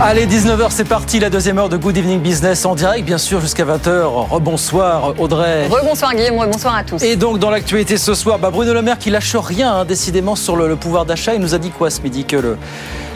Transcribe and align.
Allez, 0.00 0.26
19h, 0.26 0.66
c'est 0.70 0.84
parti, 0.84 1.20
la 1.20 1.30
deuxième 1.30 1.58
heure 1.58 1.68
de 1.68 1.76
Good 1.76 1.96
Evening 1.96 2.20
Business 2.20 2.64
en 2.64 2.74
direct, 2.74 3.04
bien 3.04 3.18
sûr, 3.18 3.40
jusqu'à 3.40 3.64
20h. 3.64 4.02
Rebonsoir, 4.30 5.14
Audrey. 5.20 5.68
Rebonsoir, 5.68 6.14
Guillaume, 6.14 6.38
rebonsoir 6.38 6.74
à 6.74 6.82
tous. 6.82 7.00
Et 7.02 7.14
donc, 7.14 7.38
dans 7.38 7.50
l'actualité 7.50 7.96
ce 7.96 8.14
soir, 8.14 8.38
bah, 8.40 8.50
Bruno 8.50 8.74
Le 8.74 8.82
Maire 8.82 8.98
qui 8.98 9.10
lâche 9.10 9.36
rien, 9.36 9.72
hein, 9.72 9.84
décidément, 9.84 10.34
sur 10.34 10.56
le, 10.56 10.66
le 10.66 10.74
pouvoir 10.76 11.04
d'achat. 11.04 11.34
Il 11.34 11.40
nous 11.40 11.54
a 11.54 11.58
dit 11.58 11.70
quoi 11.70 11.88
ce 11.88 12.00
midi 12.00 12.24
Que 12.24 12.36
le, 12.36 12.58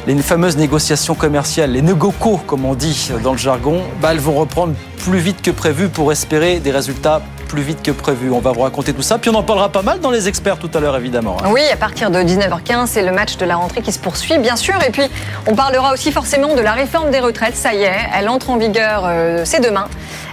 les 0.06 0.14
fameuses 0.22 0.56
négociations 0.56 1.14
commerciales, 1.14 1.72
les 1.72 1.82
negoco, 1.82 2.40
comme 2.46 2.64
on 2.64 2.74
dit 2.74 3.10
dans 3.24 3.32
le 3.32 3.38
jargon, 3.38 3.80
bah, 4.00 4.10
elles 4.12 4.20
vont 4.20 4.34
reprendre 4.34 4.74
plus 4.98 5.18
vite 5.18 5.42
que 5.42 5.50
prévu 5.50 5.88
pour 5.88 6.12
espérer 6.12 6.60
des 6.60 6.70
résultats 6.70 7.20
plus 7.56 7.64
vite 7.64 7.82
que 7.82 7.90
prévu. 7.90 8.30
On 8.30 8.40
va 8.40 8.52
vous 8.52 8.60
raconter 8.60 8.92
tout 8.92 9.00
ça. 9.00 9.16
Puis 9.16 9.30
on 9.30 9.34
en 9.34 9.42
parlera 9.42 9.70
pas 9.70 9.80
mal 9.80 9.98
dans 10.00 10.10
les 10.10 10.28
experts 10.28 10.58
tout 10.58 10.68
à 10.74 10.78
l'heure, 10.78 10.94
évidemment. 10.94 11.38
hein. 11.42 11.48
Oui, 11.54 11.62
à 11.72 11.76
partir 11.76 12.10
de 12.10 12.18
19h15, 12.18 12.86
c'est 12.86 13.02
le 13.02 13.12
match 13.12 13.38
de 13.38 13.46
la 13.46 13.56
rentrée 13.56 13.80
qui 13.80 13.92
se 13.92 13.98
poursuit, 13.98 14.36
bien 14.36 14.56
sûr. 14.56 14.74
Et 14.86 14.90
puis, 14.90 15.04
on 15.46 15.54
parlera 15.54 15.94
aussi 15.94 16.12
forcément 16.12 16.54
de 16.54 16.60
la 16.60 16.72
réforme 16.72 17.10
des 17.10 17.18
retraites. 17.18 17.56
Ça 17.56 17.72
y 17.72 17.84
est, 17.84 17.96
elle 18.14 18.28
entre 18.28 18.50
en 18.50 18.58
vigueur, 18.58 19.04
euh, 19.06 19.40
c'est 19.46 19.60
demain. 19.60 19.86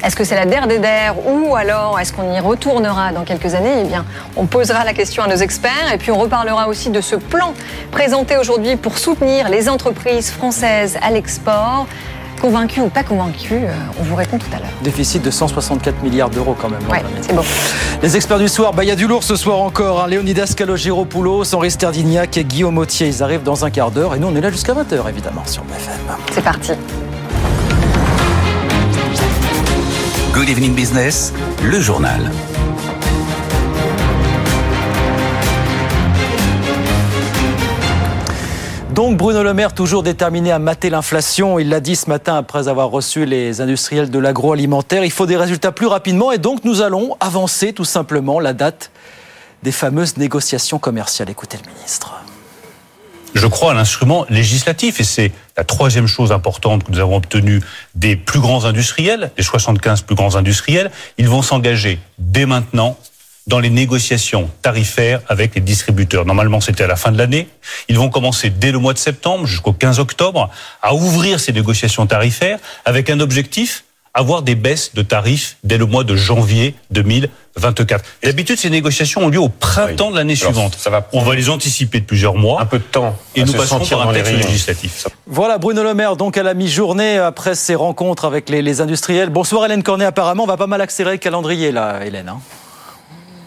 Est-ce 0.04 0.18
que 0.18 0.26
c'est 0.26 0.36
la 0.36 0.46
der 0.46 0.68
der 0.68 1.16
ou 1.26 1.56
alors 1.56 1.98
est-ce 1.98 2.12
qu'on 2.12 2.30
y 2.34 2.40
retournera 2.42 3.14
dans 3.14 3.24
quelques 3.24 3.54
années? 3.56 3.84
Eh 3.84 3.86
bien, 3.86 4.04
on 4.36 4.46
posera 4.46 4.84
la 4.84 4.92
question 4.94 5.24
à 5.24 5.28
nos 5.28 5.38
experts 5.38 5.94
et 5.94 5.98
puis 5.98 6.12
on 6.12 6.18
reparlera 6.18 6.68
aussi 6.68 6.90
de 6.90 7.00
ce 7.00 7.16
plan 7.16 7.54
présenté 7.90 8.36
aujourd'hui 8.36 8.76
pour 8.76 8.98
soutenir 8.98 9.48
les 9.48 9.70
entreprises 9.70 10.30
françaises 10.30 10.98
à 11.02 11.10
l'export. 11.10 11.88
Convaincus 12.42 12.84
ou 12.84 12.90
pas 12.90 13.04
convaincus, 13.04 13.64
euh, 13.64 13.74
on 14.00 14.04
vous 14.04 14.16
répond 14.16 14.38
tout 14.38 14.48
à 14.54 14.60
l'heure. 14.60 14.70
Déficit 14.84 15.24
de 15.24 15.32
164 15.32 16.04
milliards 16.04 16.30
d'euros 16.30 16.56
quand 16.60 16.70
même. 16.70 16.82
Ouais, 16.90 17.00
hein, 17.00 17.22
c'est 17.22 17.34
bon. 17.34 17.44
Les 18.02 18.16
experts 18.16 18.40
du 18.40 18.50
soir, 18.50 18.74
bah, 18.74 18.84
il 18.84 18.88
y 18.88 18.92
a 18.92 18.96
du 18.96 19.08
lourd 19.08 19.24
ce 19.24 19.36
soir 19.36 19.60
encore. 19.62 20.04
Hein. 20.04 20.08
Léonidas 20.08 20.54
Calogero-Poulos, 20.58 21.56
Henri 21.56 21.72
Sterdignac 21.72 22.36
et 22.38 22.44
Guillaume 22.44 22.78
Autier. 22.78 23.08
Ils 23.08 23.24
arrivent 23.24 23.44
dans 23.44 23.64
un 23.64 23.70
quart 23.70 23.92
d'heure 23.92 24.16
et 24.16 24.20
nous 24.20 24.28
on 24.28 24.36
est 24.36 24.42
là 24.42 24.52
jusqu'à 24.52 24.74
20h 24.74 25.08
évidemment 25.10 25.44
sur 25.46 25.64
BFM. 25.64 25.94
C'est 26.32 26.44
parti. 26.44 26.74
Good 30.34 30.50
evening 30.50 30.74
business, 30.74 31.32
le 31.64 31.80
journal. 31.80 32.32
Donc 38.94 39.18
Bruno 39.18 39.42
Le 39.42 39.56
Maire, 39.56 39.74
toujours 39.74 40.04
déterminé 40.04 40.52
à 40.52 40.60
mater 40.60 40.92
l'inflation, 40.92 41.58
il 41.58 41.70
l'a 41.70 41.80
dit 41.80 41.96
ce 41.96 42.08
matin 42.10 42.36
après 42.36 42.68
avoir 42.68 42.92
reçu 42.92 43.26
les 43.26 43.60
industriels 43.60 44.12
de 44.12 44.20
l'agroalimentaire, 44.20 45.04
il 45.04 45.10
faut 45.10 45.26
des 45.26 45.36
résultats 45.36 45.72
plus 45.72 45.88
rapidement 45.88 46.32
et 46.32 46.38
donc 46.38 46.64
nous 46.64 46.84
allons 46.84 47.18
avancer 47.20 47.74
tout 47.74 47.86
simplement 47.86 48.40
la 48.40 48.54
date 48.54 48.92
des 49.64 49.72
fameuses 49.72 50.18
négociations 50.18 50.78
commerciales. 50.78 51.32
Écoutez 51.32 51.58
le 51.66 51.74
ministre. 51.74 52.14
je 53.34 53.48
crois 53.48 53.72
à 53.72 53.74
l'instrument 53.74 54.28
législatif 54.30 55.00
et 55.00 55.04
c'est 55.04 55.32
la 55.58 55.64
troisième 55.64 56.06
chose 56.06 56.32
importante 56.32 56.84
que 56.84 56.92
nous 56.92 57.00
avons 57.00 57.16
obtenue 57.16 57.64
des 57.96 58.16
plus 58.16 58.42
grands 58.42 58.66
industriels, 58.66 59.32
des 59.36 59.42
75 59.42 60.04
plus 60.04 60.16
grands 60.16 60.36
industriels. 60.36 60.92
Ils 61.18 61.30
vont 61.30 61.42
s'engager 61.42 61.98
dès 62.20 62.46
maintenant 62.46 62.96
dans 63.48 63.60
les 63.60 63.70
négociations 63.70 64.50
tarifaires 64.62 65.22
avec 65.28 65.56
les 65.56 65.62
distributeurs. 65.62 66.26
Normalement, 66.26 66.62
c'était 66.62 66.84
à 66.84 66.88
la 66.88 66.96
fin 66.96 67.12
de 67.12 67.18
l'année. 67.18 67.48
Ils 67.90 67.98
vont 67.98 68.10
commencer 68.10 68.50
dès 68.50 68.72
le 68.72 68.80
mois 68.80 68.94
de 68.94 68.98
septembre 69.00 69.46
jusqu'au 69.46 69.74
15 69.74 70.00
octobre 70.00 70.50
à 70.82 70.94
ouvrir 70.96 71.40
ces 71.40 71.52
négociations 71.52 72.06
tarifaires 72.08 72.60
avec 72.86 73.10
un 73.10 73.20
objectif 73.20 73.84
avoir 74.16 74.44
des 74.44 74.54
baisses 74.54 74.94
de 74.94 75.02
tarifs 75.02 75.58
dès 75.64 75.80
le 75.80 75.88
mois 75.88 76.04
de 76.04 76.16
janvier 76.16 76.76
2024. 76.92 78.06
Et 78.22 78.28
d'habitude, 78.28 78.60
ces 78.60 78.70
négociations 78.70 79.22
ont 79.26 79.28
lieu 79.30 79.40
au 79.40 79.50
printemps 79.50 80.08
Oui. 80.08 80.14
de 80.14 80.18
l'année 80.20 80.36
suivante. 80.36 80.76
ça 80.80 80.92
va 80.92 81.08
On 81.14 81.22
va 81.24 81.34
les 81.34 81.50
anticiper 81.50 82.00
de 82.00 82.06
plusieurs 82.06 82.36
mois. 82.36 82.62
Un 82.62 82.68
peu 82.68 82.78
de 82.78 82.84
temps. 82.84 83.18
Et 83.36 83.42
nous 83.42 83.48
se 83.52 83.58
passerons 83.58 83.84
par 83.84 84.10
un 84.10 84.14
texte 84.14 84.32
rayons. 84.32 84.46
législatif. 84.48 85.08
Voilà 85.26 85.58
Bruno 85.58 85.84
Le 85.84 85.96
Maire, 85.96 86.16
donc 86.16 86.38
à 86.38 86.44
la 86.44 86.54
mi-journée 86.54 87.18
après 87.18 87.56
ses 87.56 87.74
rencontres 87.74 88.26
avec 88.26 88.50
les, 88.50 88.62
les 88.62 88.82
industriels. 88.82 89.30
Bonsoir 89.32 89.66
Hélène 89.66 89.82
Cornet, 89.82 90.06
apparemment 90.06 90.44
on 90.44 90.48
va 90.48 90.58
pas 90.58 90.68
mal 90.68 90.82
accélérer 90.82 91.16
le 91.16 91.20
calendrier 91.20 91.72
là 91.72 92.06
Hélène. 92.06 92.30
hein. 92.30 92.40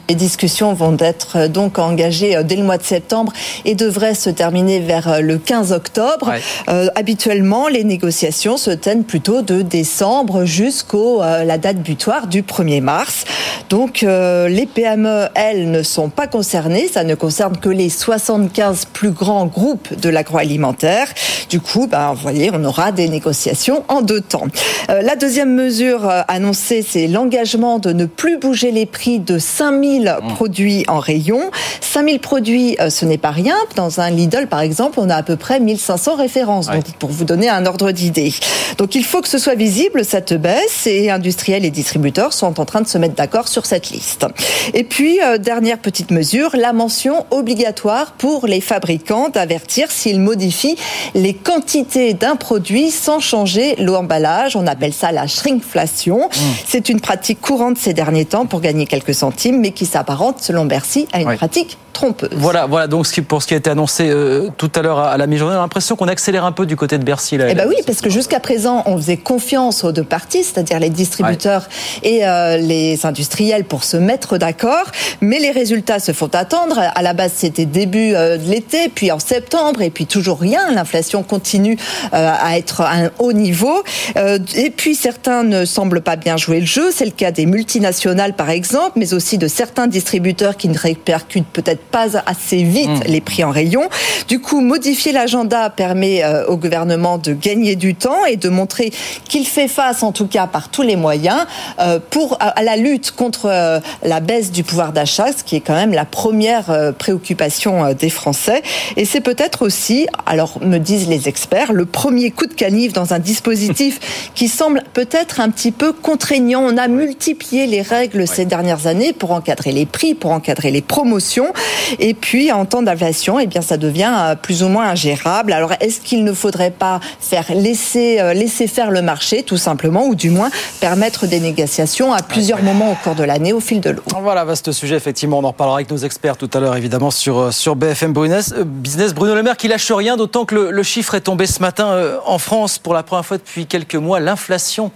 Les 0.08 0.14
discussions 0.14 0.72
vont 0.72 0.96
être 1.00 1.36
euh, 1.36 1.48
donc 1.48 1.80
engagées 1.80 2.36
euh, 2.36 2.44
dès 2.44 2.54
le 2.54 2.62
mois 2.62 2.78
de 2.78 2.84
septembre 2.84 3.32
et 3.64 3.74
devraient 3.74 4.14
se 4.14 4.30
terminer 4.30 4.78
vers 4.78 5.08
euh, 5.08 5.20
le 5.20 5.36
15 5.36 5.72
octobre. 5.72 6.28
Ouais. 6.28 6.40
Euh, 6.68 6.88
habituellement, 6.94 7.66
les 7.66 7.82
négociations 7.82 8.56
se 8.56 8.70
tiennent 8.70 9.02
plutôt 9.02 9.42
de 9.42 9.62
décembre 9.62 10.44
jusqu'au 10.44 11.22
euh, 11.22 11.42
la 11.42 11.58
date 11.58 11.78
butoir 11.78 12.28
du 12.28 12.42
1er 12.42 12.80
mars. 12.80 13.24
Donc 13.68 14.04
euh, 14.04 14.48
les 14.48 14.66
PME, 14.66 15.26
elles, 15.34 15.72
ne 15.72 15.82
sont 15.82 16.08
pas 16.08 16.28
concernées. 16.28 16.86
Ça 16.86 17.02
ne 17.02 17.16
concerne 17.16 17.56
que 17.56 17.68
les 17.68 17.88
75 17.88 18.84
plus 18.92 19.10
grands 19.10 19.46
groupes 19.46 19.98
de 20.00 20.08
l'agroalimentaire. 20.08 21.08
Du 21.50 21.58
coup, 21.58 21.88
ben, 21.88 22.12
vous 22.12 22.22
voyez, 22.22 22.50
on 22.54 22.62
aura 22.62 22.92
des 22.92 23.08
négociations 23.08 23.84
en 23.88 24.02
deux 24.02 24.20
temps. 24.20 24.46
La 24.88 25.16
deuxième 25.16 25.52
mesure 25.54 26.08
annoncée, 26.28 26.84
c'est 26.88 27.06
l'engagement 27.08 27.78
de 27.78 27.92
ne 27.92 28.06
plus 28.06 28.38
bouger 28.38 28.70
les 28.70 28.86
prix 28.86 29.18
de 29.18 29.38
5000 29.38 29.95
produits 30.34 30.84
en 30.88 30.98
rayon. 30.98 31.50
5000 31.80 32.20
produits, 32.20 32.76
euh, 32.80 32.90
ce 32.90 33.04
n'est 33.04 33.18
pas 33.18 33.30
rien. 33.30 33.56
Dans 33.74 34.00
un 34.00 34.10
Lidl, 34.10 34.46
par 34.46 34.60
exemple, 34.60 34.98
on 35.00 35.08
a 35.08 35.16
à 35.16 35.22
peu 35.22 35.36
près 35.36 35.60
1500 35.60 36.16
références. 36.16 36.66
Donc, 36.66 36.84
pour 36.98 37.10
vous 37.10 37.24
donner 37.24 37.48
un 37.48 37.64
ordre 37.66 37.92
d'idée. 37.92 38.32
Donc, 38.78 38.94
il 38.94 39.04
faut 39.04 39.20
que 39.20 39.28
ce 39.28 39.38
soit 39.38 39.54
visible, 39.54 40.04
cette 40.04 40.34
baisse, 40.34 40.86
et 40.86 41.10
industriels 41.10 41.64
et 41.64 41.70
distributeurs 41.70 42.32
sont 42.32 42.60
en 42.60 42.64
train 42.64 42.80
de 42.80 42.86
se 42.86 42.98
mettre 42.98 43.14
d'accord 43.14 43.48
sur 43.48 43.66
cette 43.66 43.90
liste. 43.90 44.26
Et 44.74 44.84
puis, 44.84 45.20
euh, 45.22 45.38
dernière 45.38 45.78
petite 45.78 46.10
mesure, 46.10 46.50
la 46.54 46.72
mention 46.72 47.24
obligatoire 47.30 48.12
pour 48.12 48.46
les 48.46 48.60
fabricants 48.60 49.28
d'avertir 49.28 49.90
s'ils 49.90 50.20
modifient 50.20 50.76
les 51.14 51.34
quantités 51.34 52.14
d'un 52.14 52.36
produit 52.36 52.90
sans 52.90 53.20
changer 53.20 53.76
l'emballage. 53.76 54.56
On 54.56 54.66
appelle 54.66 54.92
ça 54.92 55.12
la 55.12 55.26
shrinkflation. 55.26 56.28
C'est 56.66 56.88
une 56.88 57.00
pratique 57.00 57.40
courante 57.40 57.78
ces 57.78 57.94
derniers 57.94 58.24
temps 58.24 58.46
pour 58.46 58.60
gagner 58.60 58.86
quelques 58.86 59.14
centimes, 59.14 59.60
mais 59.60 59.70
qui 59.70 59.85
s'apparente, 59.86 60.40
selon 60.40 60.66
Bercy, 60.66 61.06
à 61.12 61.20
une 61.20 61.28
Oui. 61.28 61.36
pratique 61.36 61.78
trompeuse. 61.96 62.28
Voilà, 62.32 62.66
voilà 62.66 62.86
donc 62.86 63.06
ce 63.06 63.12
qui- 63.12 63.22
pour 63.22 63.42
ce 63.42 63.46
qui 63.48 63.54
a 63.54 63.56
été 63.56 63.70
annoncé 63.70 64.08
euh, 64.08 64.48
tout 64.58 64.70
à 64.74 64.82
l'heure 64.82 64.98
à, 64.98 65.16
la 65.16 65.26
mi-journée, 65.26 65.54
on 65.56 65.58
a 65.58 65.62
l'impression 65.62 65.96
qu'on 65.96 66.08
accélère 66.08 66.44
un 66.44 66.52
peu 66.52 66.66
du 66.66 66.76
côté 66.76 66.98
de 66.98 67.04
Bercy. 67.04 67.36
Là, 67.38 67.46
Eh 67.48 67.54
ben 67.54 67.62
Hélène. 67.62 67.68
oui, 67.76 67.82
parce 67.86 68.00
que 68.00 68.10
jusqu'à 68.10 68.38
présent, 68.40 68.82
on 68.86 68.96
faisait 68.98 69.16
confiance 69.16 69.82
aux 69.84 69.92
deux 69.92 70.04
parties, 70.04 70.44
c'est-à-dire 70.44 70.78
les 70.78 70.90
distributeurs 70.90 71.68
et 72.02 72.26
euh, 72.26 72.56
les 72.58 73.04
industriels, 73.06 73.64
pour 73.64 73.82
se 73.84 73.96
mettre 73.96 74.36
d'accord. 74.38 74.84
Mais 75.20 75.38
les 75.38 75.50
résultats 75.50 75.98
se 75.98 76.12
font 76.12 76.30
attendre. 76.34 76.78
À 76.78 77.02
la 77.02 77.14
base, 77.14 77.32
c'était 77.34 77.64
début 77.64 78.14
euh, 78.14 78.36
de 78.36 78.48
l'été, 78.50 78.88
puis 78.94 79.10
en 79.10 79.18
septembre, 79.18 79.80
et 79.82 79.90
puis 79.90 80.06
toujours 80.06 80.38
rien. 80.38 80.70
L'inflation 80.72 81.22
continue 81.22 81.78
euh, 82.12 82.32
à 82.40 82.58
être 82.58 82.82
à 82.82 82.92
un 82.92 83.10
haut 83.18 83.32
niveau. 83.32 83.82
Euh, 84.16 84.38
et 84.54 84.70
puis 84.70 84.94
certains 84.94 85.42
ne 85.44 85.64
semblent 85.64 86.02
pas 86.02 86.16
bien 86.16 86.36
jouer 86.36 86.60
le 86.60 86.66
jeu. 86.66 86.90
C'est 86.94 87.04
le 87.06 87.10
cas 87.10 87.30
des 87.30 87.46
multinationales, 87.46 88.34
par 88.34 88.50
exemple, 88.50 88.92
mais 88.96 89.14
aussi 89.14 89.38
de 89.38 89.48
certains 89.48 89.86
distributeurs 89.86 90.56
qui 90.56 90.68
ne 90.68 90.78
répercutent 90.78 91.46
peut-être 91.52 91.80
pas 91.86 92.16
assez 92.26 92.62
vite 92.62 93.06
les 93.06 93.20
prix 93.20 93.44
en 93.44 93.50
rayon. 93.50 93.88
Du 94.28 94.40
coup, 94.40 94.60
modifier 94.60 95.12
l'agenda 95.12 95.70
permet 95.70 96.24
euh, 96.24 96.46
au 96.46 96.56
gouvernement 96.56 97.18
de 97.18 97.32
gagner 97.32 97.76
du 97.76 97.94
temps 97.94 98.24
et 98.26 98.36
de 98.36 98.48
montrer 98.48 98.92
qu'il 99.28 99.46
fait 99.46 99.68
face, 99.68 100.02
en 100.02 100.12
tout 100.12 100.26
cas 100.26 100.46
par 100.46 100.68
tous 100.68 100.82
les 100.82 100.96
moyens, 100.96 101.46
euh, 101.80 101.98
pour 102.10 102.36
à, 102.40 102.48
à 102.48 102.62
la 102.62 102.76
lutte 102.76 103.12
contre 103.12 103.46
euh, 103.46 103.80
la 104.02 104.20
baisse 104.20 104.50
du 104.50 104.64
pouvoir 104.64 104.92
d'achat, 104.92 105.32
ce 105.36 105.44
qui 105.44 105.56
est 105.56 105.60
quand 105.60 105.74
même 105.74 105.92
la 105.92 106.04
première 106.04 106.70
euh, 106.70 106.92
préoccupation 106.92 107.84
euh, 107.84 107.94
des 107.94 108.10
Français. 108.10 108.62
Et 108.96 109.04
c'est 109.04 109.20
peut-être 109.20 109.62
aussi, 109.62 110.06
alors 110.26 110.58
me 110.62 110.78
disent 110.78 111.08
les 111.08 111.28
experts, 111.28 111.72
le 111.72 111.86
premier 111.86 112.30
coup 112.30 112.46
de 112.46 112.54
canif 112.54 112.92
dans 112.92 113.12
un 113.12 113.18
dispositif 113.18 114.30
qui 114.34 114.48
semble 114.48 114.82
peut-être 114.92 115.40
un 115.40 115.50
petit 115.50 115.72
peu 115.72 115.92
contraignant. 115.92 116.62
On 116.62 116.76
a 116.76 116.88
multiplié 116.88 117.66
les 117.66 117.82
règles 117.82 118.26
ces 118.26 118.44
dernières 118.44 118.86
années 118.86 119.12
pour 119.12 119.32
encadrer 119.32 119.72
les 119.72 119.86
prix, 119.86 120.14
pour 120.14 120.32
encadrer 120.32 120.70
les 120.70 120.82
promotions. 120.82 121.52
Et 121.98 122.14
puis, 122.14 122.52
en 122.52 122.64
temps 122.64 122.82
d'inflation, 122.82 123.38
eh 123.38 123.46
bien, 123.46 123.62
ça 123.62 123.76
devient 123.76 124.12
euh, 124.14 124.34
plus 124.34 124.62
ou 124.62 124.68
moins 124.68 124.88
ingérable. 124.88 125.52
Alors, 125.52 125.72
est-ce 125.80 126.00
qu'il 126.00 126.24
ne 126.24 126.32
faudrait 126.32 126.70
pas 126.70 127.00
faire 127.20 127.46
laisser, 127.54 128.20
euh, 128.20 128.32
laisser 128.32 128.66
faire 128.66 128.90
le 128.90 129.02
marché, 129.02 129.42
tout 129.42 129.56
simplement, 129.56 130.06
ou 130.06 130.14
du 130.14 130.30
moins 130.30 130.50
permettre 130.80 131.26
des 131.26 131.40
négociations 131.40 132.12
à 132.12 132.22
plusieurs 132.22 132.62
moments 132.62 132.92
au 132.92 132.94
cours 132.94 133.14
de 133.14 133.24
l'année 133.24 133.52
au 133.52 133.60
fil 133.60 133.80
de 133.80 133.90
l'eau? 133.90 134.02
Voilà, 134.20 134.44
vaste 134.44 134.72
sujet, 134.72 134.96
effectivement. 134.96 135.38
On 135.38 135.44
en 135.44 135.48
reparlera 135.48 135.78
avec 135.78 135.90
nos 135.90 135.98
experts 135.98 136.36
tout 136.36 136.50
à 136.52 136.60
l'heure, 136.60 136.76
évidemment, 136.76 137.10
sur, 137.10 137.38
euh, 137.38 137.50
sur 137.50 137.76
BFM 137.76 138.12
Business. 138.12 139.14
Bruno 139.14 139.34
Le 139.34 139.42
Maire 139.42 139.56
qui 139.56 139.68
lâche 139.68 139.90
rien, 139.92 140.16
d'autant 140.16 140.44
que 140.44 140.54
le, 140.54 140.70
le 140.70 140.82
chiffre 140.82 141.14
est 141.14 141.20
tombé 141.20 141.46
ce 141.46 141.60
matin 141.60 141.96
en 142.24 142.38
France 142.38 142.78
pour 142.78 142.94
la 142.94 143.02
première 143.02 143.24
fois 143.24 143.38
depuis 143.38 143.66
quelques 143.66 143.94
mois. 143.94 144.20
L'inflation 144.20 144.90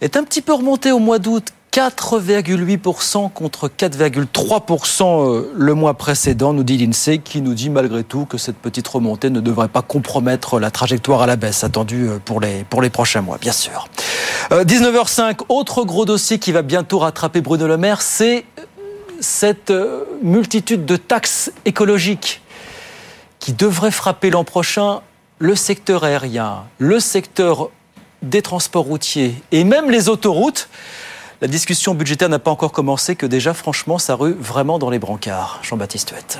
est 0.00 0.16
un 0.16 0.24
petit 0.24 0.42
peu 0.42 0.52
remontée 0.52 0.92
au 0.92 0.98
mois 0.98 1.18
d'août. 1.18 1.52
4,8% 1.76 3.30
contre 3.30 3.68
4,3% 3.68 5.02
euh, 5.04 5.52
le 5.54 5.74
mois 5.74 5.92
précédent, 5.92 6.54
nous 6.54 6.62
dit 6.62 6.78
l'INSEE, 6.78 7.18
qui 7.18 7.42
nous 7.42 7.52
dit 7.52 7.68
malgré 7.68 8.02
tout 8.02 8.24
que 8.24 8.38
cette 8.38 8.56
petite 8.56 8.88
remontée 8.88 9.28
ne 9.28 9.40
devrait 9.40 9.68
pas 9.68 9.82
compromettre 9.82 10.58
la 10.58 10.70
trajectoire 10.70 11.20
à 11.20 11.26
la 11.26 11.36
baisse 11.36 11.64
attendue 11.64 12.08
euh, 12.08 12.18
pour 12.18 12.40
les, 12.40 12.64
pour 12.64 12.80
les 12.80 12.88
prochains 12.88 13.20
mois, 13.20 13.36
bien 13.36 13.52
sûr. 13.52 13.88
19h05, 14.50 15.20
euh, 15.20 15.34
autre 15.50 15.84
gros 15.84 16.06
dossier 16.06 16.38
qui 16.38 16.50
va 16.50 16.62
bientôt 16.62 16.98
rattraper 16.98 17.42
Bruno 17.42 17.66
Le 17.66 17.76
Maire, 17.76 18.00
c'est 18.00 18.46
cette 19.20 19.72
multitude 20.22 20.86
de 20.86 20.96
taxes 20.96 21.52
écologiques 21.66 22.40
qui 23.38 23.52
devraient 23.52 23.90
frapper 23.90 24.30
l'an 24.30 24.44
prochain 24.44 25.02
le 25.40 25.54
secteur 25.54 26.04
aérien, 26.04 26.64
le 26.78 27.00
secteur 27.00 27.68
des 28.22 28.40
transports 28.40 28.84
routiers 28.84 29.34
et 29.52 29.64
même 29.64 29.90
les 29.90 30.08
autoroutes. 30.08 30.70
La 31.42 31.48
discussion 31.48 31.94
budgétaire 31.94 32.30
n'a 32.30 32.38
pas 32.38 32.50
encore 32.50 32.72
commencé 32.72 33.14
que 33.14 33.26
déjà, 33.26 33.52
franchement, 33.52 33.98
ça 33.98 34.14
rue 34.14 34.32
vraiment 34.32 34.78
dans 34.78 34.88
les 34.88 34.98
brancards. 34.98 35.60
Jean-Baptiste 35.62 36.10
Huette. 36.10 36.38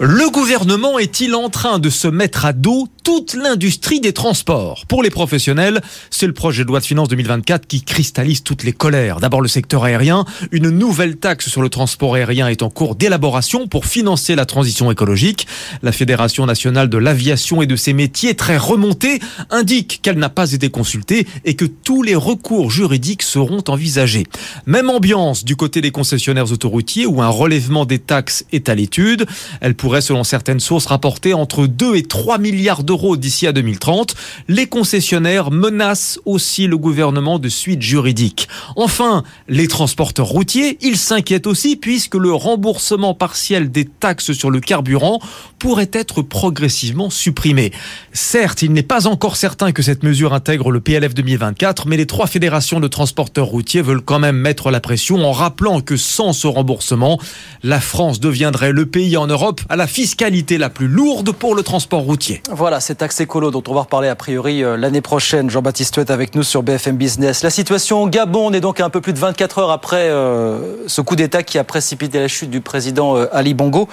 Le 0.00 0.30
gouvernement 0.30 1.00
est-il 1.00 1.34
en 1.34 1.48
train 1.48 1.80
de 1.80 1.90
se 1.90 2.06
mettre 2.06 2.44
à 2.44 2.52
dos 2.52 2.86
toute 3.02 3.34
l'industrie 3.34 3.98
des 3.98 4.12
transports? 4.12 4.84
Pour 4.86 5.02
les 5.02 5.10
professionnels, 5.10 5.80
c'est 6.08 6.28
le 6.28 6.32
projet 6.32 6.62
de 6.62 6.68
loi 6.68 6.78
de 6.78 6.84
finances 6.84 7.08
2024 7.08 7.66
qui 7.66 7.82
cristallise 7.82 8.44
toutes 8.44 8.62
les 8.62 8.72
colères. 8.72 9.18
D'abord 9.18 9.40
le 9.40 9.48
secteur 9.48 9.82
aérien, 9.82 10.24
une 10.52 10.70
nouvelle 10.70 11.16
taxe 11.16 11.48
sur 11.48 11.62
le 11.62 11.68
transport 11.68 12.14
aérien 12.14 12.46
est 12.46 12.62
en 12.62 12.70
cours 12.70 12.94
d'élaboration 12.94 13.66
pour 13.66 13.86
financer 13.86 14.36
la 14.36 14.46
transition 14.46 14.88
écologique. 14.92 15.48
La 15.82 15.90
Fédération 15.90 16.46
nationale 16.46 16.88
de 16.88 16.98
l'aviation 16.98 17.60
et 17.60 17.66
de 17.66 17.74
ses 17.74 17.92
métiers, 17.92 18.36
très 18.36 18.56
remontée, 18.56 19.18
indique 19.50 19.98
qu'elle 20.02 20.18
n'a 20.18 20.28
pas 20.28 20.52
été 20.52 20.70
consultée 20.70 21.26
et 21.44 21.56
que 21.56 21.64
tous 21.64 22.04
les 22.04 22.14
recours 22.14 22.70
juridiques 22.70 23.24
seront 23.24 23.64
envisagés. 23.66 24.28
Même 24.64 24.90
ambiance 24.90 25.44
du 25.44 25.56
côté 25.56 25.80
des 25.80 25.90
concessionnaires 25.90 26.52
autoroutiers 26.52 27.06
où 27.06 27.20
un 27.20 27.28
relèvement 27.28 27.84
des 27.84 27.98
taxes 27.98 28.44
est 28.52 28.68
à 28.68 28.76
l'étude. 28.76 29.26
Elle 29.60 29.74
selon 30.00 30.24
certaines 30.24 30.60
sources, 30.60 30.86
rapporter 30.86 31.34
entre 31.34 31.66
2 31.66 31.96
et 31.96 32.02
3 32.02 32.38
milliards 32.38 32.84
d'euros 32.84 33.16
d'ici 33.16 33.46
à 33.46 33.52
2030. 33.52 34.14
Les 34.48 34.66
concessionnaires 34.66 35.50
menacent 35.50 36.20
aussi 36.24 36.66
le 36.66 36.76
gouvernement 36.76 37.38
de 37.38 37.48
suite 37.48 37.82
juridique. 37.82 38.48
Enfin, 38.76 39.24
les 39.48 39.66
transporteurs 39.66 40.26
routiers, 40.26 40.78
ils 40.80 40.96
s'inquiètent 40.96 41.46
aussi 41.46 41.76
puisque 41.76 42.14
le 42.14 42.32
remboursement 42.32 43.14
partiel 43.14 43.70
des 43.70 43.86
taxes 43.86 44.32
sur 44.32 44.50
le 44.50 44.60
carburant 44.60 45.20
pourrait 45.58 45.90
être 45.92 46.22
progressivement 46.22 47.10
supprimé. 47.10 47.72
Certes, 48.12 48.62
il 48.62 48.72
n'est 48.72 48.82
pas 48.82 49.06
encore 49.06 49.36
certain 49.36 49.72
que 49.72 49.82
cette 49.82 50.02
mesure 50.02 50.34
intègre 50.34 50.70
le 50.70 50.80
PLF 50.80 51.14
2024, 51.14 51.86
mais 51.86 51.96
les 51.96 52.06
trois 52.06 52.26
fédérations 52.26 52.80
de 52.80 52.88
transporteurs 52.88 53.46
routiers 53.46 53.82
veulent 53.82 54.02
quand 54.02 54.18
même 54.18 54.36
mettre 54.36 54.70
la 54.70 54.80
pression 54.80 55.24
en 55.24 55.32
rappelant 55.32 55.80
que 55.80 55.96
sans 55.96 56.32
ce 56.32 56.46
remboursement, 56.46 57.18
la 57.62 57.80
France 57.80 58.20
deviendrait 58.20 58.72
le 58.72 58.86
pays 58.86 59.16
en 59.16 59.26
Europe 59.26 59.60
à 59.68 59.76
la 59.78 59.86
fiscalité 59.86 60.58
la 60.58 60.70
plus 60.70 60.88
lourde 60.88 61.30
pour 61.30 61.54
le 61.54 61.62
transport 61.62 62.00
routier. 62.00 62.42
Voilà, 62.50 62.80
cet 62.80 63.00
axe 63.00 63.20
écolo 63.20 63.52
dont 63.52 63.62
on 63.68 63.74
va 63.74 63.82
reparler 63.82 64.08
a 64.08 64.16
priori 64.16 64.64
euh, 64.64 64.76
l'année 64.76 65.00
prochaine. 65.00 65.48
Jean-Baptiste 65.48 65.94
Huet 65.96 66.10
avec 66.10 66.34
nous 66.34 66.42
sur 66.42 66.64
BFM 66.64 66.96
Business. 66.96 67.44
La 67.44 67.50
situation 67.50 68.02
au 68.02 68.08
Gabon, 68.08 68.48
on 68.48 68.52
est 68.52 68.60
donc 68.60 68.80
un 68.80 68.90
peu 68.90 69.00
plus 69.00 69.12
de 69.12 69.20
24 69.20 69.58
heures 69.58 69.70
après 69.70 70.10
euh, 70.10 70.88
ce 70.88 71.00
coup 71.00 71.14
d'État 71.14 71.44
qui 71.44 71.58
a 71.58 71.64
précipité 71.64 72.18
la 72.18 72.26
chute 72.26 72.50
du 72.50 72.60
président 72.60 73.16
euh, 73.16 73.28
Ali 73.32 73.54
Bongo. 73.54 73.88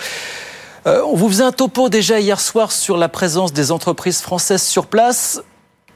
on 0.86 1.16
vous 1.16 1.30
faisait 1.30 1.44
un 1.44 1.52
topo 1.52 1.88
déjà 1.88 2.20
hier 2.20 2.40
soir 2.40 2.72
sur 2.72 2.98
la 2.98 3.08
présence 3.08 3.54
des 3.54 3.72
entreprises 3.72 4.22
françaises 4.22 4.64
sur 4.64 4.88
place. 4.88 5.44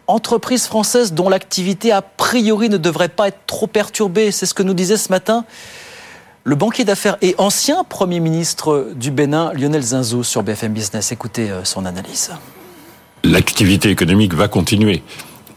Entreprises 0.06 0.68
françaises 0.68 1.14
dont 1.14 1.30
l'activité 1.30 1.92
a 1.92 2.04
priori 2.04 2.70
ne 2.70 2.78
devrait 2.78 3.10
pas 3.10 3.30
être 3.30 3.40
trop 3.48 3.68
perturbée. 3.68 4.32
C'est 4.32 4.46
ce 4.46 4.54
que 4.54 4.64
nous 4.64 4.76
disait 4.76 4.98
ce 4.98 5.10
matin 5.10 5.46
le 6.44 6.56
banquier 6.56 6.84
d'affaires 6.86 7.18
et 7.22 7.36
ancien 7.38 7.84
Premier 7.84 8.20
ministre 8.20 8.88
du 8.96 9.12
Bénin, 9.12 9.52
Lionel 9.54 9.82
Zinzou, 9.82 10.24
sur 10.24 10.44
BFM 10.44 10.74
Business. 10.74 11.12
Écoutez 11.12 11.50
euh, 11.50 11.64
son 11.64 11.86
analyse. 11.86 12.32
L'activité 13.24 13.90
économique 13.90 14.34
va 14.34 14.48
continuer. 14.48 15.04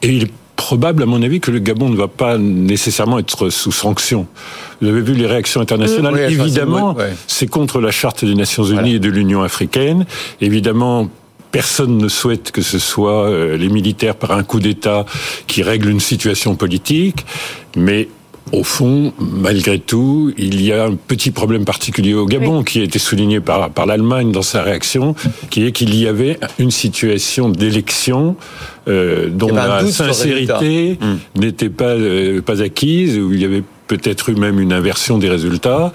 Et 0.02 0.08
il 0.08 0.24
est 0.24 0.32
probable, 0.56 1.02
à 1.02 1.06
mon 1.06 1.22
avis, 1.22 1.40
que 1.40 1.50
le 1.50 1.60
Gabon 1.60 1.88
ne 1.88 1.96
va 1.96 2.08
pas 2.08 2.38
nécessairement 2.38 3.18
être 3.18 3.50
sous 3.50 3.72
sanction. 3.72 4.26
Vous 4.80 4.88
avez 4.88 5.00
vu 5.00 5.14
les 5.14 5.26
réactions 5.26 5.60
internationales. 5.60 6.18
Évidemment, 6.30 6.96
c'est 7.26 7.46
contre 7.46 7.80
la 7.80 7.90
Charte 7.90 8.24
des 8.24 8.34
Nations 8.34 8.64
Unies 8.64 8.94
et 8.94 8.98
de 8.98 9.08
l'Union 9.08 9.42
africaine. 9.42 10.06
Évidemment, 10.40 11.08
personne 11.52 11.98
ne 11.98 12.08
souhaite 12.08 12.50
que 12.50 12.62
ce 12.62 12.78
soit 12.78 13.28
euh, 13.28 13.56
les 13.56 13.68
militaires 13.68 14.16
par 14.16 14.32
un 14.32 14.42
coup 14.42 14.58
d'État 14.58 15.04
qui 15.46 15.62
règlent 15.62 15.90
une 15.90 16.00
situation 16.00 16.56
politique. 16.56 17.24
Mais 17.76 18.08
au 18.50 18.64
fond, 18.64 19.12
malgré 19.18 19.78
tout, 19.78 20.32
il 20.36 20.62
y 20.62 20.72
a 20.72 20.84
un 20.84 20.94
petit 20.94 21.30
problème 21.30 21.64
particulier 21.64 22.14
au 22.14 22.26
Gabon 22.26 22.62
qui 22.64 22.80
a 22.80 22.82
été 22.82 22.98
souligné 22.98 23.40
par, 23.40 23.70
par 23.70 23.86
l'Allemagne 23.86 24.32
dans 24.32 24.42
sa 24.42 24.62
réaction, 24.62 25.14
qui 25.50 25.64
est 25.64 25.72
qu'il 25.72 25.94
y 25.94 26.06
avait 26.08 26.38
une 26.58 26.70
situation 26.70 27.48
d'élection 27.48 28.36
euh, 28.88 29.28
dont 29.30 29.54
la 29.54 29.86
sincérité 29.86 30.98
n'était 31.36 31.70
pas, 31.70 31.84
euh, 31.90 32.42
pas 32.42 32.62
acquise, 32.62 33.18
où 33.18 33.32
il 33.32 33.40
y 33.40 33.44
avait 33.44 33.62
peut-être 33.86 34.30
eu 34.30 34.34
même 34.34 34.58
une 34.58 34.72
inversion 34.72 35.18
des 35.18 35.28
résultats. 35.28 35.92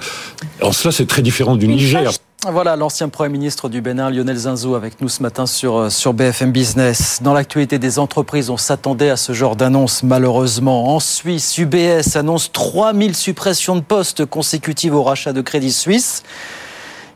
En 0.62 0.72
cela, 0.72 0.92
c'est 0.92 1.08
très 1.08 1.22
différent 1.22 1.58
du 1.58 1.68
Niger. 1.68 2.12
Voilà 2.46 2.76
l'ancien 2.76 3.10
Premier 3.10 3.30
ministre 3.30 3.68
du 3.68 3.82
Bénin, 3.82 4.12
Lionel 4.12 4.38
Zinzou, 4.38 4.76
avec 4.76 5.02
nous 5.02 5.10
ce 5.10 5.24
matin 5.24 5.48
sur, 5.48 5.78
euh, 5.78 6.14
BFM 6.14 6.52
Business. 6.52 7.18
Dans 7.24 7.34
l'actualité 7.34 7.80
des 7.80 7.98
entreprises, 7.98 8.52
on 8.52 8.58
s'attendait 8.58 9.10
à 9.10 9.18
ce 9.18 9.34
genre 9.34 9.56
d'annonce, 9.56 10.04
malheureusement. 10.04 10.94
En 10.94 11.00
Suisse, 11.00 11.58
UBS 11.58 12.16
annonce 12.16 12.52
3000 12.52 13.16
suppressions 13.16 13.76
de 13.76 13.82
postes 13.82 14.24
consécutives 14.24 14.94
au 14.94 15.02
rachat 15.02 15.34
de 15.34 15.42
Crédit 15.42 15.72
Suisse. 15.72 16.22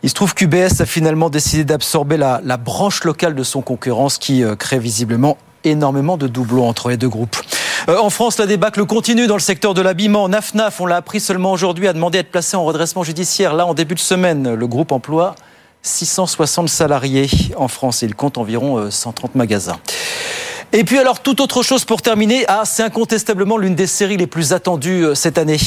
Il 0.01 0.09
se 0.09 0.15
trouve 0.15 0.33
qu'UBS 0.33 0.81
a 0.81 0.85
finalement 0.87 1.29
décidé 1.29 1.65
d'absorber 1.65 2.17
la, 2.17 2.41
la 2.43 2.57
branche 2.57 3.03
locale 3.03 3.35
de 3.35 3.43
son 3.43 3.61
concurrence 3.61 4.17
qui 4.17 4.43
euh, 4.43 4.55
crée 4.55 4.79
visiblement 4.79 5.37
énormément 5.63 6.17
de 6.17 6.25
doublons 6.25 6.67
entre 6.67 6.89
les 6.89 6.97
deux 6.97 7.09
groupes. 7.09 7.37
Euh, 7.89 7.97
en 7.97 8.09
France, 8.09 8.37
la 8.37 8.45
débâcle 8.45 8.85
continue 8.85 9.27
dans 9.27 9.35
le 9.35 9.41
secteur 9.41 9.73
de 9.73 9.81
l'habillement. 9.81 10.29
NAFNAF, 10.29 10.81
on 10.81 10.85
l'a 10.85 10.97
appris 10.97 11.19
seulement 11.19 11.51
aujourd'hui, 11.51 11.87
a 11.87 11.93
demandé 11.93 12.19
à 12.19 12.21
être 12.21 12.31
placé 12.31 12.55
en 12.55 12.63
redressement 12.63 13.03
judiciaire. 13.03 13.55
Là, 13.55 13.65
en 13.65 13.73
début 13.73 13.95
de 13.95 13.99
semaine, 13.99 14.53
le 14.53 14.67
groupe 14.67 14.91
emploie 14.91 15.35
660 15.83 16.69
salariés 16.69 17.27
en 17.57 17.67
France 17.67 18.03
il 18.03 18.13
compte 18.13 18.37
environ 18.37 18.91
130 18.91 19.31
euh, 19.31 19.37
magasins. 19.37 19.79
Et 20.73 20.83
puis 20.83 20.99
alors, 20.99 21.21
toute 21.21 21.41
autre 21.41 21.63
chose 21.63 21.83
pour 21.85 22.01
terminer. 22.01 22.45
Ah, 22.47 22.61
c'est 22.65 22.83
incontestablement 22.83 23.57
l'une 23.57 23.75
des 23.75 23.87
séries 23.87 24.17
les 24.17 24.27
plus 24.27 24.53
attendues 24.53 25.05
euh, 25.05 25.15
cette 25.15 25.37
année. 25.37 25.59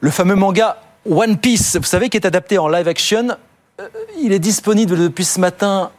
Le 0.00 0.10
fameux 0.10 0.34
manga 0.34 0.78
One 1.08 1.38
Piece, 1.38 1.76
vous 1.76 1.84
savez, 1.84 2.08
qui 2.08 2.16
est 2.16 2.26
adapté 2.26 2.58
en 2.58 2.68
live 2.68 2.88
action. 2.88 3.28
Il 4.20 4.32
est 4.32 4.38
disponible 4.38 4.98
depuis 4.98 5.24
ce 5.24 5.38
matin 5.38 5.90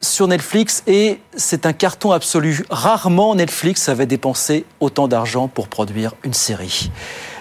sur 0.00 0.28
Netflix 0.28 0.82
et 0.86 1.20
c'est 1.36 1.66
un 1.66 1.72
carton 1.72 2.12
absolu. 2.12 2.64
Rarement 2.70 3.34
Netflix 3.34 3.88
avait 3.88 4.06
dépensé 4.06 4.64
autant 4.80 5.08
d'argent 5.08 5.48
pour 5.48 5.68
produire 5.68 6.14
une 6.24 6.34
série. 6.34 6.90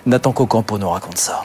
Nathan 0.05 0.31
Cocampo 0.33 0.77
nous 0.77 0.89
raconte 0.89 1.17
ça. 1.17 1.43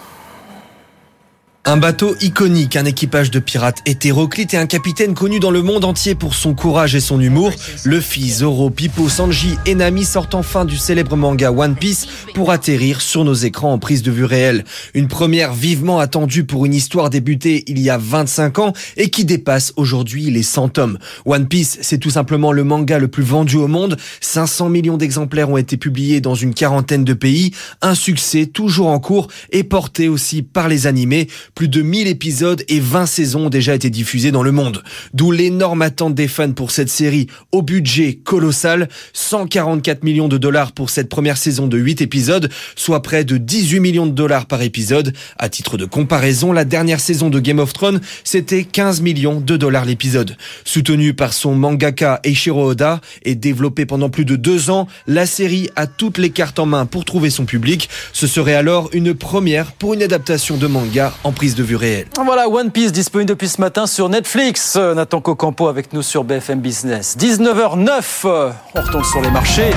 Un 1.66 1.78
bateau 1.78 2.14
iconique, 2.20 2.76
un 2.76 2.84
équipage 2.84 3.30
de 3.30 3.38
pirates 3.38 3.78
hétéroclites 3.86 4.52
et 4.52 4.58
un 4.58 4.66
capitaine 4.66 5.14
connu 5.14 5.40
dans 5.40 5.50
le 5.50 5.62
monde 5.62 5.86
entier 5.86 6.14
pour 6.14 6.34
son 6.34 6.52
courage 6.52 6.94
et 6.94 7.00
son 7.00 7.18
humour. 7.18 7.52
Luffy, 7.86 8.30
Zoro, 8.30 8.68
Pipo, 8.68 9.08
Sanji 9.08 9.56
et 9.64 9.74
Nami 9.74 10.04
sortent 10.04 10.34
enfin 10.34 10.66
du 10.66 10.76
célèbre 10.76 11.16
manga 11.16 11.50
One 11.50 11.74
Piece 11.74 12.06
pour 12.34 12.50
atterrir 12.50 13.00
sur 13.00 13.24
nos 13.24 13.32
écrans 13.32 13.72
en 13.72 13.78
prise 13.78 14.02
de 14.02 14.10
vue 14.10 14.26
réelle. 14.26 14.64
Une 14.92 15.08
première 15.08 15.54
vivement 15.54 16.00
attendue 16.00 16.44
pour 16.44 16.66
une 16.66 16.74
histoire 16.74 17.08
débutée 17.08 17.64
il 17.66 17.80
y 17.80 17.88
a 17.88 17.96
25 17.96 18.58
ans 18.58 18.74
et 18.98 19.08
qui 19.08 19.24
dépasse 19.24 19.72
aujourd'hui 19.76 20.30
les 20.30 20.42
100 20.42 20.68
tomes. 20.68 20.98
One 21.24 21.48
Piece, 21.48 21.78
c'est 21.80 21.98
tout 21.98 22.10
simplement 22.10 22.52
le 22.52 22.64
manga 22.64 22.98
le 22.98 23.08
plus 23.08 23.22
vendu 23.22 23.56
au 23.56 23.68
monde. 23.68 23.96
500 24.20 24.68
millions 24.68 24.98
d'exemplaires 24.98 25.48
ont 25.48 25.56
été 25.56 25.78
publiés 25.78 26.20
dans 26.20 26.34
une 26.34 26.52
quarantaine 26.52 27.04
de 27.04 27.14
pays. 27.14 27.52
Un 27.80 27.94
succès 27.94 28.44
toujours 28.44 28.88
en 28.88 29.00
cours 29.00 29.28
et 29.50 29.64
porté 29.64 30.10
aussi 30.10 30.42
par 30.42 30.68
les 30.68 30.86
animés. 30.86 31.26
Plus 31.54 31.68
de 31.68 31.82
1000 31.82 32.08
épisodes 32.08 32.64
et 32.66 32.80
20 32.80 33.06
saisons 33.06 33.46
ont 33.46 33.50
déjà 33.50 33.74
été 33.76 33.88
diffusés 33.88 34.32
dans 34.32 34.42
le 34.42 34.50
monde. 34.50 34.82
D'où 35.12 35.30
l'énorme 35.30 35.82
attente 35.82 36.14
des 36.14 36.26
fans 36.26 36.52
pour 36.52 36.72
cette 36.72 36.88
série 36.88 37.28
au 37.52 37.62
budget 37.62 38.14
colossal. 38.14 38.88
144 39.12 40.02
millions 40.02 40.26
de 40.26 40.36
dollars 40.36 40.72
pour 40.72 40.90
cette 40.90 41.08
première 41.08 41.36
saison 41.36 41.68
de 41.68 41.78
8 41.78 42.02
épisodes, 42.02 42.50
soit 42.74 43.02
près 43.02 43.24
de 43.24 43.36
18 43.36 43.78
millions 43.78 44.06
de 44.06 44.12
dollars 44.12 44.46
par 44.46 44.62
épisode. 44.62 45.12
À 45.38 45.48
titre 45.48 45.76
de 45.76 45.84
comparaison, 45.84 46.52
la 46.52 46.64
dernière 46.64 46.98
saison 46.98 47.30
de 47.30 47.38
Game 47.38 47.60
of 47.60 47.72
Thrones, 47.72 48.00
c'était 48.24 48.64
15 48.64 49.00
millions 49.00 49.40
de 49.40 49.56
dollars 49.56 49.84
l'épisode. 49.84 50.36
Soutenu 50.64 51.14
par 51.14 51.32
son 51.32 51.54
mangaka 51.54 52.20
Eiichiro 52.24 52.70
Oda 52.70 53.00
et 53.24 53.36
développé 53.36 53.86
pendant 53.86 54.10
plus 54.10 54.24
de 54.24 54.34
deux 54.34 54.70
ans, 54.70 54.88
la 55.06 55.26
série 55.26 55.70
a 55.76 55.86
toutes 55.86 56.18
les 56.18 56.30
cartes 56.30 56.58
en 56.58 56.66
main 56.66 56.86
pour 56.86 57.04
trouver 57.04 57.30
son 57.30 57.44
public. 57.44 57.88
Ce 58.12 58.26
serait 58.26 58.54
alors 58.54 58.90
une 58.92 59.14
première 59.14 59.72
pour 59.72 59.94
une 59.94 60.02
adaptation 60.02 60.56
de 60.56 60.66
manga 60.66 61.14
en 61.22 61.30
de 61.52 61.62
vue 61.62 61.76
réelle. 61.76 62.06
Voilà, 62.24 62.48
One 62.48 62.70
Piece 62.70 62.92
disponible 62.92 63.28
depuis 63.28 63.48
ce 63.48 63.60
matin 63.60 63.86
sur 63.86 64.08
Netflix. 64.08 64.76
Nathan 64.76 65.20
Cocampo 65.20 65.68
avec 65.68 65.92
nous 65.92 66.00
sur 66.00 66.24
BFM 66.24 66.60
Business. 66.60 67.16
19h09, 67.18 68.26
on 68.74 68.80
retourne 68.80 69.04
sur 69.04 69.20
les 69.20 69.30
marchés. 69.30 69.72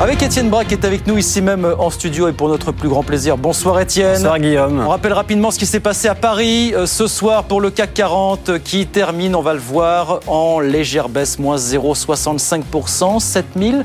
Avec 0.00 0.22
Étienne 0.22 0.48
Braque 0.48 0.68
qui 0.68 0.74
est 0.74 0.84
avec 0.86 1.06
nous 1.06 1.18
ici 1.18 1.42
même 1.42 1.68
en 1.78 1.90
studio 1.90 2.26
et 2.26 2.32
pour 2.32 2.48
notre 2.48 2.72
plus 2.72 2.88
grand 2.88 3.02
plaisir. 3.02 3.36
Bonsoir 3.36 3.78
Étienne. 3.80 4.14
Bonsoir 4.14 4.38
Guillaume. 4.38 4.82
On 4.84 4.88
rappelle 4.88 5.12
rapidement 5.12 5.50
ce 5.50 5.58
qui 5.58 5.66
s'est 5.66 5.78
passé 5.78 6.08
à 6.08 6.14
Paris 6.14 6.72
euh, 6.74 6.86
ce 6.86 7.06
soir 7.06 7.44
pour 7.44 7.60
le 7.60 7.70
CAC 7.70 7.92
40 7.92 8.58
qui 8.64 8.86
termine, 8.86 9.36
on 9.36 9.42
va 9.42 9.52
le 9.52 9.60
voir, 9.60 10.20
en 10.26 10.58
légère 10.58 11.10
baisse, 11.10 11.38
moins 11.38 11.56
0,65%, 11.56 13.20
7000. 13.20 13.84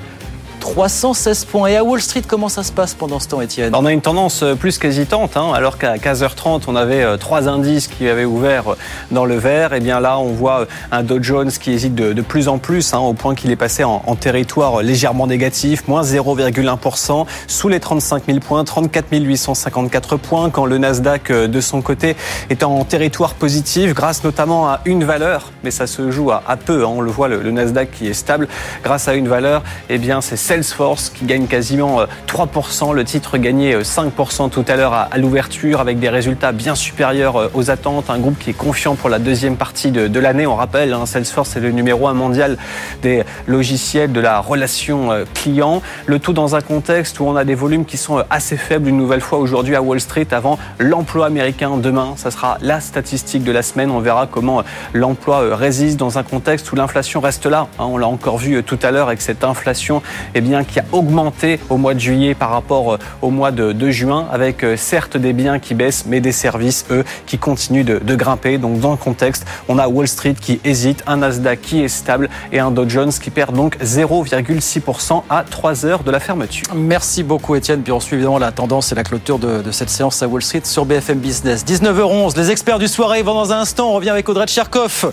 316 0.65 1.45
points. 1.45 1.67
Et 1.67 1.77
à 1.77 1.84
Wall 1.84 2.01
Street, 2.01 2.24
comment 2.27 2.50
ça 2.50 2.63
se 2.63 2.72
passe 2.72 2.95
pendant 2.95 3.19
ce 3.19 3.27
temps, 3.27 3.39
Étienne 3.39 3.75
On 3.75 3.86
a 3.86 3.91
une 3.91 4.01
tendance 4.01 4.41
euh, 4.41 4.55
plus 4.55 4.79
qu'hésitante, 4.79 5.38
hein, 5.38 5.51
alors 5.53 5.77
qu'à 5.77 5.98
15h30, 5.98 6.63
on 6.65 6.75
avait 6.75 7.03
euh, 7.03 7.17
trois 7.17 7.48
indices 7.48 7.88
qui 7.88 8.10
avaient 8.10 8.25
ouvert 8.25 8.72
euh, 8.72 8.77
dans 9.12 9.25
le 9.25 9.36
vert. 9.36 9.74
Et 9.74 9.79
bien 9.79 10.00
là, 10.00 10.17
on 10.17 10.31
voit 10.31 10.65
un 10.91 11.03
Dow 11.03 11.22
Jones 11.22 11.51
qui 11.51 11.72
hésite 11.72 11.93
de, 11.93 12.19
plus 12.24 12.48
en 12.48 12.57
plus, 12.57 12.95
hein, 12.95 12.98
au 12.98 13.13
point 13.13 13.36
qu'il 13.36 13.51
est 13.51 13.55
passé 13.55 13.84
en, 13.84 14.00
territoire 14.15 14.81
légèrement 14.81 15.27
négatif, 15.27 15.88
moins 15.88 16.01
0,1%, 16.01 17.27
sous 17.45 17.69
les 17.69 17.79
35 17.79 18.24
000 18.25 18.39
points, 18.39 18.63
34 18.63 19.05
854 19.12 20.17
points, 20.17 20.50
quand 20.50 20.65
le 20.65 20.79
Nasdaq, 20.79 21.31
de 21.31 21.62
son 21.62 21.84
côté, 21.84 22.15
est 22.50 22.63
en 22.63 22.84
territoire 22.86 23.36
positif, 23.36 23.93
grâce 23.93 24.24
notamment 24.24 24.67
à 24.67 24.79
une 24.86 25.03
valeur, 25.03 25.51
mais 25.63 25.69
ça 25.69 25.86
se 25.86 26.10
joue 26.10 26.31
à, 26.31 26.41
peu. 26.57 26.84
Hein, 26.84 26.89
on 26.89 27.01
le 27.01 27.12
voit, 27.12 27.27
le, 27.27 27.51
Nasdaq 27.51 27.91
qui 27.91 28.07
est 28.07 28.13
stable, 28.13 28.48
grâce 28.84 29.07
à 29.07 29.13
une 29.13 29.27
valeur, 29.27 29.62
eh 29.89 30.00
bien, 30.00 30.22
c'est 30.22 30.38
Salesforce 30.55 31.09
qui 31.09 31.25
gagne 31.25 31.47
quasiment 31.47 32.05
3%. 32.27 32.91
Euh, 32.91 32.93
le 32.93 33.03
titre 33.03 33.38
gagnait 33.38 33.77
5% 33.79 34.45
euh, 34.45 34.47
tout 34.47 34.63
à 34.69 34.77
l'heure 34.77 34.93
à 34.93 35.17
l'ouverture 35.17 35.81
avec 35.81 36.00
des 36.00 36.07
résultats 36.07 36.53
bien 36.53 36.75
supérieurs 36.75 37.35
euh, 37.35 37.50
aux 37.53 37.71
attentes. 37.71 38.09
Un 38.09 38.19
groupe 38.19 38.39
qui 38.39 38.51
est 38.51 38.53
confiant 38.53 38.95
pour 38.95 39.09
la 39.09 39.19
deuxième 39.19 39.57
partie 39.57 39.91
de, 39.91 40.19
l'année. 40.19 40.47
On 40.47 40.55
rappelle, 40.55 40.93
hein, 40.93 41.05
Salesforce 41.05 41.57
est 41.57 41.59
le 41.59 41.71
numéro 41.71 42.07
un 42.07 42.13
mondial 42.13 42.57
des 43.01 43.24
logiciels 43.47 44.13
de 44.13 44.21
la 44.21 44.39
relation 44.39 45.09
client. 45.33 45.81
Le 46.05 46.19
tout 46.19 46.31
dans 46.31 46.55
un 46.55 46.62
contexte 46.62 47.19
où 47.19 47.25
on 47.25 47.35
a 47.35 47.43
des 47.43 47.55
volumes 47.55 47.83
qui 47.83 47.97
sont 47.97 48.24
assez 48.29 48.55
faibles 48.55 48.88
une 48.88 48.97
nouvelle 48.97 49.19
fois 49.19 49.39
aujourd'hui 49.39 49.75
à 49.75 49.81
Wall 49.81 50.00
Street 50.00 50.27
avant 50.31 50.57
l'emploi 50.79 51.25
américain 51.25 51.75
demain. 51.75 52.13
Ça 52.15 52.31
sera 52.31 52.57
la 52.62 52.79
statistique 52.79 53.43
de 53.43 53.51
la 53.51 53.62
semaine. 53.62 53.91
On 53.91 54.00
verra 54.00 54.25
comment 54.25 54.63
l'emploi 54.93 55.53
résiste 55.53 55.97
dans 55.97 56.17
un 56.17 56.24
contexte 56.24 56.71
où 56.71 56.77
l'inflation 56.77 57.19
reste 57.19 57.45
là. 57.45 57.67
Hein. 57.77 57.88
On 57.89 57.97
l'a 57.97 58.07
encore 58.07 58.38
vu 58.38 58.63
tout 58.63 58.79
à 58.81 58.91
l'heure 58.91 59.07
avec 59.07 59.21
cette 59.21 59.43
inflation 59.43 60.01
eh 60.33 60.44
qui 60.63 60.79
a 60.79 60.85
augmenté 60.91 61.59
au 61.69 61.77
mois 61.77 61.93
de 61.93 61.99
juillet 61.99 62.35
par 62.35 62.51
rapport 62.51 62.93
euh, 62.93 62.97
au 63.21 63.29
mois 63.29 63.51
de, 63.51 63.89
juin, 63.89 64.27
avec 64.31 64.63
euh, 64.63 64.77
certes 64.77 65.17
des 65.17 65.33
biens 65.33 65.59
qui 65.59 65.73
baissent, 65.73 66.05
mais 66.07 66.21
des 66.21 66.31
services, 66.31 66.85
eux, 66.91 67.03
qui 67.25 67.37
continuent 67.37 67.83
de, 67.83 68.15
grimper. 68.15 68.57
Donc 68.57 68.79
dans 68.79 68.91
le 68.91 68.97
contexte, 68.97 69.45
on 69.67 69.77
a 69.77 69.87
Wall 69.87 70.07
Street 70.07 70.35
qui 70.39 70.59
hésite, 70.63 71.03
un 71.07 71.17
Nasdaq 71.17 71.61
qui 71.61 71.83
est 71.83 71.87
stable 71.87 72.29
et 72.51 72.59
un 72.59 72.71
Dow 72.71 72.87
Jones 72.87 73.11
qui 73.11 73.29
perd 73.29 73.55
donc 73.55 73.77
0,6% 73.83 75.23
à 75.29 75.43
3 75.43 75.85
heures 75.85 76.03
de 76.03 76.11
la 76.11 76.19
fermeture. 76.19 76.67
Merci 76.75 77.23
beaucoup 77.23 77.55
Étienne. 77.55 77.81
Puis 77.81 77.91
on 77.91 77.99
suit 77.99 78.15
évidemment 78.15 78.37
la 78.37 78.51
tendance 78.51 78.91
et 78.91 78.95
la 78.95 79.03
clôture 79.03 79.39
de, 79.39 79.71
cette 79.71 79.89
séance 79.89 80.21
à 80.23 80.27
Wall 80.27 80.41
Street 80.41 80.61
sur 80.63 80.85
BFM 80.85 81.19
Business. 81.19 81.65
19h11, 81.65 82.37
les 82.37 82.51
experts 82.51 82.79
du 82.79 82.87
soirée 82.87 83.23
vont 83.23 83.33
dans 83.33 83.51
un 83.51 83.59
instant. 83.59 83.89
On 83.89 83.93
revient 83.93 84.11
avec 84.11 84.29
Audrey 84.29 84.45
Tcherkov, 84.47 85.11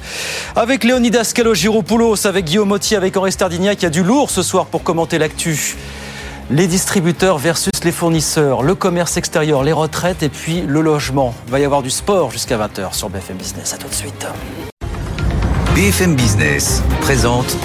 avec 0.54 0.84
Léonidas 0.84 1.32
Kalogiropoulos, 1.34 2.26
avec 2.26 2.44
Guillaume 2.44 2.68
Motti, 2.68 2.94
avec 2.94 3.16
Henri 3.16 3.32
Stardignac. 3.32 3.78
qui 3.78 3.86
a 3.86 3.90
du 3.90 4.02
lourd 4.02 4.30
ce 4.30 4.42
soir 4.42 4.66
pour 4.66 4.82
commenter 4.82 5.18
l'actu. 5.22 5.76
Les 6.50 6.66
distributeurs 6.66 7.38
versus 7.38 7.84
les 7.84 7.92
fournisseurs, 7.92 8.64
le 8.64 8.74
commerce 8.74 9.16
extérieur, 9.16 9.62
les 9.62 9.70
retraites 9.72 10.24
et 10.24 10.28
puis 10.28 10.62
le 10.62 10.80
logement. 10.80 11.32
Il 11.46 11.52
va 11.52 11.60
y 11.60 11.64
avoir 11.64 11.82
du 11.82 11.90
sport 11.90 12.32
jusqu'à 12.32 12.58
20h 12.58 12.92
sur 12.92 13.08
BFM 13.08 13.36
Business. 13.36 13.72
À 13.72 13.76
tout 13.76 13.86
de 13.86 13.94
suite. 13.94 14.26
BFM 15.76 16.16
Business 16.16 16.82
présente 17.00 17.56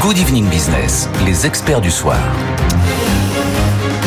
Good 0.00 0.16
Evening 0.16 0.48
Business, 0.48 1.10
les 1.26 1.44
experts 1.44 1.82
du 1.82 1.90
soir. 1.90 2.18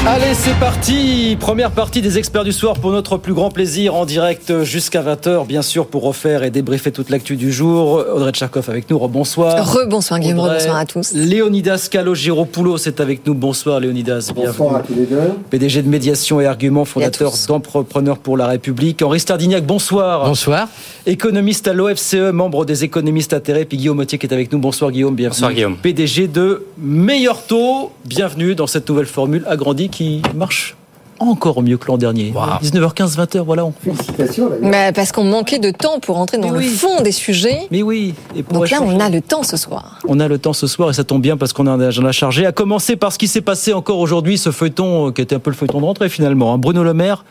Allez, 0.05 0.33
c'est 0.33 0.59
parti 0.59 1.37
Première 1.39 1.71
partie 1.71 2.01
des 2.01 2.17
experts 2.17 2.43
du 2.43 2.51
soir 2.51 2.73
pour 2.73 2.91
notre 2.91 3.15
plus 3.15 3.33
grand 3.33 3.49
plaisir 3.49 3.95
en 3.95 4.05
direct 4.05 4.63
jusqu'à 4.63 5.01
20h, 5.01 5.47
bien 5.47 5.61
sûr, 5.61 5.87
pour 5.87 6.03
refaire 6.03 6.43
et 6.43 6.51
débriefer 6.51 6.91
toute 6.91 7.09
l'actu 7.09 7.37
du 7.37 7.53
jour. 7.53 8.03
Audrey 8.13 8.33
Tcharkov 8.33 8.69
avec 8.69 8.89
nous, 8.89 8.99
rebonsoir. 8.99 9.65
Rebonsoir 9.65 10.19
Guillaume, 10.19 10.41
rebonsoir 10.41 10.75
à 10.75 10.85
tous. 10.85 11.13
Léonidas 11.13 11.87
Kalogiropoulos 11.89 12.85
est 12.85 12.99
avec 12.99 13.25
nous. 13.25 13.33
Bonsoir 13.33 13.79
Léonidas, 13.79 14.29
Bonsoir 14.35 14.75
à 14.75 14.79
tous 14.81 14.93
les 14.93 15.05
deux. 15.05 15.21
PDG 15.49 15.81
de 15.83 15.87
Médiation 15.87 16.41
et 16.41 16.47
Arguments, 16.47 16.83
fondateur 16.83 17.31
d'Entrepreneurs 17.47 18.17
pour 18.17 18.35
la 18.35 18.47
République. 18.47 19.01
Henri 19.01 19.21
Stardignac, 19.21 19.65
bonsoir. 19.65 20.25
Bonsoir. 20.25 20.67
Économiste 21.05 21.69
à 21.69 21.73
l'OFCE, 21.73 22.33
membre 22.33 22.65
des 22.65 22.83
économistes 22.83 23.31
atterrés. 23.31 23.63
Puis 23.63 23.77
Guillaume 23.77 23.97
Motier 23.97 24.17
qui 24.17 24.25
est 24.25 24.33
avec 24.33 24.51
nous. 24.51 24.59
Bonsoir 24.59 24.91
Guillaume, 24.91 25.15
bienvenue. 25.15 25.39
Bonsoir 25.39 25.53
Guillaume. 25.53 25.77
PDG 25.77 26.27
de 26.27 26.65
Meilleur 26.77 27.41
Taux, 27.45 27.91
bienvenue 28.03 28.53
dans 28.53 28.67
cette 28.67 28.89
nouvelle 28.89 29.05
formule 29.05 29.45
agrandie 29.47 29.89
qui 29.93 30.21
marche 30.33 30.75
encore 31.19 31.61
mieux 31.61 31.77
que 31.77 31.87
l'an 31.87 31.97
dernier. 31.97 32.33
19h15, 32.63 33.15
20h, 33.15 33.39
voilà. 33.41 33.65
Félicitations. 33.81 34.49
Mais 34.61 34.91
parce 34.93 35.11
qu'on 35.11 35.23
manquait 35.23 35.59
de 35.59 35.71
temps 35.71 35.99
pour 35.99 36.17
entrer 36.17 36.37
dans 36.37 36.51
le 36.51 36.61
fond 36.61 37.01
des 37.01 37.11
sujets. 37.11 37.67
Mais 37.71 37.83
oui. 37.83 38.13
Donc 38.51 38.69
là, 38.69 38.79
on 38.81 38.99
a 38.99 39.09
le 39.09 39.21
temps 39.21 39.43
ce 39.43 39.55
soir. 39.55 39.99
On 40.07 40.19
a 40.19 40.27
le 40.27 40.37
temps 40.37 40.53
ce 40.53 40.67
soir 40.67 40.89
et 40.89 40.93
ça 40.93 41.03
tombe 41.03 41.21
bien 41.21 41.37
parce 41.37 41.53
qu'on 41.53 41.67
a 41.67 41.71
un 41.71 41.79
agenda 41.79 42.11
chargé. 42.11 42.45
À 42.45 42.51
commencer 42.51 42.95
par 42.95 43.13
ce 43.13 43.17
qui 43.17 43.27
s'est 43.27 43.41
passé 43.41 43.73
encore 43.73 43.99
aujourd'hui, 43.99 44.37
ce 44.37 44.51
feuilleton 44.51 45.07
euh, 45.07 45.11
qui 45.11 45.21
était 45.21 45.35
un 45.35 45.39
peu 45.39 45.51
le 45.51 45.55
feuilleton 45.55 45.79
de 45.79 45.85
rentrée 45.85 46.09
finalement. 46.09 46.53
Hein. 46.53 46.57
Bruno 46.57 46.83
Le 46.83 46.93
Maire 46.93 47.23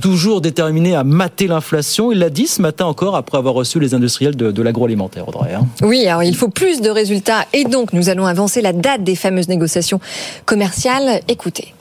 toujours 0.00 0.40
déterminé 0.40 0.94
à 0.94 1.04
mater 1.04 1.46
l'inflation. 1.46 2.12
Il 2.12 2.18
l'a 2.18 2.30
dit 2.30 2.46
ce 2.46 2.60
matin 2.60 2.84
encore 2.84 3.16
après 3.16 3.38
avoir 3.38 3.54
reçu 3.54 3.80
les 3.80 3.94
industriels 3.94 4.36
de, 4.36 4.62
l'agroalimentaire, 4.62 5.26
Audrey. 5.26 5.54
Hein. 5.54 5.66
Oui, 5.82 6.06
alors 6.06 6.22
il 6.22 6.36
faut 6.36 6.48
plus 6.48 6.80
de 6.80 6.90
résultats 6.90 7.46
et 7.52 7.64
donc 7.64 7.92
nous 7.92 8.08
allons 8.08 8.26
avancer 8.26 8.60
la 8.60 8.72
date 8.72 9.04
des 9.04 9.16
fameuses 9.16 9.48
négociations 9.48 10.00
commerciales. 10.44 11.20
Écoutez 11.28 11.74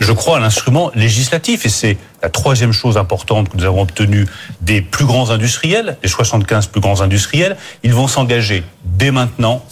je 0.00 0.12
crois 0.12 0.38
à 0.38 0.40
l'instrument 0.40 0.90
législatif. 0.94 1.66
Et 1.66 1.68
c'est 1.68 1.98
la 2.22 2.30
troisième 2.30 2.72
chose 2.72 2.96
importante 2.96 3.48
que 3.50 3.56
nous 3.56 3.64
avons 3.64 3.82
obtenue 3.82 4.26
des 4.60 4.80
plus 4.80 5.04
grands 5.04 5.30
industriels, 5.30 5.98
les 6.02 6.08
75 6.08 6.68
plus 6.68 6.80
grands 6.80 7.00
industriels. 7.00 7.56
Ils 7.82 7.92
vont 7.92 8.08
s'engager 8.08 8.64
dès 8.84 9.10
maintenant 9.10 9.64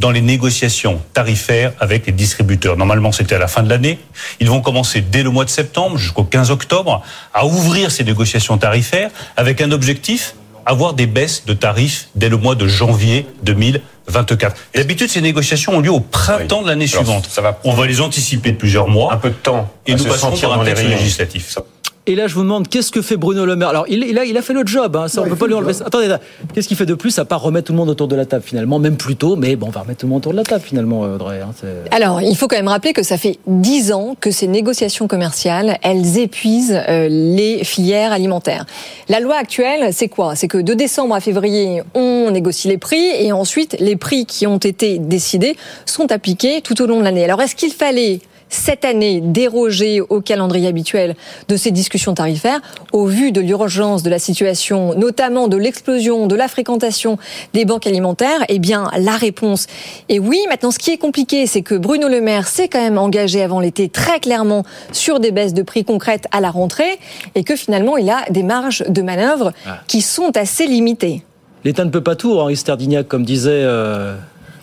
dans 0.00 0.10
les 0.10 0.20
négociations 0.20 1.00
tarifaires 1.12 1.72
avec 1.78 2.06
les 2.06 2.12
distributeurs. 2.12 2.76
Normalement, 2.76 3.12
c'était 3.12 3.36
à 3.36 3.38
la 3.38 3.46
fin 3.46 3.62
de 3.62 3.68
l'année. 3.68 4.00
Ils 4.40 4.50
vont 4.50 4.60
commencer 4.60 5.00
dès 5.00 5.22
le 5.22 5.30
mois 5.30 5.44
de 5.44 5.50
septembre 5.50 5.96
jusqu'au 5.96 6.24
15 6.24 6.50
octobre 6.50 7.02
à 7.32 7.46
ouvrir 7.46 7.92
ces 7.92 8.02
négociations 8.02 8.58
tarifaires 8.58 9.10
avec 9.36 9.60
un 9.60 9.70
objectif, 9.70 10.34
avoir 10.66 10.94
des 10.94 11.06
baisses 11.06 11.44
de 11.46 11.52
tarifs 11.52 12.08
dès 12.16 12.28
le 12.28 12.36
mois 12.36 12.56
de 12.56 12.66
janvier 12.66 13.26
2020 13.44 13.80
24. 14.06 14.56
D'habitude, 14.74 15.08
ces 15.08 15.20
négociations 15.20 15.76
ont 15.76 15.80
lieu 15.80 15.90
au 15.90 16.00
printemps 16.00 16.62
de 16.62 16.68
l'année 16.68 16.86
suivante. 16.86 17.28
On 17.64 17.72
va 17.72 17.86
les 17.86 18.00
anticiper 18.00 18.52
de 18.52 18.56
plusieurs 18.56 18.88
mois. 18.88 19.12
Un 19.12 19.16
peu 19.16 19.30
de 19.30 19.34
temps. 19.34 19.72
Et 19.86 19.94
nous 19.94 20.04
passerons 20.04 20.52
un 20.52 20.64
texte 20.64 20.84
législatif. 20.84 21.58
Et 22.06 22.14
là, 22.16 22.26
je 22.26 22.34
vous 22.34 22.42
demande, 22.42 22.68
qu'est-ce 22.68 22.92
que 22.92 23.00
fait 23.00 23.16
Bruno 23.16 23.46
Le 23.46 23.56
Maire? 23.56 23.70
Alors, 23.70 23.86
il, 23.88 24.04
il, 24.04 24.18
a, 24.18 24.26
il 24.26 24.36
a 24.36 24.42
fait 24.42 24.52
le 24.52 24.66
job, 24.66 24.94
hein, 24.94 25.08
ça, 25.08 25.22
on 25.22 25.24
peut 25.24 25.36
pas 25.36 25.46
lui 25.46 25.54
enlever. 25.54 25.72
Attendez, 25.84 26.14
qu'est-ce 26.52 26.68
qu'il 26.68 26.76
fait 26.76 26.84
de 26.84 26.92
plus 26.92 27.18
à 27.18 27.24
part 27.24 27.40
remettre 27.40 27.68
tout 27.68 27.72
le 27.72 27.78
monde 27.78 27.88
autour 27.88 28.08
de 28.08 28.14
la 28.14 28.26
table 28.26 28.42
finalement? 28.44 28.78
Même 28.78 28.98
plus 28.98 29.16
tôt, 29.16 29.36
mais 29.36 29.56
bon, 29.56 29.68
on 29.68 29.70
va 29.70 29.80
remettre 29.80 30.00
tout 30.00 30.06
le 30.06 30.10
monde 30.10 30.18
autour 30.18 30.32
de 30.32 30.36
la 30.36 30.42
table 30.42 30.62
finalement, 30.62 31.00
Audrey. 31.00 31.40
Hein, 31.40 31.52
Alors, 31.90 32.20
il 32.20 32.36
faut 32.36 32.46
quand 32.46 32.56
même 32.56 32.68
rappeler 32.68 32.92
que 32.92 33.02
ça 33.02 33.16
fait 33.16 33.38
dix 33.46 33.90
ans 33.90 34.16
que 34.20 34.30
ces 34.30 34.46
négociations 34.48 35.08
commerciales, 35.08 35.78
elles 35.82 36.18
épuisent 36.18 36.78
euh, 36.88 37.08
les 37.08 37.64
filières 37.64 38.12
alimentaires. 38.12 38.66
La 39.08 39.20
loi 39.20 39.36
actuelle, 39.36 39.94
c'est 39.94 40.08
quoi? 40.08 40.34
C'est 40.36 40.48
que 40.48 40.58
de 40.58 40.74
décembre 40.74 41.14
à 41.14 41.20
février, 41.20 41.82
on 41.94 42.30
négocie 42.30 42.68
les 42.68 42.76
prix 42.76 43.06
et 43.18 43.32
ensuite, 43.32 43.76
les 43.80 43.96
prix 43.96 44.26
qui 44.26 44.46
ont 44.46 44.58
été 44.58 44.98
décidés 44.98 45.56
sont 45.86 46.12
appliqués 46.12 46.60
tout 46.60 46.82
au 46.82 46.86
long 46.86 46.98
de 46.98 47.04
l'année. 47.04 47.24
Alors, 47.24 47.40
est-ce 47.40 47.56
qu'il 47.56 47.72
fallait 47.72 48.20
cette 48.54 48.84
année 48.84 49.20
déroger 49.20 50.00
au 50.00 50.20
calendrier 50.20 50.68
habituel 50.68 51.14
de 51.48 51.56
ces 51.56 51.70
discussions 51.70 52.14
tarifaires 52.14 52.60
au 52.92 53.06
vu 53.06 53.32
de 53.32 53.40
l'urgence 53.40 54.02
de 54.02 54.10
la 54.10 54.18
situation, 54.18 54.94
notamment 54.94 55.48
de 55.48 55.56
l'explosion 55.56 56.26
de 56.26 56.34
la 56.34 56.48
fréquentation 56.48 57.18
des 57.52 57.64
banques 57.64 57.86
alimentaires 57.86 58.44
Eh 58.48 58.58
bien, 58.58 58.90
la 58.98 59.16
réponse 59.16 59.66
est 60.08 60.18
oui. 60.18 60.38
Maintenant, 60.48 60.70
ce 60.70 60.78
qui 60.78 60.90
est 60.90 60.98
compliqué, 60.98 61.46
c'est 61.46 61.62
que 61.62 61.74
Bruno 61.74 62.08
Le 62.08 62.20
Maire 62.20 62.46
s'est 62.46 62.68
quand 62.68 62.80
même 62.80 62.98
engagé 62.98 63.42
avant 63.42 63.60
l'été 63.60 63.88
très 63.88 64.20
clairement 64.20 64.64
sur 64.92 65.20
des 65.20 65.32
baisses 65.32 65.54
de 65.54 65.62
prix 65.62 65.84
concrètes 65.84 66.26
à 66.30 66.40
la 66.40 66.50
rentrée 66.50 66.98
et 67.34 67.44
que 67.44 67.56
finalement, 67.56 67.96
il 67.96 68.08
a 68.08 68.24
des 68.30 68.42
marges 68.42 68.84
de 68.88 69.02
manœuvre 69.02 69.52
ah. 69.66 69.80
qui 69.88 70.00
sont 70.00 70.36
assez 70.36 70.66
limitées. 70.66 71.24
L'État 71.64 71.84
ne 71.84 71.90
peut 71.90 72.02
pas 72.02 72.14
tout, 72.14 72.38
Henri 72.38 72.56
Sterdignac, 72.56 73.08
comme 73.08 73.24
disait... 73.24 73.50
Euh, 73.52 74.16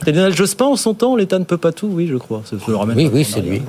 T'as 0.03 0.11
Lionel 0.11 0.35
Jospin 0.35 0.65
en 0.65 0.75
son 0.75 0.95
temps, 0.95 1.15
l'État 1.15 1.37
ne 1.37 1.43
peut 1.43 1.57
pas 1.57 1.71
tout, 1.71 1.87
oui, 1.87 2.07
je 2.07 2.17
crois. 2.17 2.41
oui, 2.95 3.09
oui, 3.13 3.23
c'est 3.23 3.41
lui. 3.41 3.61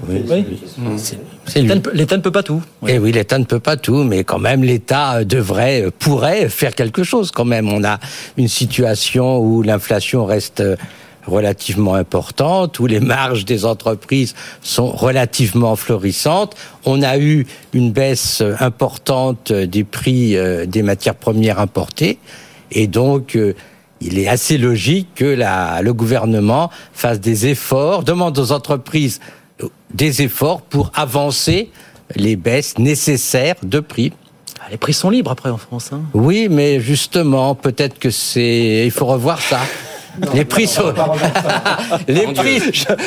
L'État 1.93 2.17
ne 2.17 2.23
peut 2.23 2.31
pas 2.31 2.43
tout. 2.43 2.62
Oui. 2.81 2.93
Eh 2.95 2.99
oui, 2.99 3.12
l'État 3.12 3.39
ne 3.39 3.45
peut 3.45 3.61
pas 3.61 3.77
tout, 3.77 4.03
mais 4.03 4.25
quand 4.25 4.39
même, 4.39 4.65
l'État 4.65 5.19
euh, 5.19 5.25
devrait, 5.25 5.83
euh, 5.83 5.91
pourrait 5.97 6.49
faire 6.49 6.75
quelque 6.75 7.03
chose 7.03 7.31
quand 7.33 7.45
même. 7.45 7.69
On 7.69 7.85
a 7.85 7.99
une 8.39 8.49
situation 8.49 9.41
où 9.41 9.62
l'inflation 9.62 10.25
reste 10.25 10.61
euh, 10.61 10.77
relativement 11.27 11.95
importante, 11.95 12.79
où 12.81 12.87
les 12.87 13.01
marges 13.01 13.45
des 13.45 13.67
entreprises 13.67 14.35
sont 14.62 14.91
relativement 14.91 15.77
florissantes. 15.77 16.57
On 16.87 17.03
a 17.03 17.19
eu 17.19 17.47
une 17.75 17.93
baisse 17.93 18.43
importante 18.59 19.53
des 19.53 19.85
prix 19.85 20.37
des 20.67 20.83
matières 20.83 21.15
premières 21.15 21.61
importées. 21.61 22.19
Et 22.73 22.89
donc, 22.89 23.39
il 24.05 24.19
est 24.19 24.29
assez 24.29 24.59
logique 24.59 25.09
que 25.15 25.25
la, 25.25 25.83
le 25.83 25.93
gouvernement 25.95 26.71
fasse 26.93 27.21
des 27.21 27.47
efforts, 27.47 28.03
demande 28.03 28.39
aux 28.39 28.53
entreprises 28.53 29.21
euh, 29.63 29.69
des 29.95 30.23
efforts 30.23 30.63
pour 30.63 30.91
avancer 30.95 31.71
les 32.17 32.37
baisses 32.37 32.79
nécessaires 32.79 33.57
de 33.63 33.81
prix. 33.81 34.13
Ah, 34.61 34.67
les 34.71 34.77
prix 34.77 34.93
sont 34.93 35.11
libres 35.11 35.31
après 35.31 35.51
en 35.51 35.57
France. 35.57 35.91
Hein. 35.93 36.03
Oui, 36.15 36.49
mais 36.51 36.81
justement, 36.81 37.55
peut-être 37.55 37.99
que 37.99 38.11
c'est. 38.11 38.85
Il 38.85 38.91
faut 38.91 39.07
revoir 39.07 39.41
ça 39.41 39.61
les 40.35 40.45
prix 40.45 40.66
sont 40.66 40.92
les 42.09 42.26
prix 42.33 42.61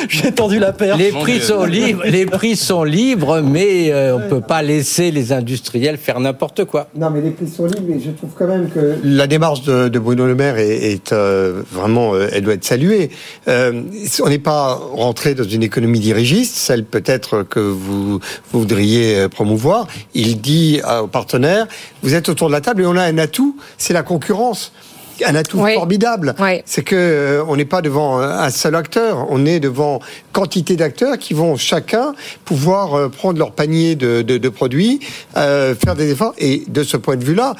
j'ai 0.08 0.32
tendu 0.32 0.58
la 0.58 0.72
paire. 0.72 0.96
Les 0.96 1.10
prix 1.10 1.40
sont 1.40 1.64
libres, 1.64 2.02
les 2.04 2.26
prix 2.26 2.56
sont 2.56 2.84
libres 2.84 3.40
mais 3.40 3.92
euh, 3.92 4.16
on 4.16 4.28
peut 4.28 4.40
pas 4.40 4.62
laisser 4.62 5.10
les 5.10 5.32
industriels 5.32 5.98
faire 5.98 6.20
n'importe 6.20 6.64
quoi. 6.64 6.88
Non 6.96 7.10
mais 7.10 7.20
les 7.20 7.30
prix 7.30 7.48
sont 7.48 7.66
libres 7.66 7.86
mais 7.88 8.00
je 8.00 8.10
trouve 8.10 8.30
quand 8.36 8.46
même 8.46 8.68
que 8.68 8.98
la 9.04 9.26
démarche 9.26 9.62
de, 9.62 9.88
de 9.88 9.98
Bruno 9.98 10.26
Le 10.26 10.34
Maire 10.34 10.58
est, 10.58 10.92
est 10.92 11.12
euh, 11.12 11.62
vraiment 11.70 12.14
euh, 12.14 12.28
elle 12.32 12.42
doit 12.42 12.54
être 12.54 12.64
saluée. 12.64 13.10
on 13.46 14.28
n'est 14.28 14.38
pas 14.38 14.74
rentré 14.74 15.34
dans 15.34 15.44
une 15.44 15.62
économie 15.62 16.00
dirigiste, 16.00 16.56
celle 16.56 16.84
peut-être 16.84 17.42
que 17.42 17.60
vous, 17.60 18.18
vous 18.18 18.60
voudriez 18.60 19.28
promouvoir. 19.28 19.86
Il 20.14 20.40
dit 20.40 20.80
aux 21.02 21.06
partenaires 21.06 21.66
vous 22.02 22.14
êtes 22.14 22.28
autour 22.28 22.48
de 22.48 22.52
la 22.52 22.60
table 22.60 22.82
et 22.82 22.86
on 22.86 22.96
a 22.96 23.02
un 23.02 23.18
atout, 23.18 23.56
c'est 23.78 23.92
la 23.92 24.02
concurrence 24.02 24.72
un 25.24 25.34
atout 25.34 25.58
formidable. 25.58 26.34
C'est 26.64 26.82
que 26.82 26.96
euh, 26.96 27.44
on 27.48 27.56
n'est 27.56 27.64
pas 27.64 27.82
devant 27.82 28.18
un 28.18 28.50
seul 28.50 28.74
acteur, 28.74 29.26
on 29.30 29.46
est 29.46 29.60
devant 29.60 30.00
quantité 30.32 30.76
d'acteurs 30.76 31.18
qui 31.18 31.34
vont 31.34 31.56
chacun 31.56 32.14
pouvoir 32.44 32.94
euh, 32.94 33.08
prendre 33.08 33.38
leur 33.38 33.52
panier 33.52 33.94
de, 33.94 34.22
de, 34.22 34.38
de 34.38 34.48
produits, 34.48 35.00
euh, 35.36 35.74
faire 35.74 35.94
des 35.94 36.10
efforts. 36.10 36.34
Et 36.38 36.64
de 36.68 36.82
ce 36.82 36.96
point 36.96 37.16
de 37.16 37.24
vue-là, 37.24 37.54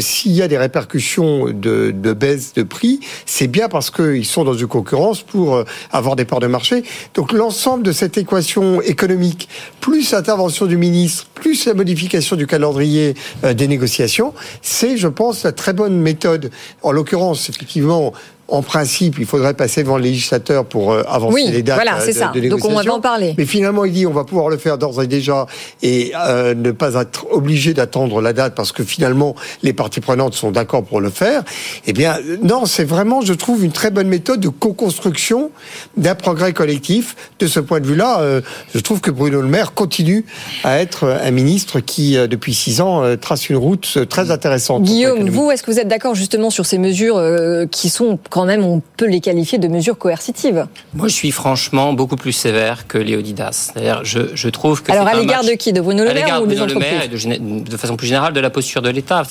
s'il 0.00 0.32
y 0.32 0.42
a 0.42 0.48
des 0.48 0.58
répercussions 0.58 1.46
de, 1.46 1.92
de 1.92 2.12
baisse 2.12 2.54
de 2.54 2.62
prix, 2.62 3.00
c'est 3.24 3.46
bien 3.46 3.68
parce 3.68 3.90
qu'ils 3.90 4.26
sont 4.26 4.44
dans 4.44 4.54
une 4.54 4.66
concurrence 4.66 5.22
pour 5.22 5.62
avoir 5.92 6.16
des 6.16 6.24
parts 6.24 6.40
de 6.40 6.46
marché. 6.46 6.82
Donc 7.14 7.32
l'ensemble 7.32 7.82
de 7.82 7.92
cette 7.92 8.18
équation 8.18 8.80
économique, 8.82 9.48
plus 9.80 10.12
l'intervention 10.12 10.66
du 10.66 10.76
ministre, 10.76 11.26
plus 11.34 11.66
la 11.66 11.74
modification 11.74 12.36
du 12.36 12.46
calendrier 12.46 13.14
des 13.42 13.68
négociations, 13.68 14.34
c'est, 14.62 14.96
je 14.96 15.08
pense, 15.08 15.44
la 15.44 15.52
très 15.52 15.72
bonne 15.72 15.98
méthode. 16.00 16.50
En 16.82 16.92
l'occurrence, 16.96 17.48
effectivement, 17.48 18.12
en 18.48 18.62
principe, 18.62 19.18
il 19.18 19.26
faudrait 19.26 19.54
passer 19.54 19.82
devant 19.82 19.96
le 19.96 20.04
législateur 20.04 20.64
pour 20.64 20.92
euh, 20.92 21.02
avancer 21.08 21.50
les 21.50 21.62
dates 21.62 21.76
voilà, 21.76 22.00
euh, 22.00 22.06
de, 22.06 22.12
ça. 22.12 22.30
de 22.32 22.48
Donc 22.48 22.64
on 22.64 22.74
va 22.74 22.92
en 22.92 23.00
parler. 23.00 23.34
Mais 23.36 23.44
finalement, 23.44 23.84
il 23.84 23.92
dit 23.92 24.06
on 24.06 24.12
va 24.12 24.24
pouvoir 24.24 24.48
le 24.48 24.56
faire 24.56 24.78
d'ores 24.78 25.02
et 25.02 25.08
déjà 25.08 25.46
et 25.82 26.12
euh, 26.16 26.54
ne 26.54 26.70
pas 26.70 26.94
être 26.94 27.26
obligé 27.32 27.74
d'attendre 27.74 28.20
la 28.20 28.32
date 28.32 28.54
parce 28.54 28.70
que 28.70 28.84
finalement 28.84 29.34
les 29.62 29.72
parties 29.72 30.00
prenantes 30.00 30.34
sont 30.34 30.52
d'accord 30.52 30.84
pour 30.84 31.00
le 31.00 31.10
faire. 31.10 31.42
Eh 31.86 31.92
bien, 31.92 32.18
non, 32.42 32.66
c'est 32.66 32.84
vraiment, 32.84 33.20
je 33.20 33.32
trouve, 33.32 33.64
une 33.64 33.72
très 33.72 33.90
bonne 33.90 34.08
méthode 34.08 34.40
de 34.40 34.48
co-construction 34.48 35.50
d'un 35.96 36.14
progrès 36.14 36.52
collectif. 36.52 37.16
De 37.40 37.48
ce 37.48 37.58
point 37.58 37.80
de 37.80 37.86
vue-là, 37.86 38.20
euh, 38.20 38.40
je 38.74 38.78
trouve 38.78 39.00
que 39.00 39.10
Bruno 39.10 39.40
Le 39.40 39.48
Maire 39.48 39.74
continue 39.74 40.24
à 40.62 40.78
être 40.78 41.04
un 41.04 41.30
ministre 41.32 41.80
qui, 41.80 42.16
euh, 42.16 42.28
depuis 42.28 42.54
six 42.54 42.80
ans, 42.80 43.02
trace 43.20 43.48
une 43.48 43.56
route 43.56 44.06
très 44.08 44.30
intéressante. 44.30 44.84
Guillaume, 44.84 45.28
vous, 45.28 45.50
est-ce 45.50 45.64
que 45.64 45.70
vous 45.70 45.80
êtes 45.80 45.88
d'accord 45.88 46.14
justement 46.14 46.50
sur 46.50 46.64
ces 46.64 46.78
mesures 46.78 47.20
qui 47.70 47.88
sont 47.88 48.18
quand 48.36 48.44
même, 48.44 48.66
on 48.66 48.82
peut 48.98 49.06
les 49.06 49.22
qualifier 49.22 49.56
de 49.56 49.66
mesures 49.66 49.96
coercitives. 49.96 50.66
Moi, 50.92 51.08
je 51.08 51.14
suis 51.14 51.30
franchement 51.30 51.94
beaucoup 51.94 52.16
plus 52.16 52.32
sévère 52.32 52.86
que 52.86 52.98
Léonidas. 52.98 53.70
C'est-à-dire, 53.72 54.04
je, 54.04 54.18
je 54.34 54.48
trouve 54.50 54.82
que. 54.82 54.92
Alors, 54.92 55.06
à 55.06 55.14
l'égard 55.14 55.42
de 55.42 55.52
qui? 55.52 55.72
De 55.72 55.80
Bruno 55.80 56.04
Le 56.04 56.12
Maire 56.12 56.42
ou 56.42 56.46
des 56.46 56.60
entreprises? 56.60 57.00
et 57.04 57.38
de, 57.38 57.60
de, 57.60 57.76
façon 57.78 57.96
plus 57.96 58.06
générale 58.06 58.34
de 58.34 58.40
la 58.40 58.50
posture 58.50 58.82
de 58.82 58.90
l'État. 58.90 59.22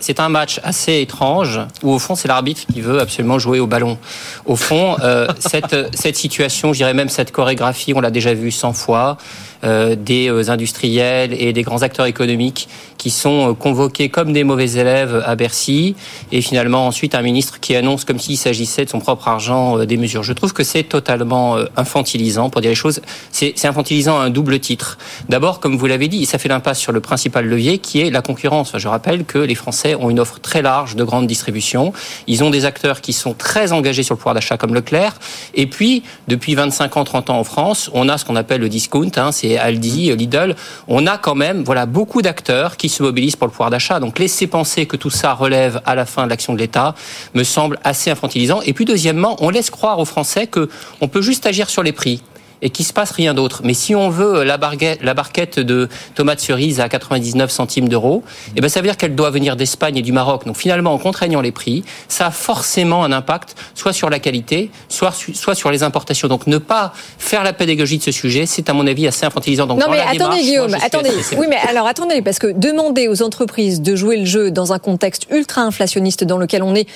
C'est 0.00 0.18
un 0.18 0.30
match 0.30 0.60
assez 0.64 1.02
étrange 1.02 1.60
où, 1.82 1.90
au 1.90 1.98
fond, 1.98 2.14
c'est 2.14 2.26
l'arbitre 2.26 2.62
qui 2.72 2.80
veut 2.80 3.00
absolument 3.00 3.38
jouer 3.38 3.60
au 3.60 3.66
ballon. 3.66 3.98
Au 4.46 4.56
fond, 4.56 4.96
euh, 5.02 5.28
cette, 5.40 5.94
cette 5.94 6.16
situation, 6.16 6.72
je 6.72 6.78
dirais 6.78 6.94
même 6.94 7.10
cette 7.10 7.32
chorégraphie, 7.32 7.92
on 7.94 8.00
l'a 8.00 8.10
déjà 8.10 8.32
vu 8.32 8.50
100 8.50 8.72
fois. 8.72 9.18
Euh, 9.64 9.96
des 9.96 10.28
euh, 10.28 10.50
industriels 10.50 11.32
et 11.32 11.54
des 11.54 11.62
grands 11.62 11.80
acteurs 11.80 12.04
économiques 12.04 12.68
qui 12.98 13.08
sont 13.08 13.50
euh, 13.50 13.54
convoqués 13.54 14.10
comme 14.10 14.34
des 14.34 14.44
mauvais 14.44 14.72
élèves 14.72 15.22
à 15.24 15.36
Bercy, 15.36 15.96
et 16.32 16.42
finalement 16.42 16.86
ensuite 16.86 17.14
un 17.14 17.22
ministre 17.22 17.60
qui 17.60 17.74
annonce 17.74 18.04
comme 18.04 18.18
s'il 18.18 18.36
s'agissait 18.36 18.84
de 18.84 18.90
son 18.90 18.98
propre 18.98 19.26
argent 19.26 19.78
des 19.86 19.96
mesures. 19.96 20.22
Je 20.22 20.34
trouve 20.34 20.52
que 20.52 20.64
c'est 20.64 20.82
totalement 20.82 21.56
infantilisant 21.76 22.50
pour 22.50 22.60
dire 22.60 22.70
les 22.70 22.74
choses. 22.74 23.00
C'est 23.30 23.64
infantilisant 23.64 24.18
à 24.18 24.24
un 24.24 24.30
double 24.30 24.58
titre. 24.58 24.98
D'abord, 25.30 25.60
comme 25.60 25.76
vous 25.76 25.86
l'avez 25.86 26.08
dit, 26.08 26.26
ça 26.26 26.36
fait 26.38 26.48
l'impasse 26.48 26.78
sur 26.78 26.92
le 26.92 27.00
principal 27.00 27.46
levier 27.46 27.78
qui 27.78 28.00
est 28.00 28.10
la 28.10 28.20
concurrence. 28.20 28.72
Je 28.76 28.88
rappelle 28.88 29.24
que 29.24 29.38
les 29.38 29.54
Français 29.54 29.94
ont 29.94 30.10
une 30.10 30.20
offre 30.20 30.40
très 30.40 30.60
large 30.60 30.94
de 30.94 31.04
grande 31.04 31.26
distribution. 31.26 31.92
Ils 32.26 32.44
ont 32.44 32.50
des 32.50 32.66
acteurs 32.66 33.00
qui 33.00 33.12
sont 33.12 33.32
très 33.32 33.72
engagés 33.72 34.02
sur 34.02 34.14
le 34.14 34.18
pouvoir 34.18 34.34
d'achat 34.34 34.58
comme 34.58 34.74
Leclerc. 34.74 35.14
Et 35.54 35.66
puis, 35.66 36.02
depuis 36.28 36.54
25 36.54 36.96
ans, 36.98 37.04
30 37.04 37.30
ans 37.30 37.38
en 37.38 37.44
France, 37.44 37.90
on 37.94 38.08
a 38.08 38.18
ce 38.18 38.24
qu'on 38.24 38.36
appelle 38.36 38.60
le 38.60 38.68
discount. 38.68 39.10
Hein, 39.16 39.32
c'est 39.32 39.53
Aldi, 39.58 40.14
Lidl, 40.16 40.54
on 40.88 41.06
a 41.06 41.18
quand 41.18 41.34
même 41.34 41.64
voilà 41.64 41.86
beaucoup 41.86 42.22
d'acteurs 42.22 42.76
qui 42.76 42.88
se 42.88 43.02
mobilisent 43.02 43.36
pour 43.36 43.46
le 43.46 43.52
pouvoir 43.52 43.70
d'achat. 43.70 44.00
Donc 44.00 44.18
laisser 44.18 44.46
penser 44.46 44.86
que 44.86 44.96
tout 44.96 45.10
ça 45.10 45.34
relève 45.34 45.80
à 45.84 45.94
la 45.94 46.06
fin 46.06 46.24
de 46.24 46.30
l'action 46.30 46.52
de 46.52 46.58
l'État 46.58 46.94
me 47.34 47.44
semble 47.44 47.78
assez 47.84 48.10
infantilisant. 48.10 48.60
Et 48.62 48.72
puis 48.72 48.84
deuxièmement, 48.84 49.36
on 49.40 49.50
laisse 49.50 49.70
croire 49.70 49.98
aux 49.98 50.04
Français 50.04 50.46
que 50.46 50.68
on 51.00 51.08
peut 51.08 51.22
juste 51.22 51.46
agir 51.46 51.70
sur 51.70 51.82
les 51.82 51.92
prix 51.92 52.22
et 52.64 52.70
qu'il 52.70 52.84
se 52.84 52.92
passe 52.92 53.12
rien 53.12 53.34
d'autre. 53.34 53.60
Mais 53.62 53.74
si 53.74 53.94
on 53.94 54.08
veut 54.08 54.42
la, 54.42 54.56
barquette, 54.56 55.00
la 55.02 55.14
barquette 55.14 55.60
de 55.60 55.88
tomates 56.14 56.40
cerises 56.40 56.80
à 56.80 56.88
99 56.88 57.50
centimes 57.50 57.88
d'euros, 57.88 58.24
eh 58.56 58.60
ben 58.60 58.68
ça 58.68 58.80
veut 58.80 58.86
dire 58.86 58.96
qu'elle 58.96 59.14
doit 59.14 59.30
venir 59.30 59.54
d'Espagne 59.54 59.98
et 59.98 60.02
du 60.02 60.12
Maroc. 60.12 60.46
Donc 60.46 60.56
finalement, 60.56 60.94
en 60.94 60.98
contraignant 60.98 61.42
les 61.42 61.52
prix, 61.52 61.84
ça 62.08 62.26
a 62.26 62.30
forcément 62.30 63.04
un 63.04 63.12
impact 63.12 63.54
soit 63.74 63.92
sur 63.92 64.08
la 64.08 64.18
qualité, 64.18 64.70
soit, 64.88 65.14
soit 65.34 65.54
sur 65.54 65.70
les 65.70 65.82
importations. 65.82 66.26
Donc 66.26 66.46
ne 66.46 66.56
pas 66.56 66.94
faire 67.18 67.44
la 67.44 67.52
pédagogie 67.52 67.98
de 67.98 68.02
ce 68.02 68.12
sujet, 68.12 68.46
c'est 68.46 68.70
à 68.70 68.72
mon 68.72 68.86
avis 68.86 69.06
assez 69.06 69.26
infantilisant. 69.26 69.66
Donc, 69.66 69.78
non 69.78 69.86
mais 69.90 70.00
attendez 70.00 70.40
Guillaume, 70.40 70.74
attendez. 70.74 71.10
Oui 71.36 71.46
mais 71.48 71.58
alors 71.68 71.86
attendez, 71.86 72.22
parce 72.22 72.38
que 72.38 72.46
demander 72.46 73.08
aux 73.08 73.22
entreprises 73.22 73.82
de 73.82 73.94
jouer 73.94 74.16
le 74.16 74.24
jeu 74.24 74.50
dans 74.50 74.72
un 74.72 74.78
contexte 74.78 75.26
ultra 75.30 75.60
inflationniste 75.60 76.24
dans 76.24 76.38
lequel 76.38 76.62
on 76.62 76.74
est 76.74 76.88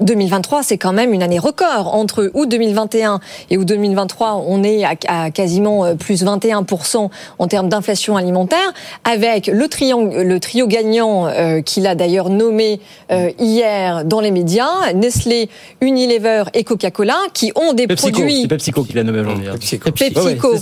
2023, 0.00 0.62
c'est 0.62 0.78
quand 0.78 0.94
même 0.94 1.12
une 1.12 1.22
année 1.22 1.38
record. 1.38 1.94
Entre 1.94 2.30
août 2.32 2.48
2021 2.48 3.20
et 3.50 3.58
août 3.58 3.66
2023, 3.66 4.44
on 4.46 4.64
est 4.64 4.84
à 4.84 4.96
à 5.10 5.30
quasiment 5.32 5.84
euh, 5.84 5.94
plus 5.94 6.24
21% 6.24 7.10
en 7.38 7.48
termes 7.48 7.68
d'inflation 7.68 8.16
alimentaire, 8.16 8.72
avec 9.04 9.48
le, 9.48 9.66
triangle, 9.66 10.22
le 10.22 10.40
trio 10.40 10.68
gagnant 10.68 11.26
euh, 11.26 11.60
qu'il 11.62 11.86
a 11.88 11.96
d'ailleurs 11.96 12.30
nommé 12.30 12.80
euh, 13.10 13.30
hier 13.40 14.04
dans 14.04 14.20
les 14.20 14.30
médias, 14.30 14.92
Nestlé, 14.94 15.50
Unilever 15.80 16.44
et 16.54 16.62
Coca-Cola, 16.62 17.18
qui 17.34 17.52
ont 17.56 17.72
des 17.72 17.88
produits... 17.88 18.42
C'est 18.42 18.48
PepsiCo 18.48 18.84
qui 18.84 18.92
l'a 18.92 19.02
nommé 19.02 19.20
aujourd'hui. 19.20 19.48
Hein. 19.48 19.54
PepsiCo, 19.54 19.90
PepsiCo 19.90 20.54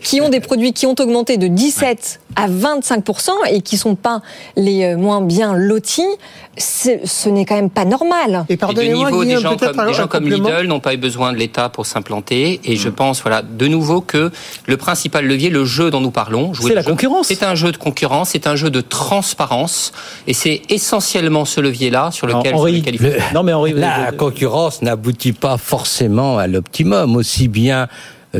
qui 0.00 0.20
ont 0.20 0.28
des 0.28 0.40
produits 0.40 0.72
qui 0.72 0.86
ont 0.86 0.94
augmenté 0.98 1.36
de 1.36 1.48
17 1.48 2.20
à 2.36 2.48
25% 2.48 3.30
et 3.50 3.60
qui 3.60 3.76
sont 3.76 3.96
pas 3.96 4.22
les 4.56 4.94
moins 4.94 5.20
bien 5.20 5.54
lotis 5.54 6.04
ce 6.58 7.28
n'est 7.28 7.44
quand 7.44 7.56
même 7.56 7.70
pas 7.70 7.84
normal. 7.84 8.46
Et, 8.48 8.56
niveau, 8.56 9.24
des 9.24 9.38
gens 9.38 9.56
comme, 9.56 9.86
des 9.86 9.94
gens 9.94 10.06
comme 10.06 10.28
Lidl 10.28 10.66
n'ont 10.66 10.80
pas 10.80 10.94
eu 10.94 10.96
besoin 10.96 11.32
de 11.32 11.38
l'État 11.38 11.68
pour 11.68 11.86
s'implanter. 11.86 12.60
Et 12.64 12.76
je 12.76 12.88
mm. 12.88 12.92
pense, 12.92 13.22
voilà, 13.22 13.42
de 13.42 13.66
nouveau 13.66 13.85
que 14.00 14.30
le 14.66 14.76
principal 14.76 15.26
levier, 15.26 15.50
le 15.50 15.64
jeu 15.64 15.90
dont 15.90 16.00
nous 16.00 16.10
parlons, 16.10 16.52
c'est 16.54 16.74
la 16.74 16.82
concurrence. 16.82 17.28
C'est 17.28 17.42
un 17.42 17.54
jeu 17.54 17.72
de 17.72 17.76
concurrence, 17.76 18.30
c'est 18.30 18.46
un 18.46 18.56
jeu 18.56 18.70
de 18.70 18.80
transparence, 18.80 19.92
et 20.26 20.32
c'est 20.32 20.62
essentiellement 20.68 21.44
ce 21.44 21.60
levier-là 21.60 22.10
sur 22.10 22.26
lequel 22.26 22.54
non, 22.54 22.60
Henri, 22.60 22.84
non 23.34 23.42
mais 23.42 23.52
Henri, 23.52 23.72
la 23.72 24.12
concurrence 24.12 24.82
n'aboutit 24.82 25.32
pas 25.32 25.56
forcément 25.56 26.38
à 26.38 26.46
l'optimum, 26.46 27.16
aussi 27.16 27.48
bien 27.48 27.88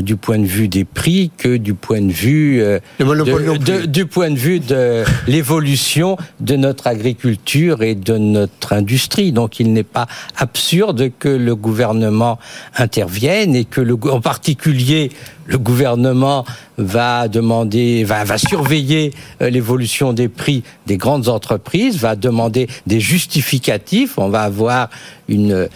du 0.00 0.16
point 0.16 0.38
de 0.38 0.46
vue 0.46 0.68
des 0.68 0.84
prix 0.84 1.30
que 1.36 1.56
du 1.56 1.74
point 1.74 2.00
de 2.00 2.12
vue 2.12 2.62
euh, 2.62 2.78
de, 2.98 3.86
du 3.86 4.06
point 4.06 4.30
de 4.30 4.36
vue 4.36 4.60
de 4.60 5.04
l'évolution 5.26 6.16
de 6.40 6.56
notre 6.56 6.86
agriculture 6.86 7.82
et 7.82 7.94
de 7.94 8.16
notre 8.16 8.72
industrie. 8.72 9.32
Donc 9.32 9.60
il 9.60 9.72
n'est 9.72 9.82
pas 9.82 10.06
absurde 10.36 11.10
que 11.18 11.28
le 11.28 11.54
gouvernement 11.54 12.38
intervienne 12.76 13.54
et 13.54 13.64
que 13.64 13.80
le, 13.80 13.96
en 14.10 14.20
particulier 14.20 15.10
le 15.46 15.58
gouvernement 15.58 16.44
va 16.76 17.28
demander, 17.28 18.04
va, 18.04 18.24
va 18.24 18.38
surveiller 18.38 19.12
euh, 19.40 19.50
l'évolution 19.50 20.12
des 20.12 20.28
prix 20.28 20.62
des 20.86 20.96
grandes 20.96 21.28
entreprises, 21.28 21.98
va 21.98 22.16
demander 22.16 22.68
des 22.86 23.00
justificatifs. 23.00 24.18
On 24.18 24.28
va 24.28 24.42
avoir 24.42 24.90
une 25.28 25.68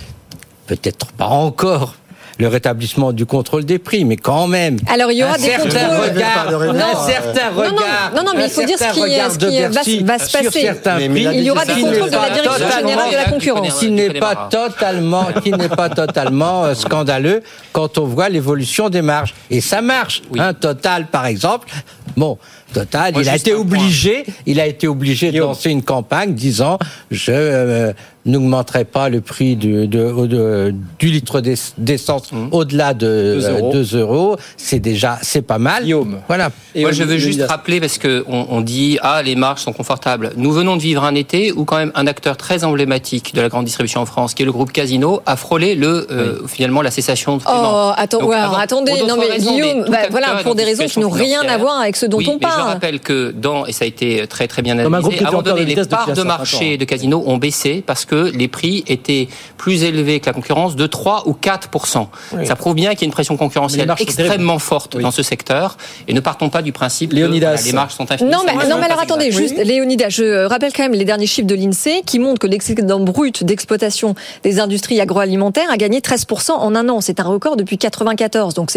peut-être 0.66 1.12
pas 1.12 1.26
encore 1.26 1.96
le 2.40 2.48
rétablissement 2.48 3.12
du 3.12 3.26
contrôle 3.26 3.64
des 3.64 3.78
prix, 3.78 4.04
mais 4.04 4.16
quand 4.16 4.46
même. 4.46 4.78
Alors 4.88 5.12
il 5.12 5.18
y 5.18 5.22
aura 5.22 5.36
des 5.36 5.44
certain 5.44 5.98
regard, 6.00 6.50
non, 6.50 6.80
un 6.80 7.06
certain 7.06 7.50
regard. 7.50 8.12
Non, 8.16 8.22
non, 8.24 8.32
mais 8.34 8.44
il 8.44 8.50
faut 8.50 8.64
dire 8.64 8.78
ce 8.78 8.92
qui, 8.94 10.02
va, 10.02 10.18
se 10.18 10.32
passer. 10.32 10.70
il 11.00 11.42
y 11.42 11.50
aura 11.50 11.64
des 11.66 11.74
contrôles 11.74 12.10
de 12.10 12.16
la 12.16 12.30
direction 12.30 12.70
générale 12.78 13.10
de 13.10 13.16
la 13.16 13.24
concurrence. 13.24 13.78
Qui 13.78 13.90
n'est 13.90 14.18
pas 14.18 14.48
totalement, 14.50 15.26
qui 15.42 15.52
n'est 15.52 15.68
pas 15.68 15.90
totalement 15.90 16.64
euh, 16.64 16.74
scandaleux 16.74 17.42
quand 17.72 17.98
on 17.98 18.04
voit 18.04 18.28
l'évolution 18.28 18.88
des 18.88 19.02
marges. 19.02 19.34
Et 19.50 19.60
ça 19.60 19.82
marche. 19.82 20.22
Un 20.38 20.54
Total, 20.54 21.06
par 21.06 21.26
exemple. 21.26 21.68
Bon, 22.16 22.38
Total. 22.72 23.14
il 23.18 23.28
a 23.28 23.36
été 23.36 23.54
obligé, 23.54 24.24
il 24.46 24.60
a 24.60 24.66
été 24.66 24.86
obligé 24.86 25.32
de 25.32 25.40
lancer 25.40 25.70
une 25.70 25.82
campagne 25.82 26.34
disant 26.34 26.78
je 27.10 27.32
euh, 27.32 27.92
n'augmenterai 28.26 28.84
pas 28.84 29.08
le 29.08 29.20
prix 29.20 29.56
du, 29.56 29.86
de, 29.86 30.74
du 30.98 31.06
litre 31.06 31.40
d'essence 31.78 32.32
mmh. 32.32 32.48
au-delà 32.52 32.94
de 32.94 33.40
2 33.72 33.94
euh, 33.94 34.00
euros. 34.00 34.36
C'est 34.56 34.78
déjà, 34.78 35.18
c'est 35.22 35.42
pas 35.42 35.58
mal. 35.58 35.84
Voilà. 36.28 36.50
Et 36.74 36.82
Moi, 36.82 36.92
je 36.92 37.02
veux 37.02 37.18
juste 37.18 37.42
rappeler 37.42 37.80
parce 37.80 37.98
que 37.98 38.24
on, 38.28 38.60
dit 38.60 38.98
ah 39.02 39.22
les 39.22 39.36
marges 39.36 39.62
sont 39.62 39.72
confortables. 39.72 40.32
Nous 40.36 40.52
venons 40.52 40.76
de 40.76 40.82
vivre 40.82 41.04
un 41.04 41.14
été 41.14 41.52
où 41.52 41.64
quand 41.64 41.78
même 41.78 41.92
un 41.94 42.06
acteur 42.06 42.36
très 42.36 42.62
emblématique 42.64 43.34
de 43.34 43.40
la 43.40 43.48
grande 43.48 43.64
distribution 43.64 44.02
en 44.02 44.06
France, 44.06 44.34
qui 44.34 44.42
est 44.42 44.46
le 44.46 44.52
groupe 44.52 44.72
Casino, 44.72 45.22
a 45.24 45.36
frôlé 45.36 45.74
le 45.74 46.06
euh, 46.10 46.46
finalement 46.46 46.82
la 46.82 46.90
cessation 46.90 47.38
de 47.38 47.42
paiement. 47.42 47.90
Oh, 47.90 47.92
attends, 47.96 48.30
attendez, 48.30 49.02
non 49.08 49.16
mais 49.18 49.38
Guillaume, 49.38 49.86
bah, 49.88 49.98
voilà 50.10 50.42
pour 50.42 50.54
des 50.54 50.64
raisons 50.64 50.86
qui 50.86 51.00
n'ont 51.00 51.08
rien 51.08 51.40
à 51.48 51.56
voir 51.56 51.80
avec 51.80 51.96
ce 51.96 52.06
dont 52.06 52.20
on 52.26 52.38
parle. 52.38 52.59
Je 52.60 52.72
rappelle 52.72 53.00
que 53.00 53.30
dans 53.30 53.66
et 53.66 53.72
ça 53.72 53.84
a 53.84 53.88
été 53.88 54.26
très 54.26 54.48
très 54.48 54.62
bien 54.62 54.78
analysé, 54.78 55.24
à 55.24 55.28
un 55.28 55.30
moment 55.30 55.42
donné, 55.42 55.64
les 55.64 55.84
parts 55.86 56.12
de 56.12 56.22
marché 56.22 56.76
de 56.76 56.84
Casino 56.84 57.22
ont 57.26 57.36
baissé 57.36 57.82
parce 57.86 58.04
que 58.04 58.30
les 58.34 58.48
prix 58.48 58.84
étaient 58.86 59.28
plus 59.56 59.84
élevés 59.84 60.20
que 60.20 60.26
la 60.26 60.32
concurrence 60.32 60.76
de 60.76 60.86
3 60.86 61.24
ou 61.26 61.36
4% 61.40 62.06
Ça 62.44 62.56
prouve 62.56 62.74
bien 62.74 62.90
qu'il 62.90 63.02
y 63.02 63.04
a 63.04 63.06
une 63.06 63.12
pression 63.12 63.36
concurrentielle 63.36 63.92
extrêmement 63.98 64.58
forte 64.58 64.96
dans 64.98 65.10
ce 65.10 65.22
secteur. 65.22 65.76
Et 66.08 66.12
ne 66.12 66.20
partons 66.20 66.48
pas 66.48 66.62
du 66.62 66.72
principe 66.72 67.10
que 67.10 67.16
les 67.16 67.72
marges 67.72 67.94
sont 67.94 68.10
infinies. 68.10 68.30
Non, 68.30 68.42
mais, 68.46 68.54
non, 68.68 68.76
mais 68.78 68.86
alors 68.86 69.00
attendez, 69.00 69.30
juste, 69.30 69.56
Léonidas, 69.56 70.08
je 70.08 70.46
rappelle 70.46 70.72
quand 70.72 70.82
même 70.82 70.92
les 70.92 71.04
derniers 71.04 71.26
chiffres 71.26 71.46
de 71.46 71.54
l'INSEE 71.54 72.02
qui 72.04 72.18
montrent 72.18 72.40
que 72.40 72.46
l'excédent 72.46 73.00
brut 73.00 73.44
d'exploitation 73.44 74.14
des 74.42 74.60
industries 74.60 75.00
agroalimentaires 75.00 75.70
a 75.70 75.76
gagné 75.76 76.00
13 76.00 76.26
en 76.48 76.74
un 76.74 76.88
an. 76.88 77.00
C'est 77.00 77.20
un 77.20 77.24
record 77.24 77.56
depuis 77.56 77.78
94. 77.78 78.54
Donc, 78.54 78.70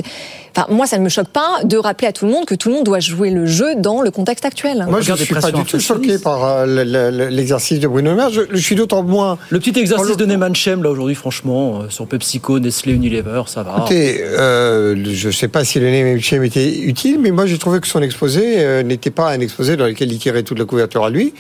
enfin, 0.56 0.68
moi, 0.70 0.86
ça 0.88 0.98
ne 0.98 1.04
me 1.04 1.10
choque 1.10 1.28
pas 1.28 1.64
de 1.64 1.78
rappeler 1.78 2.08
à 2.08 2.12
tout 2.12 2.26
le 2.26 2.32
monde 2.32 2.46
que 2.46 2.56
tout 2.56 2.70
le 2.70 2.76
monde 2.76 2.86
doit 2.86 3.00
jouer 3.00 3.30
le 3.30 3.46
jeu 3.46 3.73
dans 3.76 4.02
le 4.02 4.12
contexte 4.12 4.46
actuel. 4.46 4.86
Moi, 4.90 5.02
je 5.02 5.12
ne 5.12 5.18
suis 5.18 5.36
pas 5.36 5.52
du 5.52 5.64
tout 5.64 5.80
choqué 5.80 6.18
par 6.18 6.44
euh, 6.44 6.66
l'exercice 7.30 7.80
de 7.80 7.88
Bruno 7.88 8.12
Le 8.12 8.16
Maire. 8.16 8.30
Je, 8.30 8.58
suis 8.58 8.76
d'autant 8.76 9.04
moins 9.04 9.38
petit 9.50 9.80
exercice 9.80 10.18
de 10.18 10.26
Neyman 10.26 10.54
Chem, 10.56 10.84
là, 10.84 10.90
aujourd'hui, 10.90 11.16
franchement, 11.16 11.82
euh, 11.82 11.90
sur 11.90 12.08
PepsiCo, 12.08 12.60
Nestlé, 12.60 12.94
Unilever, 12.94 13.44
ça 13.48 13.64
va. 13.64 13.76
Écoutez, 13.78 14.22
euh, 14.22 14.96
je 15.06 15.28
ne 15.28 15.32
sais 15.32 15.48
pas 15.48 15.64
si 15.64 15.80
le 15.80 15.90
Neyman 15.90 16.20
Chem 16.20 16.44
était 16.44 16.80
utile, 16.80 17.20
mais 17.20 17.32
moi, 17.32 17.46
j'ai 17.46 17.58
trouvé 17.58 17.80
que 17.80 17.88
son 17.88 18.02
exposé 18.02 18.56
euh, 18.58 18.84
n'était 18.84 19.12
pas 19.12 19.32
un 19.32 19.40
exposé 19.40 19.78
dans 19.78 19.86
lequel 19.86 20.12
il 20.12 20.20
tirait 20.20 20.44
toute 20.44 20.60
la 20.60 20.66
couverture 20.66 21.06
à 21.06 21.10
lui. 21.10 21.34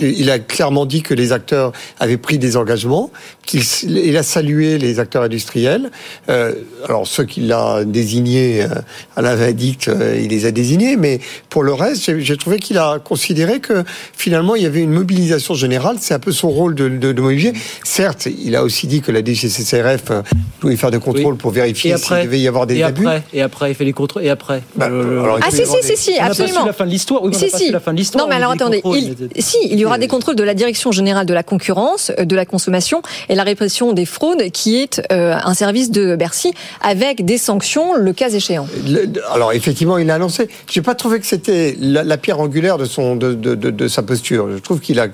Il 0.00 0.30
a 0.30 0.38
clairement 0.38 0.86
dit 0.86 1.02
que 1.02 1.12
les 1.12 1.32
acteurs 1.32 1.72
avaient 1.98 2.16
pris 2.16 2.38
des 2.38 2.56
engagements, 2.56 3.10
qu'il 3.44 4.16
a 4.16 4.22
salué 4.22 4.78
les 4.78 5.00
acteurs 5.00 5.22
industriels. 5.22 5.90
Euh, 6.28 6.52
alors 6.84 7.06
ceux 7.06 7.24
qu'il 7.24 7.52
a 7.52 7.84
désignés, 7.84 8.62
euh, 8.62 8.68
à 9.16 9.22
la 9.22 9.34
vindicte, 9.34 9.88
euh, 9.88 10.20
il 10.20 10.28
les 10.28 10.46
a 10.46 10.52
désignés, 10.52 10.96
mais 10.96 11.20
pour 11.48 11.64
le 11.64 11.72
reste, 11.72 12.18
j'ai 12.18 12.36
trouvé 12.36 12.58
qu'il 12.58 12.78
a 12.78 12.98
considéré 12.98 13.60
que 13.60 13.84
finalement 14.16 14.54
il 14.54 14.62
y 14.62 14.66
avait 14.66 14.82
une 14.82 14.92
mobilisation 14.92 15.54
générale. 15.54 15.96
C'est 16.00 16.14
un 16.14 16.20
peu 16.20 16.32
son 16.32 16.50
rôle 16.50 16.74
de, 16.74 16.88
de, 16.88 17.12
de, 17.12 17.20
mobiliser. 17.20 17.52
Certes, 17.82 18.26
il 18.26 18.54
a 18.54 18.62
aussi 18.62 18.86
dit 18.86 19.00
que 19.00 19.10
la 19.10 19.24
DGCCRF 19.24 20.12
pouvait 20.60 20.76
faire 20.76 20.90
des 20.90 20.98
contrôles 21.00 21.36
pour 21.36 21.50
vérifier 21.50 21.96
s'il 21.96 22.16
devait 22.24 22.40
y 22.40 22.48
avoir 22.48 22.66
des 22.66 22.76
et 22.76 22.82
abus. 22.84 23.06
Après, 23.06 23.22
et 23.32 23.42
après, 23.42 23.70
il 23.72 23.74
fait 23.74 23.84
les 23.84 23.92
contrôles. 23.92 24.24
Et 24.24 24.30
après 24.30 24.62
bah, 24.76 24.88
Ah 25.42 25.50
si, 25.50 25.66
si, 25.66 25.82
si, 25.82 25.96
si, 25.96 26.18
absolument. 26.18 26.62
On 26.62 26.66
la 26.66 26.72
fin 26.72 26.86
de 26.86 26.90
l'histoire. 26.90 27.22
Oui, 27.22 27.34
si, 27.34 27.50
si. 27.50 27.70
la 27.70 27.80
fin 27.80 27.92
de 27.92 27.98
l'histoire. 27.98 28.24
Non, 28.24 28.28
mais 28.28 28.36
alors 28.36 28.52
attendez. 28.52 28.82
Si, 29.38 29.55
il 29.64 29.78
y 29.78 29.84
aura 29.84 29.98
des 29.98 30.08
contrôles 30.08 30.36
de 30.36 30.42
la 30.42 30.54
Direction 30.54 30.92
générale 30.92 31.26
de 31.26 31.34
la 31.34 31.42
concurrence, 31.42 32.10
euh, 32.18 32.24
de 32.24 32.36
la 32.36 32.46
consommation 32.46 33.02
et 33.28 33.34
la 33.34 33.42
répression 33.42 33.92
des 33.92 34.06
fraudes, 34.06 34.50
qui 34.52 34.76
est 34.76 35.02
euh, 35.12 35.34
un 35.42 35.54
service 35.54 35.90
de 35.90 36.16
Bercy, 36.16 36.52
avec 36.80 37.24
des 37.24 37.38
sanctions 37.38 37.94
le 37.94 38.12
cas 38.12 38.30
échéant. 38.30 38.66
alors 39.32 39.52
effectivement, 39.52 39.98
il 39.98 40.10
a 40.10 40.14
annoncé. 40.14 40.48
J'ai 40.70 40.82
pas 40.82 40.94
trouvé 40.94 41.20
que 41.20 41.26
c'était 41.26 41.76
la, 41.80 42.16
pierre 42.16 42.40
angulaire 42.40 42.78
de 42.78 42.86
son 42.86 43.16
de, 43.16 43.34
de, 43.34 43.54
de, 43.54 43.88
sa 43.88 44.02
posture. 44.02 44.48
Je 44.50 44.58
trouve 44.58 44.80
qu'il 44.80 44.98
a 45.00 45.08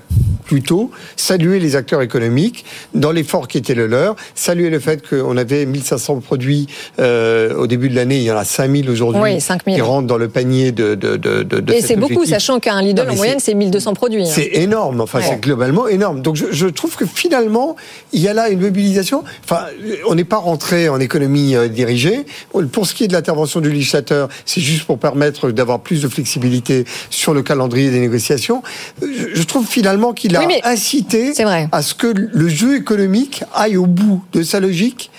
plutôt 0.45 0.91
salué 1.15 1.59
les 1.59 1.75
acteurs 1.75 2.01
économiques 2.01 2.65
dans 2.93 3.11
l'effort 3.11 3.47
qui 3.47 3.57
était 3.57 3.75
le 3.75 3.87
leur, 3.87 4.15
salué 4.35 4.69
le 4.69 4.79
fait 4.79 5.07
qu'on 5.07 5.37
avait 5.37 5.65
1500 5.65 6.19
produits 6.21 6.67
euh, 6.99 7.55
au 7.55 7.67
début 7.67 7.89
de 7.89 7.95
l'année, 7.95 8.17
il 8.17 8.23
y 8.23 8.31
en 8.31 8.37
a 8.37 8.43
5000 8.43 8.89
aujourd'hui 8.89 9.21
oui, 9.21 9.37
qui 9.73 9.81
rentrent 9.81 10.07
dans 10.07 10.17
le 10.17 10.29
panier 10.29 10.71
de. 10.71 10.95
de, 10.95 11.17
de, 11.17 11.43
de 11.43 11.73
et 11.73 11.81
c'est 11.81 11.95
beaucoup, 11.95 12.25
sachant 12.25 12.59
qu'un 12.59 12.81
Lidl 12.81 13.09
en 13.09 13.15
moyenne 13.15 13.39
c'est 13.39 13.53
1200 13.53 13.93
produits. 13.93 14.25
C'est 14.33 14.49
énorme, 14.53 15.01
enfin 15.01 15.19
c'est 15.21 15.39
globalement 15.39 15.87
énorme. 15.87 16.21
Donc 16.21 16.35
je, 16.35 16.45
je, 16.51 16.67
trouve 16.67 16.95
que 16.95 17.05
finalement 17.05 17.75
il 18.11 18.21
y 18.21 18.27
a 18.27 18.33
là 18.33 18.49
une 18.49 18.61
mobilisation. 18.61 19.23
Enfin, 19.43 19.65
on 20.07 20.15
n'est 20.15 20.23
pas 20.23 20.37
rentré 20.37 20.89
en 20.89 20.99
économie 20.99 21.55
euh, 21.55 21.67
dirigée. 21.67 22.25
Pour 22.71 22.87
ce 22.87 22.93
qui 22.93 23.03
est 23.03 23.07
de 23.07 23.13
l'intervention 23.13 23.61
du 23.61 23.71
législateur, 23.71 24.29
c'est 24.45 24.61
juste 24.61 24.85
pour 24.85 24.97
permettre 24.97 25.51
d'avoir 25.51 25.79
plus 25.79 26.01
de 26.01 26.07
flexibilité 26.07 26.85
sur 27.09 27.33
le 27.33 27.41
calendrier 27.41 27.89
des 27.89 27.99
négociations. 27.99 28.63
Je, 29.01 29.33
je 29.33 29.43
trouve 29.43 29.67
finalement 29.67 30.13
qu'il 30.13 30.35
a 30.35 30.41
incité 30.63 31.33
à 31.71 31.81
ce 31.81 31.93
que 31.93 32.07
le 32.07 32.47
jeu 32.47 32.75
économique 32.75 33.43
aille 33.53 33.77
au 33.77 33.85
bout 33.85 34.23
de 34.33 34.43
sa 34.43 34.59
logique 34.59 35.11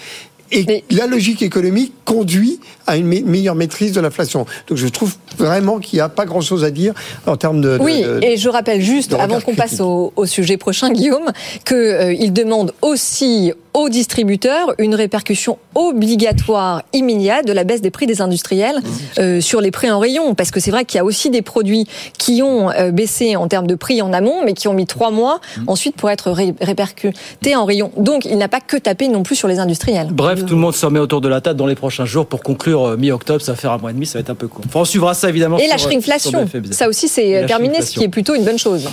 et 0.51 0.85
la 0.91 1.07
logique 1.07 1.43
économique 1.43 1.93
conduit 2.05 2.61
à 2.87 2.97
une 2.97 3.07
meilleure 3.07 3.55
maîtrise 3.55 3.93
de 3.93 4.01
l'inflation. 4.01 4.47
Donc 4.69 4.79
je 4.79 4.87
trouve 4.89 5.15
vraiment 5.39 5.79
qu'il 5.79 5.97
n'y 5.97 6.01
a 6.01 6.09
pas 6.09 6.27
grand-chose 6.27 6.65
à 6.65 6.71
dire 6.71 6.95
en 7.27 7.37
termes 7.37 7.61
de... 7.61 7.79
Oui, 7.81 8.05
et 8.23 8.37
je 8.37 8.49
rappelle 8.49 8.81
juste, 8.81 9.15
avant 9.15 9.41
qu'on 9.41 9.55
passe 9.55 9.81
au, 9.81 10.13
sujet 10.27 10.57
prochain, 10.57 10.91
Guillaume, 10.93 11.31
qu'il 11.65 11.77
euh, 11.77 12.31
demande 12.31 12.73
aussi 12.83 13.53
aux 13.75 13.89
distributeurs 13.89 14.73
une 14.79 14.95
répercussion 14.95 15.59
obligatoire 15.75 16.83
immédiate 16.93 17.45
de 17.47 17.53
la 17.53 17.65
baisse 17.65 17.81
des 17.81 17.91
prix 17.91 18.07
des 18.07 18.23
industriels 18.23 18.77
euh, 19.19 19.41
sur 19.41 19.61
les 19.61 19.73
prix 19.73 19.91
en 19.91 19.99
rayon. 19.99 20.35
Parce 20.35 20.53
que 20.53 20.61
c'est 20.61 20.71
vrai 20.71 20.85
qu'il 20.85 20.99
y 20.99 21.01
a 21.01 21.05
aussi 21.05 21.29
des 21.29 21.43
produits 21.43 21.87
qui 22.17 22.43
ont 22.43 22.71
euh, 22.71 22.93
baissé 22.93 23.35
en 23.35 23.49
termes 23.49 23.67
de 23.67 23.75
prix 23.75 24.01
en 24.01 24.13
amont, 24.13 24.45
mais 24.45 24.55
qui 24.55 24.69
ont 24.69 24.75
mis 24.75 24.87
trois 24.87 25.11
mois 25.11 25.41
mmh. 25.57 25.63
ensuite 25.67 25.97
pour 25.97 26.09
être 26.11 26.31
répercutés 26.31 27.57
en 27.57 27.65
rayon. 27.65 27.91
Donc 27.97 28.25
il 28.25 28.39
n'a 28.39 28.49
pas 28.49 28.61
que 28.61 28.77
tapé 28.77 29.09
non 29.09 29.25
plus 29.25 29.35
sur 29.35 29.49
les 29.49 29.59
industriels. 29.59 30.09
Bref, 30.13 30.47
tout 30.47 30.55
le 30.55 30.61
monde 30.61 30.75
se 30.75 30.87
remet 30.87 31.01
autour 31.01 31.21
de 31.21 31.29
la 31.29 31.41
table 31.41 31.59
dans 31.59 31.67
les 31.67 31.75
prochains 31.75 32.05
jours 32.05 32.27
pour 32.27 32.43
conclure 32.43 32.91
euh, 32.91 32.97
mi-octobre. 32.97 33.43
Ça 33.43 33.53
va 33.53 33.59
faire 33.59 33.73
un 33.73 33.79
mois 33.79 33.91
et 33.91 33.95
demi, 33.95 34.07
ça 34.07 34.19
va 34.19 34.21
être 34.21 34.31
un 34.31 34.37
peu 34.37 34.47
court. 34.47 34.65
Enfin, 34.67 34.81
on 34.81 34.85
suivra 34.85 35.15
ça 35.15 35.29
évidemment. 35.29 35.59
Et 35.59 35.67
la 35.67 35.79
shrinkflation, 35.79 36.47
ça 36.71 36.89
aussi 36.89 37.09
c'est 37.09 37.45
terminé, 37.47 37.83
ce 37.83 37.91
qui 37.91 38.05
est 38.05 38.09
plutôt 38.09 38.37
une 38.37 38.45
bonne 38.45 38.59
chose. 38.59 38.89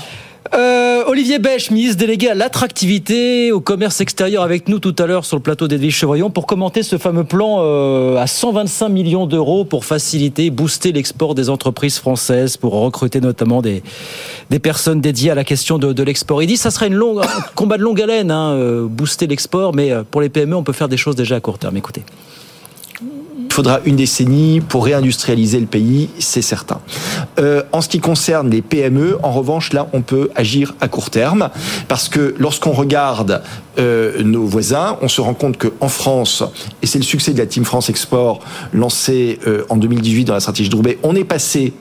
Euh, 0.54 1.04
Olivier 1.06 1.40
Bech, 1.40 1.72
ministre 1.72 1.98
délégué 1.98 2.30
à 2.30 2.34
l'attractivité, 2.34 3.52
au 3.52 3.62
commerce 3.62 4.02
extérieur, 4.02 4.44
avec 4.44 4.68
nous 4.68 4.80
tout 4.80 4.96
à 4.98 5.06
l'heure 5.06 5.24
sur 5.24 5.38
le 5.38 5.44
plateau 5.44 5.68
d'Edwige 5.68 5.96
Chevrillon 5.96 6.30
pour 6.30 6.48
commenter 6.48 6.84
ce 6.84 6.98
fameux 6.98 7.24
plan 7.24 7.58
euh, 7.60 8.18
à 8.18 8.28
125 8.28 8.90
millions 8.90 9.28
d'euros 9.28 9.66
pour 9.66 9.86
faciliter, 9.86 10.50
booster 10.50 10.92
l'export 10.92 11.36
des 11.36 11.50
entreprises 11.50 12.00
françaises, 12.00 12.58
pour 12.58 12.74
recruter 12.74 13.22
notamment 13.22 13.62
des, 13.62 13.84
des 14.50 14.60
personnes 14.60 15.00
dédiées 15.00 15.32
à 15.32 15.36
la 15.36 15.44
question 15.44 15.78
de, 15.78 16.04
l'export. 16.04 16.42
Il 16.42 16.48
dit 16.48 16.58
ça 16.58 16.72
sera 16.72 16.88
une 16.88 16.96
longue, 16.96 17.20
un 17.20 17.42
combat 17.56 17.78
de 17.78 17.84
longue 17.84 18.02
haleine, 18.02 18.32
hein, 18.32 18.54
euh, 18.54 18.88
booster 18.88 19.28
l'export, 19.28 19.74
mais 19.76 19.92
pour 20.10 20.22
les 20.22 20.30
PME, 20.30 20.56
on 20.56 20.64
peut 20.64 20.74
faire 20.74 20.90
des 20.90 20.98
choses 20.98 21.16
déjà 21.16 21.36
à 21.36 21.40
court 21.40 21.60
terme. 21.60 21.78
Écoutez. 21.78 22.04
Il 23.52 23.54
faudra 23.54 23.82
une 23.84 23.98
décennie 23.98 24.62
pour 24.62 24.86
réindustrialiser 24.86 25.60
le 25.60 25.66
pays, 25.66 26.08
c'est 26.20 26.42
certain. 26.42 26.80
Euh, 27.38 27.64
en 27.74 27.82
ce 27.82 27.90
qui 27.90 28.00
concerne 28.00 28.50
les 28.50 28.62
PME, 28.62 29.18
en 29.24 29.32
revanche, 29.32 29.74
là, 29.74 29.90
on 29.92 30.02
peut 30.02 30.30
agir 30.38 30.74
à 30.80 30.88
court 30.88 31.10
terme, 31.10 31.50
parce 31.90 32.08
que 32.08 32.34
lorsqu'on 32.40 32.72
regarde 32.72 33.44
euh, 33.78 34.24
nos 34.24 34.46
voisins, 34.46 34.98
on 35.02 35.10
se 35.10 35.20
rend 35.20 35.34
compte 35.34 35.58
qu'en 35.58 35.90
France, 35.90 36.46
et 36.82 36.88
c'est 36.88 36.98
le 36.98 37.04
succès 37.04 37.34
de 37.34 37.40
la 37.40 37.46
Team 37.46 37.66
France 37.66 37.90
Export 37.90 38.40
lancée 38.72 39.38
euh, 39.46 39.66
en 39.68 39.76
2018 39.76 40.24
dans 40.24 40.34
la 40.34 40.40
stratégie 40.40 40.70
de 40.70 40.76
Roubaix, 40.78 40.98
on 41.04 41.14
est 41.14 41.26
passé 41.26 41.74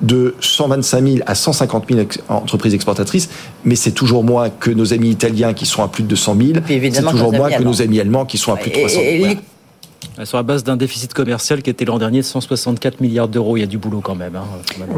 de 0.00 0.34
125 0.40 1.06
000 1.06 1.16
à 1.26 1.34
150 1.34 1.92
000 1.92 2.06
entreprises 2.30 2.72
exportatrices, 2.72 3.28
mais 3.66 3.76
c'est 3.76 3.92
toujours 3.92 4.24
moins 4.24 4.48
que 4.48 4.70
nos 4.70 4.94
amis 4.94 5.10
italiens 5.10 5.52
qui 5.52 5.66
sont 5.66 5.82
à 5.82 5.88
plus 5.88 6.04
de 6.04 6.08
200 6.08 6.36
000, 6.40 6.50
c'est 6.66 7.02
toujours 7.02 7.34
moins 7.34 7.50
que 7.50 7.62
nos 7.62 7.82
amis 7.82 8.00
allemands 8.00 8.24
qui 8.24 8.38
sont 8.38 8.54
à 8.54 8.56
plus 8.56 8.70
de 8.70 8.78
300 8.78 9.00
000 9.20 9.34
sur 10.24 10.36
la 10.36 10.42
base 10.42 10.64
d'un 10.64 10.76
déficit 10.76 11.14
commercial 11.14 11.62
qui 11.62 11.70
était 11.70 11.84
l'an 11.84 11.98
dernier 11.98 12.18
de 12.18 12.24
164 12.24 13.00
milliards 13.00 13.28
d'euros. 13.28 13.56
Il 13.56 13.60
y 13.60 13.62
a 13.62 13.66
du 13.66 13.78
boulot 13.78 14.00
quand 14.00 14.14
même. 14.14 14.36
Hein, 14.36 14.44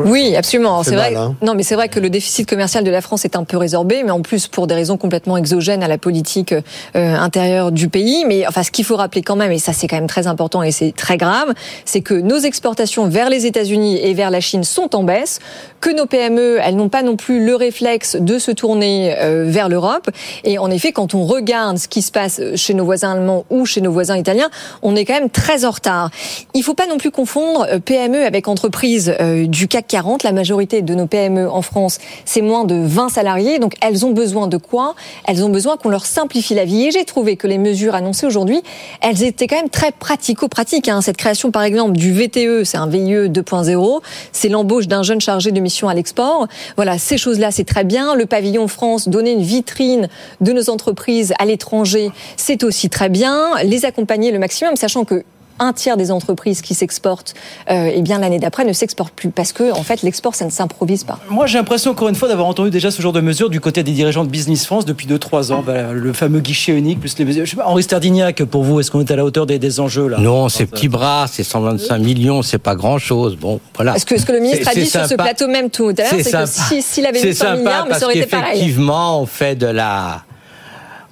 oui, 0.05 0.35
absolument. 0.37 0.83
C'est 0.83 0.95
vrai. 0.95 1.15
Hein. 1.15 1.35
Non, 1.43 1.55
mais 1.55 1.63
c'est 1.63 1.75
vrai 1.75 1.89
que 1.89 2.01
le 2.01 2.11
déficit 2.11 2.49
commercial 2.49 2.85
de 2.85 2.91
la 2.91 3.01
France 3.01 3.25
est 3.25 3.37
un 3.37 3.45
peu 3.45 3.57
résorbé, 3.57 4.03
mais 4.05 4.11
en 4.11 4.23
plus 4.23 4.49
pour 4.49 4.67
des 4.67 4.75
raisons 4.75 4.97
complètement 4.97 5.37
exogènes 5.37 5.83
à 5.83 5.89
la 5.89 5.99
politique 5.99 6.53
euh, 6.53 6.63
intérieure 6.95 7.73
du 7.73 7.89
pays. 7.89 8.25
Mais 8.27 8.47
enfin, 8.47 8.63
ce 8.63 8.71
qu'il 8.71 8.85
faut 8.85 8.97
rappeler 8.97 9.23
quand 9.23 9.37
même, 9.37 9.53
et 9.53 9.59
ça 9.59 9.73
c'est 9.73 9.87
quand 9.87 9.97
même 9.97 10.07
très 10.07 10.27
important 10.27 10.63
et 10.63 10.71
c'est 10.71 10.93
très 10.93 11.17
grave, 11.17 11.53
c'est 11.85 12.01
que 12.01 12.15
nos 12.15 12.39
exportations 12.39 13.09
vers 13.09 13.31
les 13.31 13.47
États-Unis 13.47 13.99
et 13.99 14.15
vers 14.15 14.31
la 14.31 14.41
Chine 14.41 14.65
sont 14.65 14.95
en 14.95 15.03
baisse, 15.03 15.41
que 15.81 15.91
nos 15.91 16.07
PME, 16.07 16.59
elles 16.63 16.77
n'ont 16.77 16.89
pas 16.89 17.03
non 17.03 17.17
plus 17.17 17.45
le 17.45 17.55
réflexe 17.57 18.17
de 18.17 18.39
se 18.39 18.51
tourner 18.51 19.15
euh, 19.19 19.45
vers 19.47 19.69
l'Europe. 19.69 20.11
Et 20.45 20.59
en 20.59 20.71
effet, 20.71 20.93
quand 20.93 21.15
on 21.15 21.25
regarde 21.25 21.79
ce 21.79 21.89
qui 21.89 22.03
se 22.03 22.11
passe 22.11 22.41
chez 22.55 22.75
nos 22.75 22.85
voisins 22.85 23.13
allemands 23.13 23.45
ou 23.51 23.67
chez 23.67 23.81
nos 23.81 23.93
voisins 23.93 24.17
italiens, 24.17 24.49
on 24.83 24.97
est 24.97 25.05
quand 25.05 25.13
même 25.20 25.31
très 25.31 25.64
en 25.64 25.70
retard. 25.70 26.11
Il 26.55 26.59
ne 26.59 26.64
faut 26.64 26.74
pas 26.74 26.87
non 26.87 26.98
plus 26.98 27.11
confondre 27.11 27.66
euh, 27.68 27.79
PME 27.79 28.24
avec 28.24 28.48
entreprise 28.48 29.14
euh, 29.20 29.46
du 29.46 29.68
CAC 29.68 29.87
40. 29.87 30.22
La 30.22 30.33
majorité 30.33 30.83
de 30.83 30.94
nos 30.94 31.07
PME 31.07 31.50
en 31.50 31.62
France, 31.62 31.98
c'est 32.24 32.42
moins 32.42 32.64
de 32.64 32.74
20 32.74 33.09
salariés. 33.09 33.59
Donc 33.59 33.74
elles 33.81 34.05
ont 34.05 34.11
besoin 34.11 34.46
de 34.46 34.57
quoi? 34.57 34.94
Elles 35.27 35.44
ont 35.44 35.48
besoin 35.48 35.77
qu'on 35.77 35.88
leur 35.88 36.07
simplifie 36.07 36.55
la 36.55 36.64
vie. 36.64 36.87
Et 36.87 36.90
j'ai 36.90 37.05
trouvé 37.05 37.37
que 37.37 37.46
les 37.46 37.59
mesures 37.59 37.94
annoncées 37.94 38.27
aujourd'hui, 38.27 38.62
elles 39.00 39.22
étaient 39.22 39.46
quand 39.46 39.57
même 39.57 39.70
très 39.70 39.92
pratico-pratiques. 39.92 40.88
Hein. 40.88 41.00
Cette 41.00 41.16
création, 41.16 41.50
par 41.50 41.62
exemple, 41.62 41.92
du 41.92 42.12
VTE, 42.12 42.64
c'est 42.64 42.79
un 42.79 42.87
VIE 42.87 43.29
2.0, 43.29 44.00
c'est 44.33 44.48
l'embauche 44.48 44.88
d'un 44.88 45.03
jeune 45.03 45.20
chargé 45.20 45.53
de 45.53 45.61
mission 45.61 45.88
à 45.88 45.94
l'export. 45.94 46.46
Voilà, 46.77 46.98
ces 46.98 47.18
choses-là, 47.18 47.50
c'est 47.50 47.64
très 47.64 47.85
bien. 47.85 48.14
Le 48.14 48.27
pavillon 48.27 48.68
France, 48.68 49.09
donner 49.09 49.33
une 49.33 49.42
vitrine 49.42 50.09
de 50.40 50.53
nos 50.53 50.70
entreprises 50.70 51.33
à 51.38 51.44
l'étranger, 51.44 52.11
c'est 52.37 52.64
aussi 52.64 52.88
très 52.88 53.09
bien. 53.09 53.50
Les 53.64 53.85
accompagner 53.85 54.31
le 54.31 54.38
maximum, 54.38 54.77
sachant 54.77 54.93
que 55.02 55.24
un 55.59 55.72
tiers 55.72 55.96
des 55.96 56.11
entreprises 56.11 56.62
qui 56.62 56.74
s'exportent, 56.74 57.35
euh, 57.70 57.90
eh 57.94 58.02
bien 58.02 58.18
l'année 58.18 58.38
d'après 58.38 58.64
ne 58.64 58.72
s'exportent 58.72 59.14
plus 59.14 59.30
parce 59.30 59.52
que 59.52 59.72
en 59.72 59.83
fait 59.83 60.02
l'export 60.02 60.35
ça 60.35 60.44
ne 60.44 60.50
s'improvise 60.50 61.04
pas. 61.04 61.18
Moi 61.28 61.46
j'ai 61.46 61.59
l'impression 61.59 61.92
encore 61.92 62.09
une 62.09 62.14
fois 62.14 62.28
d'avoir 62.28 62.46
entendu 62.48 62.70
déjà 62.70 62.90
ce 62.90 63.00
genre 63.00 63.12
de 63.12 63.20
mesures 63.20 63.50
du 63.50 63.61
côté 63.61 63.83
des 63.83 63.92
dirigeants 63.92 64.24
de 64.24 64.30
Business 64.30 64.66
France 64.66 64.85
depuis 64.85 65.07
2-3 65.07 65.52
ans. 65.52 65.64
le 65.92 66.12
fameux 66.12 66.40
guichet 66.40 66.72
unique 66.72 67.00
plus 67.00 67.16
les 67.18 67.24
mesures. 67.24 67.44
Je 67.44 67.50
sais 67.50 67.57
pas, 67.57 67.66
Henri 67.66 67.83
Sterdignac, 67.83 68.42
pour 68.44 68.64
vous, 68.64 68.80
est-ce 68.80 68.90
qu'on 68.90 69.00
est 69.00 69.11
à 69.11 69.16
la 69.16 69.24
hauteur 69.24 69.46
des, 69.46 69.80
enjeux 69.80 70.09
là? 70.09 70.18
Non, 70.18 70.48
c'est 70.48 70.66
petit 70.66 70.88
bras, 70.88 71.26
c'est 71.30 71.42
125 71.42 71.98
millions, 71.98 72.42
c'est 72.42 72.59
pas 72.59 72.74
grand 72.74 72.98
chose. 72.98 73.37
Bon, 73.37 73.61
voilà. 73.74 73.96
Est-ce 73.96 74.07
que 74.07 74.18
ce 74.18 74.26
que 74.26 74.33
le 74.33 74.40
ministre 74.40 74.68
a 74.68 74.74
dit 74.74 74.87
sur 74.87 75.07
ce 75.07 75.14
plateau 75.14 75.48
même 75.48 75.70
tout 75.70 75.88
à 75.88 76.02
l'heure, 76.02 76.22
c'est 76.22 76.76
que 76.76 76.83
s'il 76.83 77.07
avait 77.07 77.22
mis 77.22 77.35
100 77.35 77.57
milliards, 77.57 77.87
mais 77.88 77.98
ça 77.98 78.04
aurait 78.07 78.18
été 78.18 78.26
pareil. 78.26 78.59
Effectivement, 78.59 79.20
on 79.20 79.26
fait 79.26 79.57
de 79.57 79.66
la 79.66 80.24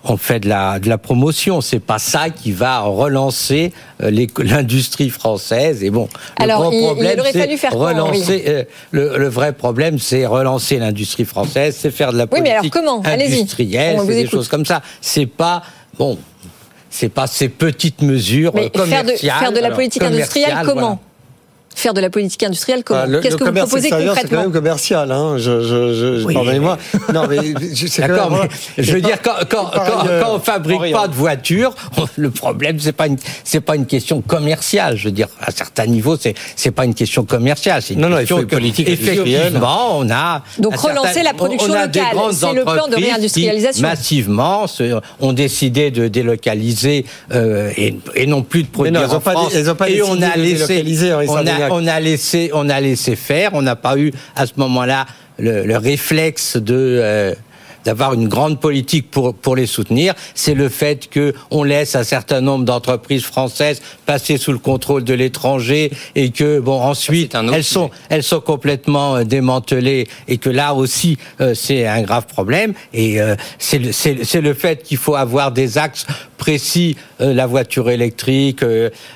on 0.04 0.16
fait 0.16 0.40
de 0.40 0.48
la, 0.48 0.78
de 0.78 0.88
la 0.88 0.98
promotion. 0.98 1.60
C'est 1.60 1.80
pas 1.80 1.98
ça 1.98 2.30
qui 2.30 2.52
va 2.52 2.80
relancer 2.80 3.72
euh, 4.02 4.10
l'industrie 4.38 5.10
française. 5.10 5.82
Et 5.82 5.90
bon, 5.90 6.08
le 6.38 6.44
Alors, 6.44 6.70
problème, 6.70 7.22
il, 7.50 7.58
faire 7.58 7.72
relancer. 7.76 8.44
Euh, 8.46 8.64
le, 8.90 9.28
vrai 9.28 9.52
problème, 9.52 9.98
c'est 9.98 10.26
relancer 10.26 10.78
l'industrie 10.78 11.24
française, 11.24 11.76
c'est 11.78 11.90
faire 11.90 12.12
de 12.12 12.18
la 12.18 12.26
politique 12.26 12.52
oui, 12.52 12.60
mais 12.62 12.68
alors 12.68 13.02
comment? 13.02 13.02
Industrielle, 13.04 14.00
c'est 14.06 14.14
des 14.14 14.28
choses 14.28 14.48
comme 14.48 14.64
ça. 14.64 14.82
C'est 15.00 15.26
pas 15.26 15.62
bon. 15.98 16.18
C'est 16.90 17.08
pas 17.08 17.26
ces 17.26 17.48
petites 17.48 18.02
mesures 18.02 18.52
mais 18.54 18.68
commerciales. 18.68 19.06
Faire 19.06 19.38
de, 19.38 19.44
faire 19.44 19.52
de 19.52 19.60
la 19.60 19.70
politique 19.70 20.02
industrielle, 20.02 20.58
comment? 20.64 21.00
Faire 21.74 21.94
de 21.94 22.00
la 22.00 22.11
politique 22.11 22.42
industrielle 22.42 22.85
comment 22.85 23.02
ah, 23.04 23.20
Qu'est-ce 23.20 23.37
que 23.37 23.44
vous 23.44 23.52
proposez 23.52 23.90
concrètement 23.90 24.14
C'est 24.20 24.28
quand 24.28 24.40
même 24.42 24.52
commercial, 24.52 25.12
hein. 25.12 25.37
Je, 25.38 25.62
je, 25.62 26.18
je 26.20 26.32
pardonnez-moi. 26.32 26.78
Non, 27.12 27.26
mais 27.28 27.38
d'accord. 27.98 28.30
Mais 28.30 28.82
je 28.82 28.92
veux 28.92 29.00
dire, 29.00 29.20
quand, 29.22 29.35
quand, 29.48 29.70
quand, 29.72 30.06
quand 30.20 30.35
on 30.35 30.40
fabrique 30.40 30.92
pas 30.92 31.08
de 31.08 31.14
voitures, 31.14 31.74
le 32.16 32.30
problème 32.30 32.78
c'est 32.78 32.92
pas 32.92 33.06
une 33.06 33.16
c'est 33.44 33.61
pas 33.61 33.76
une 33.76 33.87
question 33.87 34.20
commerciale. 34.20 34.96
Je 34.96 35.04
veux 35.04 35.12
dire, 35.12 35.28
à 35.40 35.50
certains 35.50 35.87
niveaux, 35.87 36.16
c'est 36.16 36.35
c'est 36.56 36.70
pas 36.70 36.85
une 36.85 36.94
question 36.94 37.24
commerciale, 37.24 37.82
c'est 37.82 37.94
une 37.94 38.00
non, 38.00 38.16
question 38.16 38.38
non, 38.38 38.46
politique. 38.46 38.88
Effectivement, 38.88 39.98
on 39.98 40.11
a 40.11 40.42
donc 40.58 40.76
relancer 40.76 41.22
la 41.22 41.35
production 41.35 41.68
locale. 41.74 42.16
C'est 42.32 42.52
le 42.52 42.64
plan 42.64 42.88
de 42.88 42.96
réindustrialisation. 42.96 43.82
Massivement, 43.82 44.66
ont 45.20 45.32
décidé 45.32 45.90
de 45.90 46.08
délocaliser 46.08 47.04
euh, 47.32 47.70
et, 47.76 47.96
et, 48.14 48.26
non 48.26 48.42
plus 48.42 48.64
de 48.64 48.68
produire 48.68 49.12
en 49.12 49.20
France. 49.20 49.52
Pas, 49.54 49.74
pas 49.74 49.90
et 49.90 50.02
on 50.02 50.20
a 50.20 50.37
laissé, 50.37 50.85
on 51.28 51.37
a 51.37 51.62
on 51.70 51.87
a 51.87 52.01
laissé, 52.01 52.51
on 52.53 52.68
a 52.68 52.81
laissé 52.81 53.16
faire. 53.16 53.51
On 53.55 53.62
n'a 53.62 53.77
pas 53.77 53.96
eu 53.96 54.12
à 54.35 54.46
ce 54.46 54.53
moment-là 54.57 55.07
le, 55.38 55.77
réflexe 55.77 56.57
de 56.57 56.75
euh, 56.75 57.35
d'avoir 57.84 58.14
une 58.14 58.28
grande 58.28 58.60
politique 58.60 59.10
pour 59.10 59.34
pour 59.34 59.56
les 59.56 59.66
soutenir, 59.66 60.14
c'est 60.34 60.54
le 60.54 60.68
fait 60.68 61.08
que 61.08 61.34
on 61.50 61.62
laisse 61.64 61.94
un 61.94 62.04
certain 62.04 62.40
nombre 62.40 62.64
d'entreprises 62.64 63.24
françaises 63.24 63.82
passer 64.06 64.36
sous 64.36 64.52
le 64.52 64.58
contrôle 64.58 65.04
de 65.04 65.14
l'étranger 65.14 65.90
et 66.14 66.30
que 66.30 66.60
bon 66.60 66.80
ensuite 66.80 67.34
elles 67.52 67.64
sont 67.64 67.90
elles 68.08 68.22
sont 68.22 68.40
complètement 68.40 69.16
euh, 69.16 69.24
démantelées 69.24 70.08
et 70.28 70.38
que 70.38 70.50
là 70.50 70.74
aussi 70.74 71.18
euh, 71.40 71.54
c'est 71.54 71.86
un 71.86 72.02
grave 72.02 72.26
problème. 72.26 72.74
Et 72.92 73.20
euh, 73.20 73.36
c'est 73.58 73.78
le, 73.78 73.92
c'est 73.92 74.40
le 74.40 74.54
fait 74.54 74.82
qu'il 74.82 74.96
faut 74.96 75.14
avoir 75.14 75.52
des 75.52 75.78
axes 75.78 76.06
précis 76.38 76.96
la 77.20 77.46
voiture 77.46 77.88
électrique 77.88 78.64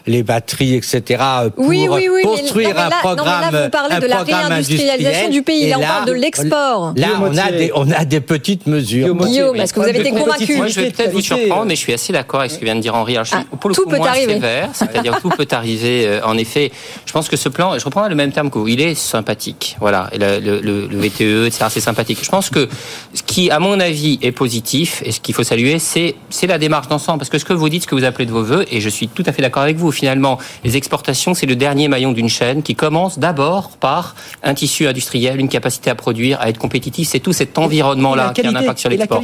les 0.07 0.23
batteries 0.23 0.75
etc 0.75 1.25
pour 1.57 1.67
oui, 1.67 1.89
oui, 1.91 2.09
oui, 2.09 2.23
construire 2.23 2.79
un 2.79 2.89
programme 2.89 3.17
non, 3.17 3.51
mais 3.51 3.59
là, 3.59 3.65
vous 3.65 3.71
parlez 3.71 3.99
de 3.99 4.07
la 4.07 4.23
réindustrialisation 4.23 5.31
du 5.31 5.43
pays. 5.43 5.71
là, 5.71 5.77
on 5.79 5.83
parle 5.83 6.07
de 6.07 6.13
l'export 6.13 6.93
là 6.97 7.09
on 7.21 7.37
a 7.37 7.51
des 7.51 7.73
on 7.75 7.91
a 7.91 8.05
des 8.05 8.21
petites 8.21 8.56
mesure. 8.67 9.15
Guillaume, 9.15 9.57
est-ce 9.57 9.73
que 9.73 9.81
vous 9.81 9.87
avez 9.87 10.01
été 10.01 10.11
convaincu 10.11 10.57
Moi, 10.57 10.69
je 10.69 10.81
vais 10.81 10.91
peut-être 10.91 11.13
vous 11.13 11.21
surprendre, 11.21 11.67
mais 11.67 11.75
je 11.75 11.81
suis 11.81 11.93
assez 11.93 12.13
d'accord 12.13 12.41
avec 12.41 12.53
ce 12.53 12.59
que 12.59 12.65
vient 12.65 12.75
de 12.75 12.81
dire 12.81 12.95
Henri. 12.95 13.15
Alors, 13.15 13.25
je 13.25 13.31
suis 13.31 13.39
ah, 13.39 13.57
pour 13.57 13.71
le 13.71 13.77
coup 13.77 13.89
moins 13.89 14.15
sévère, 14.15 14.71
c'est-à-dire 14.73 15.21
tout 15.21 15.31
peut 15.31 15.47
arriver. 15.51 16.07
Euh, 16.07 16.21
en 16.25 16.37
effet, 16.39 16.73
je 17.05 17.13
pense 17.13 17.29
que 17.29 17.37
ce 17.37 17.49
plan, 17.49 17.79
je 17.79 17.85
reprends 17.85 18.09
le 18.09 18.15
même 18.15 18.33
terme 18.33 18.51
que 18.51 18.59
vous, 18.59 18.69
il 18.69 18.81
est 18.81 18.95
sympathique. 18.95 19.77
Voilà, 19.81 20.11
le, 20.19 20.39
le, 20.41 20.87
le 20.87 20.99
VTE, 20.99 21.47
etc., 21.47 21.67
c'est 21.71 21.81
sympathique. 21.81 22.19
Je 22.23 22.31
pense 22.31 22.51
que 22.51 22.69
ce 23.15 23.23
qui, 23.23 23.51
à 23.51 23.59
mon 23.59 23.79
avis, 23.81 24.19
est 24.23 24.33
positif 24.33 25.03
et 25.05 25.13
ce 25.13 25.21
qu'il 25.21 25.35
faut 25.35 25.43
saluer, 25.43 25.79
c'est 25.79 26.15
c'est 26.31 26.47
la 26.47 26.59
démarche 26.59 26.89
d'ensemble. 26.89 27.19
Parce 27.19 27.31
que 27.31 27.39
ce 27.39 27.45
que 27.45 27.53
vous 27.53 27.69
dites, 27.69 27.83
ce 27.83 27.87
que 27.87 27.95
vous 27.95 28.05
appelez 28.05 28.27
de 28.27 28.33
vos 28.33 28.43
voeux, 28.43 28.65
et 28.71 28.81
je 28.81 28.89
suis 28.89 29.09
tout 29.09 29.23
à 29.27 29.33
fait 29.33 29.43
d'accord 29.43 29.63
avec 29.63 29.77
vous. 29.77 29.91
Finalement, 29.91 30.39
les 30.65 30.77
exportations, 30.77 31.35
c'est 31.35 31.47
le 31.47 31.57
dernier 31.57 31.89
maillon 31.89 32.13
d'une 32.13 32.29
chaîne 32.29 32.63
qui 32.63 32.75
commence 32.75 33.19
d'abord 33.19 33.71
par 33.81 34.15
un 34.43 34.55
tissu 34.55 34.87
industriel, 34.87 35.41
une 35.41 35.49
capacité 35.49 35.91
à 35.91 35.95
produire, 35.95 36.41
à 36.41 36.49
être 36.49 36.59
compétitif. 36.59 37.09
C'est 37.09 37.21
tout 37.21 37.33
cet 37.33 37.59
environnement-là 37.59 38.33
un 38.47 38.55
impact 38.55 38.79
sur 38.79 38.91
l'export. 38.91 39.23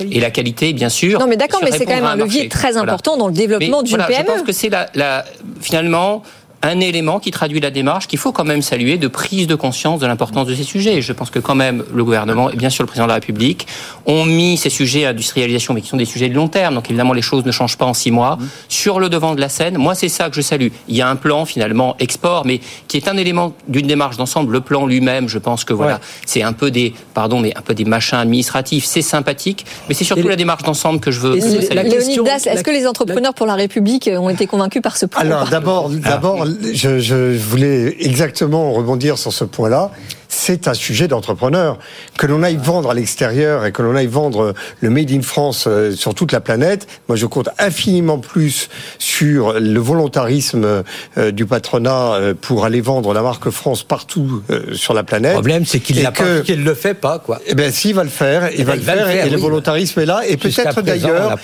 Et, 0.00 0.20
la 0.20 0.30
qualité, 0.30 0.72
bien 0.72 0.88
sûr. 0.88 1.20
Non, 1.20 1.26
mais 1.26 1.36
d'accord, 1.36 1.60
mais 1.62 1.72
c'est 1.72 1.84
quand 1.84 1.94
même 1.94 2.04
un 2.04 2.16
levier 2.16 2.48
très 2.48 2.76
important 2.76 3.16
dans 3.16 3.28
le 3.28 3.34
développement 3.34 3.82
d'une 3.82 3.98
PME. 3.98 4.14
Je 4.18 4.22
pense 4.24 4.42
que 4.42 4.52
c'est 4.52 4.68
la, 4.68 4.88
la, 4.94 5.24
finalement 5.60 6.22
un 6.62 6.80
élément 6.80 7.20
qui 7.20 7.30
traduit 7.30 7.60
la 7.60 7.70
démarche 7.70 8.06
qu'il 8.06 8.18
faut 8.18 8.32
quand 8.32 8.44
même 8.44 8.62
saluer 8.62 8.98
de 8.98 9.08
prise 9.08 9.46
de 9.46 9.54
conscience 9.54 10.00
de 10.00 10.06
l'importance 10.06 10.46
de 10.46 10.54
ces 10.54 10.64
sujets. 10.64 11.00
Je 11.00 11.12
pense 11.12 11.30
que 11.30 11.38
quand 11.38 11.54
même 11.54 11.84
le 11.92 12.04
gouvernement 12.04 12.50
et 12.50 12.56
bien 12.56 12.70
sûr 12.70 12.82
le 12.82 12.86
président 12.86 13.04
de 13.04 13.10
la 13.10 13.14
République 13.14 13.66
ont 14.06 14.24
mis 14.24 14.56
ces 14.56 14.70
sujets 14.70 15.06
industrialisation, 15.06 15.74
mais 15.74 15.80
qui 15.80 15.88
sont 15.88 15.96
des 15.96 16.04
sujets 16.04 16.28
de 16.28 16.34
long 16.34 16.48
terme. 16.48 16.74
Donc 16.74 16.88
évidemment 16.90 17.12
les 17.12 17.22
choses 17.22 17.44
ne 17.44 17.52
changent 17.52 17.76
pas 17.76 17.86
en 17.86 17.94
six 17.94 18.10
mois. 18.10 18.36
Mmh. 18.36 18.48
Sur 18.68 19.00
le 19.00 19.08
devant 19.08 19.34
de 19.34 19.40
la 19.40 19.48
scène, 19.48 19.78
moi 19.78 19.94
c'est 19.94 20.08
ça 20.08 20.28
que 20.28 20.36
je 20.36 20.40
salue. 20.40 20.68
Il 20.88 20.96
y 20.96 21.02
a 21.02 21.08
un 21.08 21.16
plan 21.16 21.44
finalement 21.44 21.96
export, 21.98 22.46
mais 22.46 22.60
qui 22.88 22.96
est 22.96 23.08
un 23.08 23.16
élément 23.16 23.54
d'une 23.68 23.86
démarche 23.86 24.16
d'ensemble. 24.16 24.52
Le 24.52 24.60
plan 24.60 24.86
lui-même, 24.86 25.28
je 25.28 25.38
pense 25.38 25.64
que 25.64 25.72
voilà, 25.72 26.00
c'est 26.24 26.42
un 26.42 26.52
peu 26.52 26.70
des, 26.70 26.94
pardon, 27.14 27.40
mais 27.40 27.56
un 27.56 27.62
peu 27.62 27.74
des 27.74 27.84
machins 27.84 28.18
administratifs. 28.18 28.84
C'est 28.84 29.02
sympathique, 29.02 29.66
mais 29.88 29.94
c'est 29.94 30.04
surtout 30.04 30.28
la 30.28 30.36
démarche 30.36 30.62
d'ensemble 30.62 31.00
que 31.00 31.10
je 31.10 31.20
veux. 31.20 31.34
Léonidas, 31.34 32.46
est-ce 32.46 32.64
que 32.64 32.70
les 32.70 32.86
entrepreneurs 32.86 33.34
pour 33.34 33.46
la 33.46 33.54
République 33.54 34.10
ont 34.12 34.30
été 34.30 34.46
convaincus 34.46 34.82
par 34.82 34.96
ce 34.96 35.06
plan 35.06 35.20
Alors 35.20 35.48
d'abord, 35.48 35.90
d'abord 35.90 36.45
je, 36.72 37.36
voulais 37.36 37.96
exactement 38.00 38.72
rebondir 38.72 39.18
sur 39.18 39.32
ce 39.32 39.44
point-là 39.44 39.90
c'est 40.36 40.68
un 40.68 40.74
sujet 40.74 41.08
d'entrepreneur. 41.08 41.78
Que 42.18 42.26
l'on 42.26 42.42
aille 42.42 42.56
vendre 42.56 42.90
à 42.90 42.94
l'extérieur 42.94 43.64
et 43.64 43.72
que 43.72 43.82
l'on 43.82 43.96
aille 43.96 44.06
vendre 44.06 44.54
le 44.80 44.90
Made 44.90 45.10
in 45.10 45.22
France 45.22 45.64
euh, 45.66 45.92
sur 45.92 46.14
toute 46.14 46.32
la 46.32 46.40
planète, 46.40 46.86
moi 47.08 47.16
je 47.16 47.26
compte 47.26 47.48
infiniment 47.58 48.18
plus 48.18 48.68
sur 48.98 49.54
le 49.58 49.80
volontarisme 49.80 50.84
euh, 51.18 51.30
du 51.30 51.46
patronat 51.46 52.14
euh, 52.14 52.34
pour 52.38 52.64
aller 52.64 52.80
vendre 52.80 53.14
la 53.14 53.22
marque 53.22 53.50
France 53.50 53.82
partout 53.82 54.42
sur 54.72 54.94
la 54.94 55.02
planète. 55.02 55.32
Le 55.32 55.36
problème, 55.36 55.64
c'est 55.64 55.80
qu'il 55.80 55.96
ne 55.96 56.64
le 56.64 56.74
fait 56.74 56.94
pas, 56.94 57.18
quoi. 57.18 57.40
Eh 57.46 57.54
ben, 57.54 57.72
s'il 57.72 57.94
va 57.94 58.04
le 58.04 58.10
faire, 58.10 58.50
il, 58.52 58.60
eh 58.60 58.64
va, 58.64 58.72
ben, 58.72 58.78
le 58.78 59.04
faire, 59.04 59.26
et 59.26 59.30
le 59.30 59.38
volontarisme 59.38 60.00
est 60.00 60.06
là. 60.06 60.22
Et 60.26 60.36
peut-être 60.36 60.82
d'ailleurs, 60.82 61.38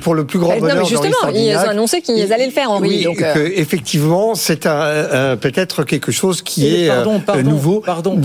pour 0.00 0.14
le 0.14 0.24
plus 0.24 0.38
grand 0.38 0.56
bonheur 0.58 0.76
non, 0.76 0.82
mais 0.82 0.88
justement, 0.88 1.28
ils 1.34 1.54
ont 1.56 1.70
annoncé 1.70 2.00
qu'ils 2.00 2.32
allaient 2.32 2.46
le 2.46 2.52
faire, 2.52 2.70
Henri. 2.70 2.88
Oui, 2.88 3.04
donc, 3.04 3.22
effectivement, 3.54 4.34
c'est 4.34 4.66
un, 4.66 5.36
peut-être 5.36 5.84
quelque 5.84 6.12
chose 6.12 6.42
qui 6.42 6.74
est 6.74 6.88
pardon, 6.88 7.20
nouveau. 7.42 7.80
Pardon. 7.80 8.16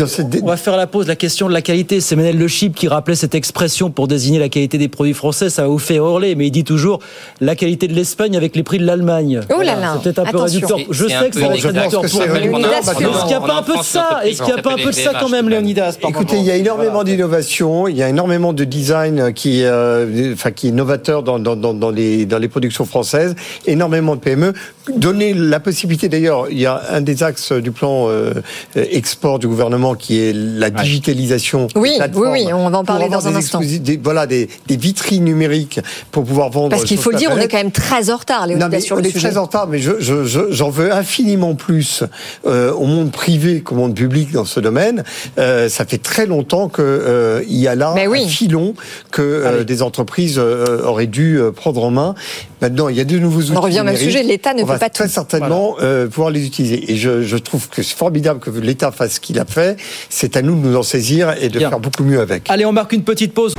On 0.44 0.46
va 0.46 0.58
faire 0.58 0.78
la 0.78 0.88
pause. 0.88 1.08
La 1.08 1.16
question 1.16 1.48
de 1.48 1.54
la 1.54 1.62
qualité, 1.62 2.02
c'est 2.02 2.16
Menel 2.16 2.38
Le 2.38 2.48
Chip 2.48 2.76
qui 2.76 2.88
rappelait 2.88 3.16
cette 3.16 3.36
expression 3.36 3.90
pour 3.90 4.08
désigner 4.08 4.40
la 4.40 4.50
qualité 4.50 4.78
des 4.78 4.88
produits 4.88 5.14
français. 5.14 5.50
Ça 5.50 5.64
va 5.64 5.68
vous 5.68 5.80
faire 5.80 6.04
hurler, 6.04 6.36
mais 6.36 6.48
il 6.48 6.52
dit 6.52 6.64
toujours 6.64 7.00
la 7.42 7.56
qualité 7.56 7.88
de 7.88 7.94
l'Espagne 7.94 8.36
avec 8.38 8.56
les 8.56 8.64
prix 8.64 8.78
de 8.78 8.86
l'Allemagne. 8.86 9.42
Oh 9.56 9.62
là 9.62 9.76
là. 9.76 9.94
C'est 9.96 10.04
peut-être 10.04 10.28
un 10.28 10.32
peu 10.32 10.38
réducteur. 10.38 10.78
Je 10.90 11.08
sais 11.08 11.30
que 11.30 11.40
c'est 11.40 11.48
réducteur 11.48 12.02
pour 12.02 12.06
Est-ce 12.06 12.98
qu'il 12.98 13.28
n'y 13.28 13.34
a 13.34 13.42
pas 13.42 13.58
un 13.58 13.64
peu 13.64 13.78
de 13.78 13.84
ça 13.84 14.22
Est-ce 14.24 14.42
qu'il 14.42 14.54
n'y 14.54 14.60
a 14.60 14.62
pas 14.62 14.74
un 14.74 14.78
peu 14.78 14.92
de 14.92 14.92
ça 14.92 15.12
quand 15.20 15.30
même, 15.30 15.50
Léonidas 15.50 15.98
Écoutez, 16.08 16.38
il 16.38 16.44
y 16.44 16.52
a 16.52 16.56
énormément 16.56 17.04
d'innovation, 17.04 17.88
il 17.88 17.98
y 17.98 18.04
a 18.04 18.10
énormément 18.10 18.54
de 18.54 18.64
design 18.64 19.34
qui, 19.34 19.64
euh, 19.64 20.34
enfin, 20.34 20.52
qui 20.52 20.70
est 20.70 20.72
novateur 20.72 21.24
dans, 21.24 21.40
dans, 21.40 21.56
dans, 21.56 21.92
les, 21.92 22.26
dans 22.26 22.40
les 22.40 22.48
productions 22.48 22.86
françaises, 22.86 23.36
énormément 23.66 24.16
de 24.16 24.22
PME. 24.22 24.54
Donner 24.96 25.34
la 25.34 25.60
possibilité, 25.60 26.10
d'ailleurs, 26.10 26.48
il 26.50 26.60
y 26.60 26.66
a 26.66 26.82
un 26.92 27.02
des 27.02 27.24
axes 27.24 27.52
du 27.52 27.72
plan 27.72 28.08
euh, 28.10 28.34
export 28.76 29.40
du 29.40 29.48
gouvernement 29.48 29.95
important 29.96 30.06
qui 30.06 30.20
est 30.22 30.34
la 30.34 30.70
digitalisation. 30.70 31.68
Oui, 31.76 31.98
oui, 32.14 32.28
oui, 32.32 32.54
on 32.54 32.70
va 32.70 32.78
en 32.78 32.86
parler 32.86 33.10
dans 33.10 33.28
un 33.28 33.36
instant. 33.36 33.60
Des, 33.62 33.98
voilà, 33.98 34.28
des, 34.28 34.50
des, 34.68 34.78
vitrines 34.78 35.24
numériques 35.24 35.80
pour 36.12 36.24
pouvoir 36.24 36.50
vendre. 36.50 36.70
Parce 36.70 36.84
qu'il 36.84 36.98
faut 36.98 37.12
le 37.12 37.18
dire, 37.18 37.32
on 37.34 37.38
est 37.38 37.48
quand 37.48 37.58
même 37.58 37.72
très 37.72 38.10
en 38.10 38.18
retard, 38.18 38.48
les 38.48 38.80
sur 38.82 38.98
on 38.98 39.00
le 39.00 39.08
est 39.08 39.18
très 39.18 39.38
en 39.38 39.44
retard, 39.44 39.68
mais 39.68 39.80
j'en 39.80 39.94
je, 40.00 40.26
je, 40.26 40.64
veux 40.64 40.92
infiniment 40.92 41.56
plus 41.56 42.04
euh, 42.46 42.74
au 42.74 42.86
monde 42.86 43.12
privé 43.12 43.62
qu'au 43.62 43.76
monde 43.76 43.96
public 43.96 44.32
dans 44.32 44.46
ce 44.46 44.60
domaine. 44.60 45.04
Euh, 45.38 45.70
ça 45.70 45.86
fait 45.86 45.98
très 45.98 46.26
longtemps 46.26 46.68
qu'il 46.68 46.84
euh, 46.84 47.44
y 47.48 47.68
a 47.68 47.76
là 47.76 47.96
un 47.96 48.28
filon 48.28 48.74
que 49.12 49.22
euh, 49.22 49.64
des 49.64 49.82
entreprises 49.82 50.38
euh, 50.38 50.84
auraient 50.84 51.08
dû 51.08 51.40
euh, 51.40 51.52
prendre 51.52 51.84
en 51.84 51.92
main. 51.92 52.16
Maintenant, 52.62 52.90
il 52.90 52.96
y 52.96 53.02
a 53.02 53.06
de 53.06 53.20
nouveaux 53.20 53.42
outils. 53.42 53.54
On 53.56 53.62
revient 53.62 53.82
au 53.82 53.84
même 53.84 53.98
sujet, 53.98 54.24
l'État 54.24 54.54
ne 54.54 54.64
peut 54.64 54.78
pas 54.78 54.90
très 54.90 55.08
certainement 55.08 55.76
euh, 55.82 56.08
pouvoir 56.08 56.32
les 56.32 56.46
utiliser. 56.46 56.92
Et 56.92 56.96
je, 56.96 57.22
je 57.22 57.38
trouve 57.38 57.70
que 57.70 57.84
c'est 57.84 57.96
formidable 57.96 58.40
que 58.40 58.50
l'État 58.50 58.92
fasse 58.92 59.14
ce 59.14 59.20
qu'il 59.20 59.40
a 59.40 59.46
fait. 59.46 59.75
C'est 60.10 60.38
à 60.38 60.42
nous 60.42 60.56
de 60.60 60.68
nous 60.68 60.76
en 60.76 60.84
saisir 60.84 61.34
et 61.42 61.50
de 61.50 61.60
faire 61.60 61.80
beaucoup 61.80 62.04
mieux 62.04 62.20
avec. 62.20 62.50
Allez, 62.50 62.66
on 62.66 62.72
marque 62.72 62.94
une 62.94 63.04
petite 63.04 63.34
pause. 63.34 63.54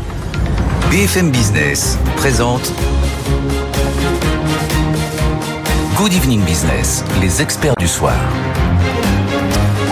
BFM 0.91 1.31
Business 1.31 1.99
présente 2.17 2.73
Good 5.97 6.13
Evening 6.13 6.43
Business, 6.45 7.03
les 7.21 7.41
experts 7.43 7.75
du 7.79 7.89
soir. 7.89 8.15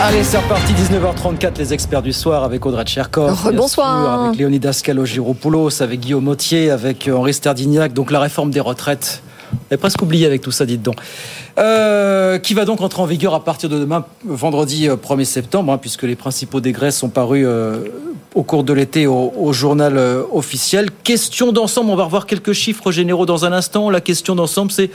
Allez, 0.01 0.23
c'est 0.23 0.37
reparti, 0.37 0.73
19h34, 0.73 1.57
les 1.57 1.73
experts 1.73 2.01
du 2.01 2.13
soir 2.13 2.43
avec 2.43 2.65
Audrey 2.65 2.83
Tcherkov. 2.83 3.51
Bonsoir. 3.55 4.25
avec 4.25 4.37
Léonidas 4.37 4.81
Calogéropoulos, 4.83 5.81
avec 5.81 6.01
Guillaume 6.01 6.27
Autier, 6.27 6.69
avec 6.69 7.09
Henri 7.11 7.33
Sterdignac. 7.33 7.93
Donc 7.93 8.11
la 8.11 8.19
réforme 8.19 8.51
des 8.51 8.59
retraites. 8.59 9.23
On 9.71 9.77
presque 9.77 10.01
oublié 10.01 10.25
avec 10.25 10.41
tout 10.41 10.51
ça, 10.51 10.65
dites 10.65 10.81
donc. 10.81 10.95
Euh, 11.57 12.37
qui 12.37 12.53
va 12.53 12.65
donc 12.65 12.81
entrer 12.81 13.01
en 13.01 13.05
vigueur 13.05 13.33
à 13.33 13.43
partir 13.43 13.69
de 13.69 13.79
demain, 13.79 14.05
vendredi 14.25 14.87
1er 14.87 15.21
euh, 15.21 15.23
septembre, 15.23 15.71
hein, 15.71 15.77
puisque 15.77 16.03
les 16.03 16.15
principaux 16.15 16.59
décrets 16.59 16.91
sont 16.91 17.09
parus 17.09 17.45
euh, 17.47 17.85
au 18.33 18.43
cours 18.43 18.63
de 18.63 18.73
l'été 18.73 19.07
au, 19.07 19.53
journal 19.53 19.97
officiel. 20.33 20.89
Question 21.03 21.53
d'ensemble, 21.53 21.89
on 21.91 21.95
va 21.95 22.03
revoir 22.03 22.25
quelques 22.25 22.51
chiffres 22.51 22.91
généraux 22.91 23.25
dans 23.25 23.45
un 23.45 23.53
instant. 23.53 23.89
La 23.89 24.01
question 24.01 24.35
d'ensemble, 24.35 24.71
c'est 24.71 24.91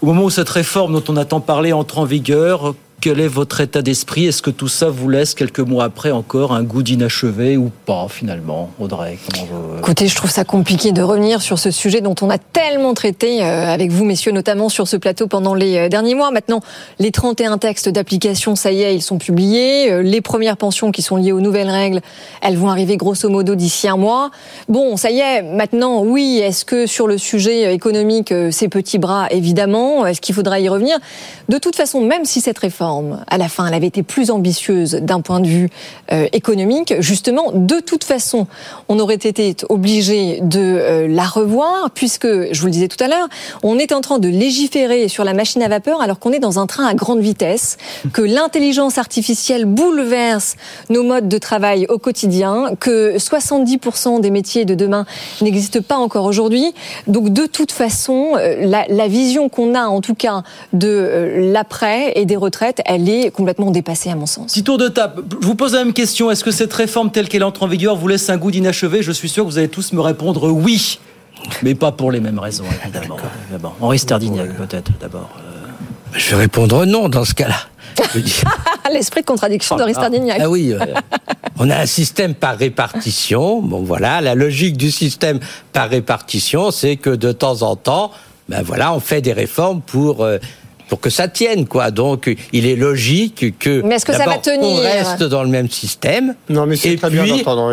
au 0.00 0.06
moment 0.06 0.24
où 0.24 0.30
cette 0.30 0.48
réforme 0.48 0.92
dont 0.92 1.04
on 1.08 1.16
attend 1.16 1.40
parler 1.40 1.72
entre 1.72 1.98
en 1.98 2.04
vigueur, 2.04 2.74
quel 3.02 3.18
est 3.18 3.26
votre 3.26 3.60
état 3.60 3.82
d'esprit? 3.82 4.26
Est-ce 4.26 4.42
que 4.42 4.50
tout 4.50 4.68
ça 4.68 4.88
vous 4.88 5.08
laisse 5.08 5.34
quelques 5.34 5.58
mois 5.58 5.82
après 5.82 6.12
encore 6.12 6.52
un 6.52 6.62
goût 6.62 6.84
d'inachevé 6.84 7.56
ou 7.56 7.72
pas 7.84 8.06
finalement, 8.08 8.70
Audrey 8.78 9.18
Écoutez, 9.80 10.06
je 10.06 10.14
trouve 10.14 10.30
ça 10.30 10.44
compliqué 10.44 10.92
de 10.92 11.02
revenir 11.02 11.42
sur 11.42 11.58
ce 11.58 11.72
sujet 11.72 12.00
dont 12.00 12.14
on 12.22 12.30
a 12.30 12.38
tellement 12.38 12.94
traité 12.94 13.42
euh, 13.42 13.66
avec 13.66 13.90
vous, 13.90 14.04
messieurs, 14.04 14.30
notamment 14.30 14.68
sur 14.68 14.86
ce 14.86 14.96
plateau 14.96 15.26
pendant 15.26 15.54
les 15.54 15.78
euh, 15.78 15.88
derniers 15.88 16.14
mois. 16.14 16.30
Maintenant, 16.30 16.60
les 17.00 17.10
31 17.10 17.58
textes 17.58 17.88
d'application, 17.88 18.54
ça 18.54 18.70
y 18.70 18.82
est, 18.82 18.94
ils 18.94 19.02
sont 19.02 19.18
publiés. 19.18 19.90
Euh, 19.90 20.02
les 20.02 20.20
premières 20.20 20.56
pensions 20.56 20.92
qui 20.92 21.02
sont 21.02 21.16
liées 21.16 21.32
aux 21.32 21.40
nouvelles 21.40 21.70
règles, 21.70 22.02
elles 22.40 22.56
vont 22.56 22.68
arriver 22.68 22.96
grosso 22.96 23.28
modo 23.28 23.56
d'ici 23.56 23.88
un 23.88 23.96
mois. 23.96 24.30
Bon, 24.68 24.96
ça 24.96 25.10
y 25.10 25.18
est, 25.18 25.42
maintenant, 25.42 26.04
oui, 26.04 26.38
est-ce 26.40 26.64
que 26.64 26.86
sur 26.86 27.08
le 27.08 27.18
sujet 27.18 27.74
économique, 27.74 28.32
ces 28.52 28.68
petits 28.68 28.98
bras, 28.98 29.26
évidemment, 29.32 30.06
est-ce 30.06 30.20
qu'il 30.20 30.36
faudra 30.36 30.60
y 30.60 30.68
revenir? 30.68 30.98
De 31.48 31.58
toute 31.58 31.74
façon, 31.74 32.00
même 32.00 32.24
si 32.24 32.40
cette 32.40 32.60
réforme 32.60 32.91
à 33.26 33.38
la 33.38 33.48
fin, 33.48 33.66
elle 33.66 33.74
avait 33.74 33.86
été 33.86 34.02
plus 34.02 34.30
ambitieuse 34.30 34.94
d'un 34.94 35.20
point 35.20 35.40
de 35.40 35.46
vue 35.46 35.70
euh, 36.12 36.26
économique. 36.32 36.94
Justement, 37.00 37.52
de 37.52 37.80
toute 37.80 38.04
façon, 38.04 38.46
on 38.88 38.98
aurait 38.98 39.14
été 39.14 39.54
obligé 39.68 40.40
de 40.42 40.60
euh, 40.60 41.08
la 41.08 41.24
revoir, 41.24 41.90
puisque, 41.90 42.26
je 42.26 42.60
vous 42.60 42.66
le 42.66 42.72
disais 42.72 42.88
tout 42.88 43.02
à 43.02 43.08
l'heure, 43.08 43.28
on 43.62 43.78
est 43.78 43.92
en 43.92 44.00
train 44.00 44.18
de 44.18 44.28
légiférer 44.28 45.08
sur 45.08 45.24
la 45.24 45.34
machine 45.34 45.62
à 45.62 45.68
vapeur 45.68 46.00
alors 46.00 46.18
qu'on 46.18 46.32
est 46.32 46.38
dans 46.38 46.58
un 46.58 46.66
train 46.66 46.86
à 46.86 46.94
grande 46.94 47.20
vitesse, 47.20 47.76
que 48.12 48.22
l'intelligence 48.22 48.98
artificielle 48.98 49.64
bouleverse 49.64 50.56
nos 50.90 51.02
modes 51.02 51.28
de 51.28 51.38
travail 51.38 51.86
au 51.88 51.98
quotidien, 51.98 52.74
que 52.78 53.16
70% 53.16 54.20
des 54.20 54.30
métiers 54.30 54.64
de 54.64 54.74
demain 54.74 55.06
n'existent 55.40 55.82
pas 55.82 55.96
encore 55.96 56.26
aujourd'hui. 56.26 56.74
Donc, 57.06 57.30
de 57.30 57.46
toute 57.46 57.72
façon, 57.72 58.32
euh, 58.36 58.56
la, 58.60 58.86
la 58.88 59.08
vision 59.08 59.48
qu'on 59.48 59.74
a, 59.74 59.84
en 59.84 60.00
tout 60.00 60.14
cas, 60.14 60.42
de 60.72 61.32
l'après 61.36 62.12
et 62.16 62.24
des 62.24 62.36
retraites, 62.36 62.81
elle 62.84 63.08
est 63.08 63.30
complètement 63.30 63.70
dépassée 63.70 64.10
à 64.10 64.16
mon 64.16 64.26
sens. 64.26 64.52
Petit 64.52 64.64
tour 64.64 64.78
de 64.78 64.88
table. 64.88 65.24
Je 65.40 65.46
vous 65.46 65.54
pose 65.54 65.74
la 65.74 65.84
même 65.84 65.92
question. 65.92 66.30
Est-ce 66.30 66.44
que 66.44 66.50
cette 66.50 66.72
réforme 66.72 67.10
telle 67.10 67.28
qu'elle 67.28 67.44
entre 67.44 67.62
en 67.62 67.66
vigueur 67.66 67.96
vous 67.96 68.08
laisse 68.08 68.28
un 68.30 68.36
goût 68.36 68.50
d'inachevé? 68.50 69.02
Je 69.02 69.12
suis 69.12 69.28
sûr 69.28 69.44
que 69.44 69.50
vous 69.50 69.58
allez 69.58 69.68
tous 69.68 69.92
me 69.92 70.00
répondre 70.00 70.50
oui. 70.50 70.98
Mais 71.62 71.74
pas 71.74 71.92
pour 71.92 72.12
les 72.12 72.20
mêmes 72.20 72.38
raisons, 72.38 72.64
évidemment. 72.84 73.16
Henri 73.80 73.98
Sterdignac, 73.98 74.56
peut-être, 74.56 74.92
d'abord. 75.00 75.30
Euh. 75.38 75.52
Je 76.14 76.30
vais 76.30 76.36
répondre 76.36 76.84
non 76.84 77.08
dans 77.08 77.24
ce 77.24 77.34
cas-là. 77.34 77.56
L'esprit 78.92 79.22
de 79.22 79.26
contradiction 79.26 79.76
d'Henri 79.76 79.94
Sterdignac. 79.94 80.38
Ah 80.40 80.48
oui, 80.48 80.74
on 81.58 81.70
a 81.70 81.76
un 81.76 81.86
système 81.86 82.34
par 82.34 82.56
répartition. 82.56 83.60
Bon, 83.60 83.82
voilà, 83.82 84.20
la 84.20 84.34
logique 84.34 84.76
du 84.76 84.90
système 84.90 85.40
par 85.72 85.88
répartition, 85.88 86.70
c'est 86.70 86.96
que 86.96 87.10
de 87.10 87.32
temps 87.32 87.62
en 87.62 87.76
temps, 87.76 88.10
ben 88.48 88.62
voilà, 88.62 88.92
on 88.92 89.00
fait 89.00 89.20
des 89.20 89.32
réformes 89.32 89.80
pour 89.80 90.24
euh, 90.24 90.38
pour 90.92 91.00
que 91.00 91.08
ça 91.08 91.26
tienne, 91.26 91.66
quoi. 91.66 91.90
Donc, 91.90 92.30
il 92.52 92.66
est 92.66 92.76
logique 92.76 93.58
que, 93.58 93.80
mais 93.80 93.94
est-ce 93.94 94.04
que 94.04 94.12
ça 94.12 94.26
va 94.26 94.36
tenir 94.36 94.62
on 94.62 94.76
reste 94.76 95.22
dans 95.22 95.42
le 95.42 95.48
même 95.48 95.70
système. 95.70 96.34
Non, 96.50 96.66
mais 96.66 96.76
c'est 96.76 96.96
très 96.96 97.08
bien 97.08 97.24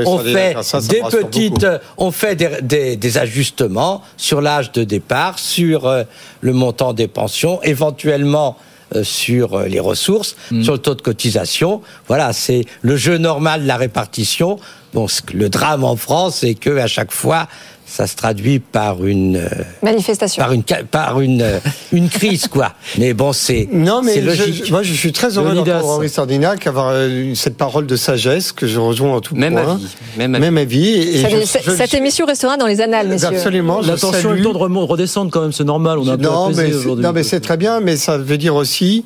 on 0.05 0.19
fait 0.19 0.55
des 0.88 1.01
petites, 1.01 1.67
on 1.97 2.12
fait 2.12 2.38
des, 2.38 2.95
des, 2.95 3.17
ajustements 3.17 4.03
sur 4.15 4.39
l'âge 4.39 4.71
de 4.71 4.86
départ, 4.86 5.38
sur 5.38 5.86
euh, 5.86 6.03
le 6.39 6.53
montant 6.53 6.93
des 6.93 7.10
pensions, 7.10 7.62
éventuellement 7.62 8.55
euh, 8.95 9.03
sur 9.03 9.55
euh, 9.55 9.65
les 9.65 9.82
ressources, 9.82 10.38
mm. 10.51 10.63
sur 10.63 10.71
le 10.71 10.79
taux 10.79 10.95
de 10.95 11.01
cotisation. 11.01 11.82
Voilà, 12.08 12.32
c'est 12.32 12.63
le 12.84 12.95
jeu 12.95 13.17
normal 13.17 13.63
de 13.63 13.67
la 13.67 13.75
répartition. 13.75 14.60
Bon, 14.93 15.08
le 15.34 15.49
drame 15.49 15.84
en 15.84 15.97
France, 15.97 16.38
c'est 16.39 16.55
que 16.55 16.77
à 16.77 16.88
chaque 16.88 17.12
fois, 17.12 17.49
ça 17.89 18.06
se 18.06 18.15
traduit 18.15 18.60
par 18.60 19.04
une 19.04 19.38
euh, 19.38 19.49
manifestation, 19.82 20.41
par 20.41 20.54
une 20.54 20.63
par 20.63 21.21
une 21.21 21.41
euh, 21.41 21.60
une 21.91 22.08
crise 22.08 22.47
quoi. 22.47 22.73
Mais 22.97 23.13
bon, 23.13 23.34
c'est 23.34 23.67
non 23.71 24.02
mais 24.04 24.21
logique. 24.21 24.69
moi 24.69 24.84
je 24.84 24.93
suis 24.93 25.12
très 25.12 25.38
heureux 25.38 25.56
d'entendre 25.56 25.88
Henri 25.88 26.08
Sardinac 26.08 26.67
avoir 26.67 26.91
euh, 26.93 27.34
cette 27.34 27.58
parole 27.58 27.88
de 27.88 27.95
sagesse 27.95 28.52
que 28.52 28.67
je 28.67 28.80
rejoins 28.80 29.15
en 29.15 29.21
tout 29.21 29.36
même 29.36 29.54
point. 29.54 29.73
Avis. 29.73 29.88
Même 30.17 30.36
avis. 30.36 30.41
Même 30.41 30.58
avis. 30.58 30.89
Et 30.89 31.45
cette 31.45 31.93
émission 31.95 32.25
restera 32.25 32.58
dans 32.58 32.67
les 32.67 32.80
annales, 32.80 33.08
messieurs. 33.08 33.30
Absolument. 33.30 33.82
L'attention 33.82 34.34
est 34.34 34.38
le 34.38 34.43
temps 34.43 34.54
de 34.54 34.78
redescendre 34.78 35.32
quand 35.32 35.41
même, 35.41 35.52
c'est 35.52 35.63
normal. 35.63 35.97
On 35.97 36.08
a 36.08 36.17
non, 36.17 36.52
mais 36.56 36.69
non 36.69 37.12
mais 37.12 37.23
c'est 37.23 37.41
très 37.41 37.58
bien, 37.58 37.80
mais 37.80 37.97
ça 37.97 38.17
veut 38.17 38.38
dire 38.38 38.56
aussi 38.56 39.06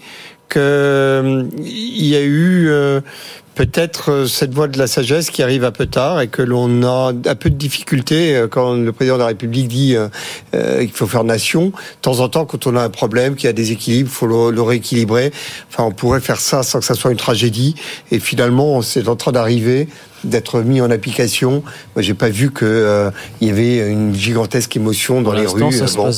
qu'il 0.51 0.59
y 2.05 2.15
a 2.15 2.21
eu 2.21 2.69
peut-être 3.55 4.11
euh, 4.11 4.27
cette 4.27 4.53
voie 4.53 4.67
de 4.67 4.77
la 4.77 4.87
sagesse 4.87 5.29
qui 5.29 5.43
arrive 5.43 5.63
un 5.63 5.71
peu 5.71 5.85
tard 5.85 6.21
et 6.21 6.27
que 6.27 6.41
l'on 6.41 6.83
a 6.83 7.11
un 7.11 7.35
peu 7.35 7.49
de 7.49 7.55
difficulté 7.55 8.35
euh, 8.35 8.47
quand 8.47 8.73
le 8.73 8.91
président 8.91 9.15
de 9.15 9.21
la 9.21 9.27
République 9.27 9.67
dit 9.67 9.95
euh, 9.95 10.79
qu'il 10.79 10.91
faut 10.91 11.07
faire 11.07 11.23
nation. 11.23 11.67
De 11.67 11.71
temps 12.01 12.19
en 12.19 12.29
temps, 12.29 12.45
quand 12.45 12.67
on 12.67 12.75
a 12.75 12.81
un 12.81 12.89
problème, 12.89 13.35
qu'il 13.35 13.45
y 13.45 13.49
a 13.49 13.53
des 13.53 13.71
équilibres, 13.71 14.09
il 14.09 14.13
faut 14.13 14.27
le, 14.27 14.61
rééquilibrer. 14.61 15.31
Enfin, 15.69 15.83
on 15.83 15.91
pourrait 15.91 16.21
faire 16.21 16.39
ça 16.39 16.63
sans 16.63 16.79
que 16.79 16.85
ça 16.85 16.95
soit 16.95 17.11
une 17.11 17.17
tragédie. 17.17 17.75
Et 18.11 18.19
finalement, 18.19 18.81
c'est 18.81 19.07
en 19.07 19.15
train 19.15 19.31
d'arriver 19.31 19.87
d'être 20.23 20.61
mis 20.61 20.81
en 20.81 20.89
application. 20.91 21.63
Moi, 21.95 22.01
j'ai 22.01 22.13
pas 22.13 22.29
vu 22.29 22.51
que 22.51 22.65
euh, 22.65 23.11
il 23.41 23.47
y 23.47 23.51
avait 23.51 23.89
une 23.89 24.13
gigantesque 24.15 24.75
émotion 24.75 25.21
dans 25.21 25.33
les 25.33 25.45
rues. 25.45 25.63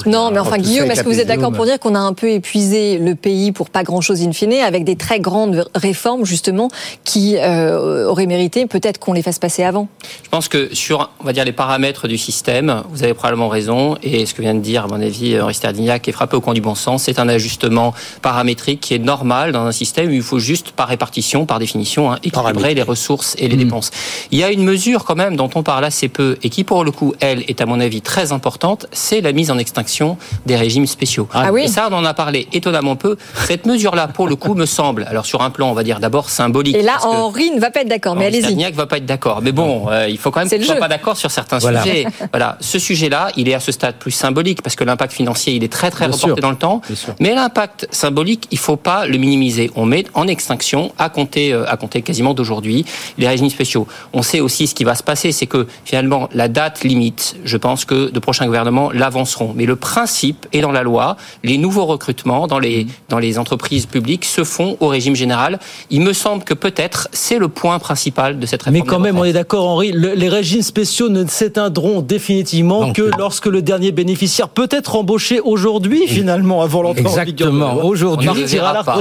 non, 0.05 0.31
mais 0.31 0.39
enfin, 0.39 0.57
Guillaume, 0.57 0.89
est-ce 0.91 1.03
que 1.03 1.09
vous 1.09 1.19
êtes 1.19 1.27
d'accord 1.27 1.51
pour 1.51 1.65
dire 1.65 1.79
qu'on 1.79 1.95
a 1.95 1.99
un 1.99 2.13
peu 2.13 2.29
épuisé 2.29 2.97
le 2.97 3.15
pays 3.15 3.51
pour 3.51 3.69
pas 3.69 3.83
grand-chose 3.83 4.21
in 4.21 4.31
fine, 4.31 4.53
avec 4.53 4.83
des 4.83 4.95
très 4.95 5.19
grandes 5.19 5.67
réformes 5.75 6.25
justement 6.25 6.69
qui 7.03 7.37
euh, 7.37 8.07
auraient 8.07 8.25
mérité 8.25 8.65
peut-être 8.65 8.99
qu'on 8.99 9.13
les 9.13 9.21
fasse 9.21 9.39
passer 9.39 9.63
avant? 9.63 9.87
Je 10.23 10.29
pense 10.29 10.47
que 10.47 10.73
sur, 10.73 11.09
on 11.19 11.23
va 11.23 11.33
dire, 11.33 11.45
les 11.45 11.51
paramètres 11.51 12.07
du 12.07 12.17
système, 12.17 12.83
vous 12.89 13.03
avez 13.03 13.13
probablement 13.13 13.49
raison, 13.49 13.97
et 14.03 14.25
ce 14.25 14.33
que 14.33 14.41
vient 14.41 14.55
de 14.55 14.59
dire, 14.59 14.85
à 14.85 14.87
mon 14.87 15.01
avis, 15.01 15.39
Henri 15.39 15.53
Sterdignac 15.53 16.07
est 16.07 16.11
frappé 16.11 16.35
au 16.35 16.41
coin 16.41 16.53
du 16.53 16.61
bon 16.61 16.75
sens. 16.75 17.03
C'est 17.03 17.19
un 17.19 17.27
ajustement 17.27 17.93
paramétrique 18.21 18.81
qui 18.81 18.93
est 18.93 18.99
normal 18.99 19.51
dans 19.51 19.65
un 19.65 19.71
système 19.71 20.09
où 20.09 20.13
il 20.13 20.21
faut 20.21 20.39
juste, 20.39 20.71
par 20.71 20.87
répartition, 20.87 21.45
par 21.45 21.59
définition, 21.59 22.11
hein, 22.11 22.19
équilibrer 22.23 22.73
les 22.73 22.81
ressources 22.81 23.35
et 23.37 23.47
les 23.47 23.55
mmh. 23.55 23.59
dépenses. 23.59 23.91
Il 24.31 24.39
y 24.39 24.43
a 24.43 24.51
une 24.51 24.63
mesure 24.63 25.05
quand 25.05 25.15
même 25.15 25.35
dont 25.35 25.49
on 25.55 25.63
parle 25.63 25.85
assez 25.85 26.07
peu 26.07 26.37
et 26.43 26.49
qui 26.49 26.63
pour 26.63 26.83
le 26.83 26.91
coup, 26.91 27.13
elle, 27.19 27.43
est 27.47 27.61
à 27.61 27.65
mon 27.65 27.79
avis 27.79 28.01
très 28.01 28.31
importante, 28.31 28.87
c'est 28.91 29.21
la 29.21 29.31
mise 29.31 29.51
en 29.51 29.57
extinction 29.57 30.17
des 30.45 30.55
régimes 30.55 30.87
spéciaux. 30.87 31.27
Ah 31.33 31.51
oui. 31.51 31.63
Et 31.63 31.67
ça, 31.67 31.87
on 31.91 31.95
en 31.95 32.05
a 32.05 32.13
parlé 32.13 32.47
étonnamment 32.53 32.95
peu. 32.95 33.17
Cette 33.45 33.65
mesure-là, 33.65 34.07
pour 34.07 34.27
le 34.27 34.35
coup, 34.35 34.55
me 34.55 34.65
semble, 34.65 35.05
alors 35.09 35.25
sur 35.25 35.41
un 35.41 35.49
plan, 35.49 35.69
on 35.69 35.73
va 35.73 35.83
dire 35.83 35.99
d'abord 35.99 36.29
symbolique. 36.29 36.75
Et 36.75 36.81
là, 36.81 36.97
Henri 37.03 37.51
ne 37.51 37.59
va 37.59 37.71
pas 37.71 37.81
être 37.81 37.87
d'accord, 37.87 38.15
mais 38.15 38.25
allez-y. 38.25 38.55
ne 38.55 38.71
va 38.71 38.85
pas 38.85 38.97
être 38.97 39.05
d'accord. 39.05 39.41
Mais 39.41 39.51
bon, 39.51 39.89
euh, 39.89 40.07
il 40.09 40.17
faut 40.17 40.31
quand 40.31 40.39
même 40.39 40.49
qu'on 40.49 40.65
soit 40.65 40.75
pas 40.75 40.87
d'accord 40.87 41.17
sur 41.17 41.31
certains 41.31 41.59
sujets. 41.59 42.05
Voilà, 42.31 42.57
ce 42.59 42.79
sujet-là, 42.79 43.29
il 43.37 43.47
est 43.47 43.53
à 43.53 43.59
ce 43.59 43.71
stade 43.71 43.95
plus 43.95 44.11
symbolique 44.11 44.61
parce 44.61 44.75
que 44.75 44.83
l'impact 44.83 45.13
financier, 45.13 45.53
il 45.53 45.63
est 45.63 45.71
très 45.71 45.91
très 45.91 46.07
reporté 46.07 46.41
dans 46.41 46.49
le 46.49 46.57
temps. 46.57 46.81
Mais 47.19 47.33
l'impact 47.33 47.87
symbolique, 47.91 48.47
il 48.51 48.57
faut 48.57 48.75
pas 48.75 49.05
le 49.05 49.17
minimiser. 49.17 49.71
On 49.75 49.85
met 49.85 50.05
en 50.13 50.27
extinction 50.27 50.91
à 50.97 51.09
compter, 51.09 51.53
euh, 51.53 51.69
à 51.69 51.77
compter 51.77 52.01
quasiment 52.01 52.33
d'aujourd'hui 52.33 52.85
les 53.17 53.27
régimes 53.27 53.49
spéciaux. 53.49 53.84
On 54.13 54.21
sait 54.21 54.39
aussi 54.39 54.67
ce 54.67 54.75
qui 54.75 54.83
va 54.83 54.95
se 54.95 55.03
passer, 55.03 55.31
c'est 55.31 55.47
que 55.47 55.67
finalement 55.83 56.29
la 56.33 56.47
date 56.47 56.83
limite, 56.83 57.35
je 57.43 57.57
pense 57.57 57.85
que 57.85 58.09
de 58.09 58.19
prochains 58.19 58.45
gouvernements 58.45 58.91
l'avanceront. 58.91 59.53
Mais 59.55 59.65
le 59.65 59.75
principe 59.75 60.47
est 60.53 60.61
dans 60.61 60.71
la 60.71 60.83
loi. 60.83 61.17
Les 61.43 61.57
nouveaux 61.57 61.85
recrutements 61.85 62.47
dans 62.47 62.59
les, 62.59 62.87
dans 63.09 63.19
les 63.19 63.37
entreprises 63.37 63.85
publiques 63.85 64.25
se 64.25 64.43
font 64.43 64.77
au 64.79 64.87
régime 64.87 65.15
général. 65.15 65.59
Il 65.89 66.01
me 66.01 66.13
semble 66.13 66.43
que 66.43 66.53
peut-être 66.53 67.07
c'est 67.11 67.37
le 67.37 67.47
point 67.47 67.79
principal 67.79 68.39
de 68.39 68.45
cette 68.45 68.63
réforme. 68.63 68.83
Mais 68.83 68.89
quand 68.89 68.99
même, 68.99 69.17
on 69.17 69.23
est 69.23 69.33
d'accord, 69.33 69.67
Henri, 69.67 69.91
les 69.93 70.29
régimes 70.29 70.61
spéciaux 70.61 71.09
ne 71.09 71.25
s'éteindront 71.25 72.01
définitivement 72.01 72.93
que 72.93 73.09
lorsque 73.17 73.45
le 73.45 73.61
dernier 73.61 73.91
bénéficiaire 73.91 74.49
peut 74.49 74.67
être 74.71 74.95
embauché 74.95 75.39
aujourd'hui, 75.39 76.07
finalement, 76.07 76.61
avant 76.61 76.81
l'entrée 76.81 77.05
en 77.05 77.09
vigueur. 77.09 77.21
Exactement. 77.21 77.83
Aujourd'hui, 77.83 78.29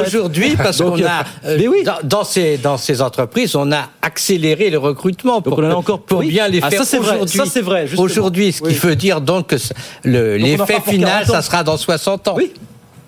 aujourd'hui, 0.06 0.56
parce 0.56 0.78
qu'on 0.78 0.94
a, 1.04 1.24
euh, 1.44 1.56
mais 1.58 1.68
oui. 1.68 1.84
dans, 2.02 2.24
ces, 2.24 2.58
dans 2.58 2.76
ces 2.76 3.02
entreprises, 3.02 3.56
on 3.56 3.72
a 3.72 3.88
accéléré 4.02 4.70
le 4.74 4.78
recrutement 4.78 5.40
pour, 5.40 5.58
on 5.58 5.62
a 5.62 5.74
encore 5.74 6.00
pour 6.00 6.20
bien 6.20 6.48
les 6.48 6.60
ah, 6.62 6.70
faire 6.70 6.82
aujourd'hui. 7.00 7.38
Ça, 7.38 7.46
c'est 7.46 7.60
vrai. 7.60 7.86
Aujourd'hui, 7.96 8.52
ce 8.52 8.62
qui 8.62 8.74
veut 8.74 8.96
dire 8.96 9.20
donc 9.20 9.48
que 9.48 9.56
l'effet 10.04 10.80
final, 10.86 11.26
ça 11.26 11.42
sera 11.42 11.64
dans 11.64 11.76
60 11.76 12.28
ans. 12.28 12.34
Oui. 12.36 12.52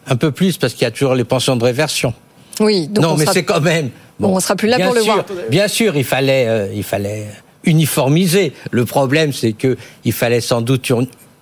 Un 0.09 0.17
peu 0.17 0.31
plus, 0.31 0.57
parce 0.57 0.73
qu'il 0.73 0.83
y 0.83 0.87
a 0.87 0.91
toujours 0.93 1.15
les 1.15 1.25
pensions 1.25 1.57
de 1.57 1.65
réversion. 1.65 2.15
Oui. 2.61 2.87
Donc 2.89 3.05
non, 3.05 3.17
mais 3.17 3.27
c'est 3.27 3.45
quand 3.45 3.61
même. 3.61 3.91
Bon, 4.19 4.35
on 4.35 4.41
sera 4.41 4.57
plus 4.57 4.69
là 4.69 4.79
pour 4.79 4.95
le 4.95 5.01
voir. 5.01 5.25
Bien 5.51 5.69
sûr, 5.69 5.97
il 5.97 6.05
fallait, 6.05 6.47
euh, 6.49 6.69
il 6.75 6.85
fallait 6.85 7.27
uniformiser. 7.65 8.53
Le 8.71 8.85
problème, 8.85 9.33
c'est 9.33 9.53
que 9.53 9.77
il 10.05 10.13
fallait 10.13 10.41
sans 10.41 10.63
doute 10.63 10.91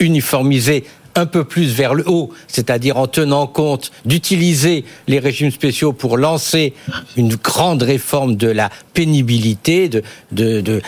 uniformiser 0.00 0.84
un 1.14 1.26
peu 1.26 1.44
plus 1.44 1.72
vers 1.72 1.94
le 1.94 2.08
haut, 2.08 2.30
c'est-à-dire 2.48 2.96
en 2.96 3.06
tenant 3.06 3.46
compte 3.46 3.92
d'utiliser 4.04 4.84
les 5.06 5.18
régimes 5.18 5.50
spéciaux 5.50 5.92
pour 5.92 6.16
lancer 6.16 6.74
une 7.16 7.36
grande 7.36 7.82
réforme 7.82 8.36
de 8.36 8.48
la 8.48 8.70
pénibilité, 8.94 9.88
de, 9.88 10.02
de, 10.32 10.60
de 10.60 10.82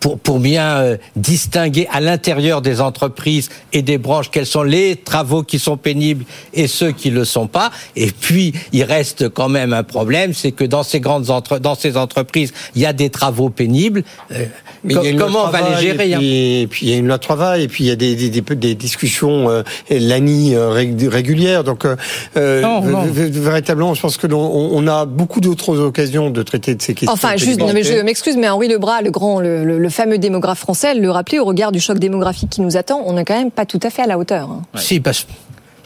pour, 0.00 0.18
pour 0.18 0.40
bien 0.40 0.76
euh, 0.78 0.96
distinguer 1.16 1.86
à 1.92 2.00
l'intérieur 2.00 2.62
des 2.62 2.80
entreprises 2.80 3.48
et 3.72 3.82
des 3.82 3.98
branches 3.98 4.30
quels 4.30 4.46
sont 4.46 4.62
les 4.62 4.96
travaux 4.96 5.42
qui 5.42 5.58
sont 5.58 5.76
pénibles 5.76 6.24
et 6.54 6.66
ceux 6.66 6.92
qui 6.92 7.10
le 7.10 7.24
sont 7.24 7.46
pas. 7.46 7.70
Et 7.96 8.10
puis, 8.10 8.52
il 8.72 8.84
reste 8.84 9.28
quand 9.28 9.48
même 9.48 9.72
un 9.72 9.82
problème, 9.82 10.34
c'est 10.34 10.52
que 10.52 10.64
dans 10.64 10.82
ces 10.82 11.00
grandes 11.00 11.30
entre, 11.30 11.58
dans 11.58 11.74
ces 11.74 11.96
entreprises, 11.96 12.52
il 12.74 12.82
y 12.82 12.86
a 12.86 12.92
des 12.92 13.10
travaux 13.10 13.50
pénibles. 13.50 14.02
Euh, 14.32 14.44
mais 14.84 15.14
comment 15.14 15.44
on 15.44 15.50
va 15.50 15.60
les 15.70 15.76
gérer 15.80 16.14
hein 16.14 16.20
et 16.20 16.66
puis, 16.68 16.86
il 16.86 16.92
y 16.92 16.94
a 16.94 16.96
une 16.96 17.06
loi 17.06 17.18
de 17.18 17.22
travail, 17.22 17.62
et 17.62 17.68
puis 17.68 17.84
il 17.84 17.86
y 17.88 17.90
a 17.90 17.96
des, 17.96 18.14
des, 18.14 18.40
des, 18.40 18.74
discussions 18.74 19.50
euh, 19.50 19.62
l'ANI 19.90 20.54
euh, 20.54 20.70
régulières. 20.70 21.64
Donc, 21.64 21.86
véritablement, 22.34 23.94
je 23.94 24.00
pense 24.00 24.16
que 24.16 24.26
on, 24.32 24.86
a 24.86 25.04
beaucoup 25.04 25.40
d'autres 25.40 25.78
occasions 25.78 26.30
de 26.30 26.42
traiter 26.42 26.74
de 26.74 26.82
ces 26.82 26.94
questions. 26.94 27.12
Enfin, 27.12 27.36
juste, 27.36 27.60
mais 27.74 27.82
je 27.82 28.00
m'excuse, 28.00 28.36
mais 28.36 28.48
Henri 28.48 28.68
Lebras, 28.68 29.02
le 29.02 29.10
grand, 29.10 29.40
le, 29.40 29.59
le, 29.64 29.88
fameux 29.88 30.18
démographe 30.18 30.58
français, 30.58 30.94
le 30.94 31.10
rappeler 31.10 31.38
au 31.38 31.44
regard 31.44 31.72
du 31.72 31.80
choc 31.80 31.98
démographique 31.98 32.50
qui 32.50 32.60
nous 32.60 32.76
attend, 32.76 33.02
on 33.04 33.14
n'est 33.14 33.24
quand 33.24 33.38
même 33.38 33.50
pas 33.50 33.66
tout 33.66 33.80
à 33.82 33.90
fait 33.90 34.02
à 34.02 34.06
la 34.06 34.18
hauteur. 34.18 34.50
Hein. 34.50 34.62
Si, 34.74 35.00
parce 35.00 35.26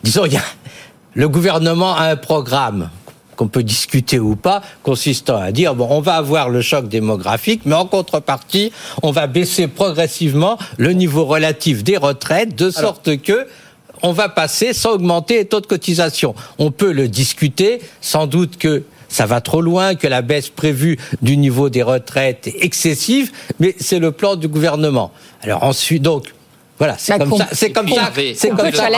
disons, 0.02 0.26
y 0.26 0.36
a, 0.36 0.42
le 1.14 1.28
gouvernement 1.28 1.94
a 1.94 2.04
un 2.10 2.16
programme 2.16 2.90
qu'on 3.36 3.48
peut 3.48 3.62
discuter 3.62 4.18
ou 4.18 4.36
pas, 4.36 4.62
consistant 4.82 5.36
à 5.36 5.52
dire 5.52 5.74
bon, 5.74 5.88
on 5.90 6.00
va 6.00 6.14
avoir 6.14 6.50
le 6.50 6.60
choc 6.60 6.88
démographique, 6.88 7.62
mais 7.64 7.74
en 7.74 7.86
contrepartie, 7.86 8.72
on 9.02 9.10
va 9.10 9.26
baisser 9.26 9.66
progressivement 9.66 10.58
le 10.76 10.92
niveau 10.92 11.24
relatif 11.24 11.82
des 11.82 11.96
retraites, 11.96 12.54
de 12.54 12.70
sorte 12.70 13.20
que 13.20 13.46
on 14.02 14.12
va 14.12 14.28
passer 14.28 14.74
sans 14.74 14.92
augmenter 14.92 15.38
les 15.38 15.44
taux 15.46 15.60
de 15.60 15.66
cotisation. 15.66 16.34
On 16.58 16.70
peut 16.70 16.92
le 16.92 17.08
discuter, 17.08 17.80
sans 18.02 18.26
doute 18.26 18.58
que 18.58 18.84
ça 19.14 19.26
va 19.26 19.40
trop 19.40 19.60
loin, 19.60 19.94
que 19.94 20.08
la 20.08 20.22
baisse 20.22 20.48
prévue 20.48 20.98
du 21.22 21.36
niveau 21.36 21.68
des 21.68 21.84
retraites 21.84 22.48
est 22.48 22.64
excessive, 22.64 23.30
mais 23.60 23.76
c'est 23.78 24.00
le 24.00 24.10
plan 24.10 24.34
du 24.34 24.48
gouvernement. 24.48 25.12
Alors 25.40 25.62
ensuite, 25.62 26.02
donc, 26.02 26.33
voilà, 26.76 26.96
c'est 26.98 27.16
comme, 27.18 27.36
ça. 27.36 27.46
C'est 27.52 27.70
comme 27.70 27.88
ça. 27.88 28.10
C'est 28.34 28.50
comme 28.50 28.72
ça. 28.72 28.88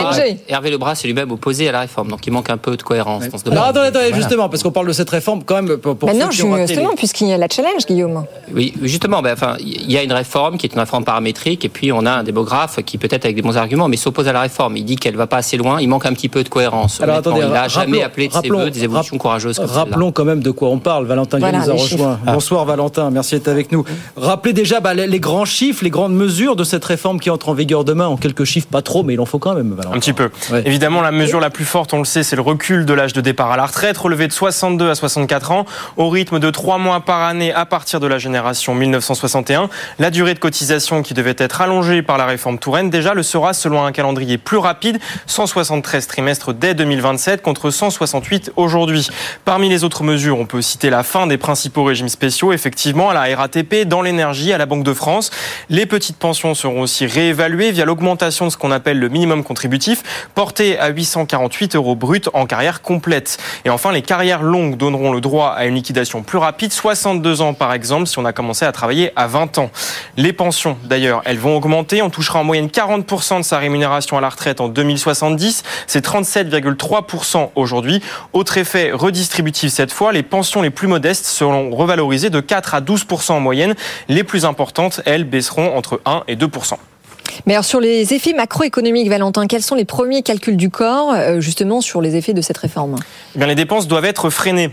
Hervé 0.47 0.71
Lebras 0.71 0.93
est 0.93 1.05
lui-même 1.05 1.31
opposé 1.31 1.69
à 1.69 1.71
la 1.71 1.81
réforme, 1.81 2.09
donc 2.09 2.25
il 2.25 2.33
manque 2.33 2.49
un 2.49 2.57
peu 2.57 2.75
de 2.75 2.81
cohérence 2.81 3.29
dans 3.29 3.37
ce 3.37 3.49
Alors 3.51 3.65
attendez, 3.65 3.87
attendez 3.87 4.13
justement, 4.15 4.49
parce 4.49 4.63
qu'on 4.63 4.71
parle 4.71 4.87
de 4.87 4.93
cette 4.93 5.09
réforme 5.09 5.43
quand 5.43 5.61
même 5.61 5.77
pour, 5.77 5.95
pour 5.95 6.09
ben 6.09 6.17
non, 6.17 6.31
justement, 6.31 6.95
puisqu'il 6.95 7.27
y 7.27 7.33
a 7.33 7.37
la 7.37 7.47
challenge, 7.47 7.85
Guillaume. 7.85 8.25
Oui, 8.51 8.73
justement, 8.81 9.21
ben, 9.21 9.33
enfin, 9.33 9.57
il 9.59 9.91
y 9.91 9.97
a 9.97 10.01
une 10.01 10.11
réforme 10.11 10.57
qui 10.57 10.65
est 10.65 10.73
une 10.73 10.79
réforme 10.79 11.03
paramétrique, 11.03 11.65
et 11.65 11.69
puis 11.69 11.91
on 11.91 12.05
a 12.07 12.11
un 12.11 12.23
démographe 12.23 12.79
qui 12.83 12.97
peut-être 12.97 13.25
avec 13.25 13.35
des 13.35 13.43
bons 13.43 13.57
arguments, 13.57 13.87
mais 13.87 13.97
s'oppose 13.97 14.27
à 14.27 14.33
la 14.33 14.41
réforme. 14.41 14.75
Il 14.77 14.83
dit 14.83 14.95
qu'elle 14.95 15.15
va 15.15 15.27
pas 15.27 15.37
assez 15.37 15.57
loin, 15.57 15.79
il 15.79 15.87
manque 15.87 16.07
un 16.07 16.13
petit 16.13 16.29
peu 16.29 16.43
de 16.43 16.49
cohérence. 16.49 16.99
Alors 17.01 17.17
attendez, 17.17 17.41
il 17.43 17.49
n'a 17.49 17.67
jamais 17.67 18.01
appelé 18.01 18.27
de 18.27 18.33
ses 18.33 18.49
voeux 18.49 18.71
des 18.71 18.83
évolutions 18.83 19.19
courageuses. 19.19 19.59
rappelons 19.59 20.11
quand 20.11 20.25
même 20.25 20.41
de 20.41 20.51
quoi 20.51 20.69
on 20.69 20.79
parle. 20.79 21.05
Valentin 21.05 21.37
voilà, 21.37 21.59
nous 21.59 21.69
a 21.69 21.73
rejoint. 21.73 22.19
Bonsoir 22.25 22.65
Valentin, 22.65 23.11
merci 23.11 23.35
d'être 23.35 23.49
avec 23.49 23.71
nous. 23.71 23.85
Rappelez 24.15 24.53
déjà 24.53 24.79
bah, 24.79 24.95
les 24.95 25.19
grands 25.19 25.45
chiffres, 25.45 25.83
les 25.83 25.91
grandes 25.91 26.15
mesures 26.15 26.55
de 26.55 26.63
cette 26.63 26.83
réforme 26.83 27.19
qui 27.19 27.29
entre 27.29 27.49
en 27.49 27.53
vigueur 27.53 27.66
demain 27.67 28.07
en 28.07 28.17
quelques 28.17 28.43
chiffre 28.43 28.67
pas 28.67 28.81
trop, 28.81 29.03
mais 29.03 29.13
il 29.13 29.19
en 29.19 29.25
faut 29.25 29.39
quand 29.39 29.53
même. 29.53 29.75
Un 29.91 29.99
petit 29.99 30.13
peu. 30.13 30.29
Évidemment, 30.65 31.01
la 31.01 31.11
mesure 31.11 31.39
la 31.39 31.49
plus 31.49 31.65
forte, 31.65 31.93
on 31.93 31.99
le 31.99 32.05
sait, 32.05 32.23
c'est 32.23 32.35
le 32.35 32.41
recul 32.41 32.85
de 32.85 32.93
l'âge 32.93 33.13
de 33.13 33.21
départ 33.21 33.51
à 33.51 33.57
la 33.57 33.65
retraite, 33.65 33.97
relevé 33.97 34.27
de 34.27 34.33
62 34.33 34.89
à 34.89 34.95
64 34.95 35.51
ans, 35.51 35.65
au 35.97 36.09
rythme 36.09 36.39
de 36.39 36.49
3 36.49 36.77
mois 36.77 37.01
par 37.01 37.21
année 37.23 37.53
à 37.53 37.65
partir 37.65 37.99
de 37.99 38.07
la 38.07 38.17
génération 38.17 38.73
1961. 38.73 39.69
La 39.99 40.09
durée 40.09 40.33
de 40.33 40.39
cotisation 40.39 41.03
qui 41.03 41.13
devait 41.13 41.35
être 41.37 41.61
allongée 41.61 42.01
par 42.01 42.17
la 42.17 42.25
réforme 42.25 42.57
Touraine, 42.57 42.89
déjà 42.89 43.13
le 43.13 43.23
sera 43.23 43.53
selon 43.53 43.85
un 43.85 43.91
calendrier 43.91 44.37
plus 44.37 44.57
rapide, 44.57 44.99
173 45.25 46.07
trimestres 46.07 46.53
dès 46.53 46.73
2027 46.73 47.41
contre 47.41 47.69
168 47.69 48.53
aujourd'hui. 48.55 49.09
Parmi 49.45 49.69
les 49.69 49.83
autres 49.83 50.03
mesures, 50.03 50.39
on 50.39 50.45
peut 50.45 50.61
citer 50.61 50.89
la 50.89 51.03
fin 51.03 51.27
des 51.27 51.37
principaux 51.37 51.83
régimes 51.83 52.09
spéciaux, 52.09 52.53
effectivement, 52.53 53.09
à 53.09 53.13
la 53.13 53.35
RATP, 53.35 53.85
dans 53.85 54.01
l'énergie, 54.01 54.53
à 54.53 54.57
la 54.57 54.65
Banque 54.65 54.83
de 54.83 54.93
France. 54.93 55.31
Les 55.69 55.85
petites 55.85 56.17
pensions 56.17 56.55
seront 56.55 56.81
aussi 56.81 57.05
réévaluées 57.05 57.56
via 57.57 57.85
l'augmentation 57.85 58.45
de 58.45 58.51
ce 58.51 58.57
qu'on 58.57 58.71
appelle 58.71 58.99
le 58.99 59.09
minimum 59.09 59.43
contributif, 59.43 60.29
porté 60.35 60.79
à 60.79 60.89
848 60.89 61.75
euros 61.75 61.95
brut 61.95 62.29
en 62.33 62.45
carrière 62.45 62.81
complète. 62.81 63.37
Et 63.65 63.69
enfin, 63.69 63.91
les 63.91 64.01
carrières 64.01 64.43
longues 64.43 64.77
donneront 64.77 65.11
le 65.11 65.21
droit 65.21 65.49
à 65.49 65.65
une 65.65 65.75
liquidation 65.75 66.23
plus 66.23 66.37
rapide, 66.37 66.71
62 66.71 67.41
ans 67.41 67.53
par 67.53 67.73
exemple, 67.73 68.07
si 68.07 68.19
on 68.19 68.25
a 68.25 68.33
commencé 68.33 68.65
à 68.65 68.71
travailler 68.71 69.11
à 69.15 69.27
20 69.27 69.57
ans. 69.57 69.71
Les 70.15 70.33
pensions, 70.33 70.77
d'ailleurs, 70.83 71.21
elles 71.25 71.39
vont 71.39 71.57
augmenter. 71.57 72.01
On 72.01 72.09
touchera 72.09 72.39
en 72.39 72.43
moyenne 72.43 72.67
40% 72.67 73.39
de 73.39 73.43
sa 73.43 73.57
rémunération 73.57 74.17
à 74.17 74.21
la 74.21 74.29
retraite 74.29 74.61
en 74.61 74.67
2070. 74.67 75.63
C'est 75.87 76.05
37,3% 76.05 77.49
aujourd'hui. 77.55 78.01
Autre 78.33 78.57
effet 78.57 78.91
redistributif 78.91 79.47
cette 79.69 79.91
fois, 79.91 80.11
les 80.11 80.23
pensions 80.23 80.61
les 80.61 80.69
plus 80.69 80.87
modestes 80.87 81.25
seront 81.25 81.69
revalorisées 81.71 82.29
de 82.29 82.39
4 82.39 82.75
à 82.75 82.81
12% 82.81 83.31
en 83.31 83.39
moyenne. 83.39 83.75
Les 84.07 84.23
plus 84.23 84.45
importantes, 84.45 85.01
elles, 85.05 85.23
baisseront 85.23 85.75
entre 85.75 86.01
1 86.05 86.23
et 86.27 86.35
2%. 86.35 86.77
Mais 87.45 87.53
alors 87.53 87.65
sur 87.65 87.79
les 87.79 88.13
effets 88.13 88.33
macroéconomiques, 88.33 89.09
Valentin, 89.09 89.47
quels 89.47 89.61
sont 89.61 89.75
les 89.75 89.85
premiers 89.85 90.23
calculs 90.23 90.57
du 90.57 90.69
corps 90.69 91.13
euh, 91.13 91.39
justement 91.39 91.81
sur 91.81 92.01
les 92.01 92.15
effets 92.15 92.33
de 92.33 92.41
cette 92.41 92.57
réforme? 92.57 92.95
Eh 93.35 93.39
bien, 93.39 93.47
Les 93.47 93.55
dépenses 93.55 93.87
doivent 93.87 94.05
être 94.05 94.29
freinées 94.29 94.69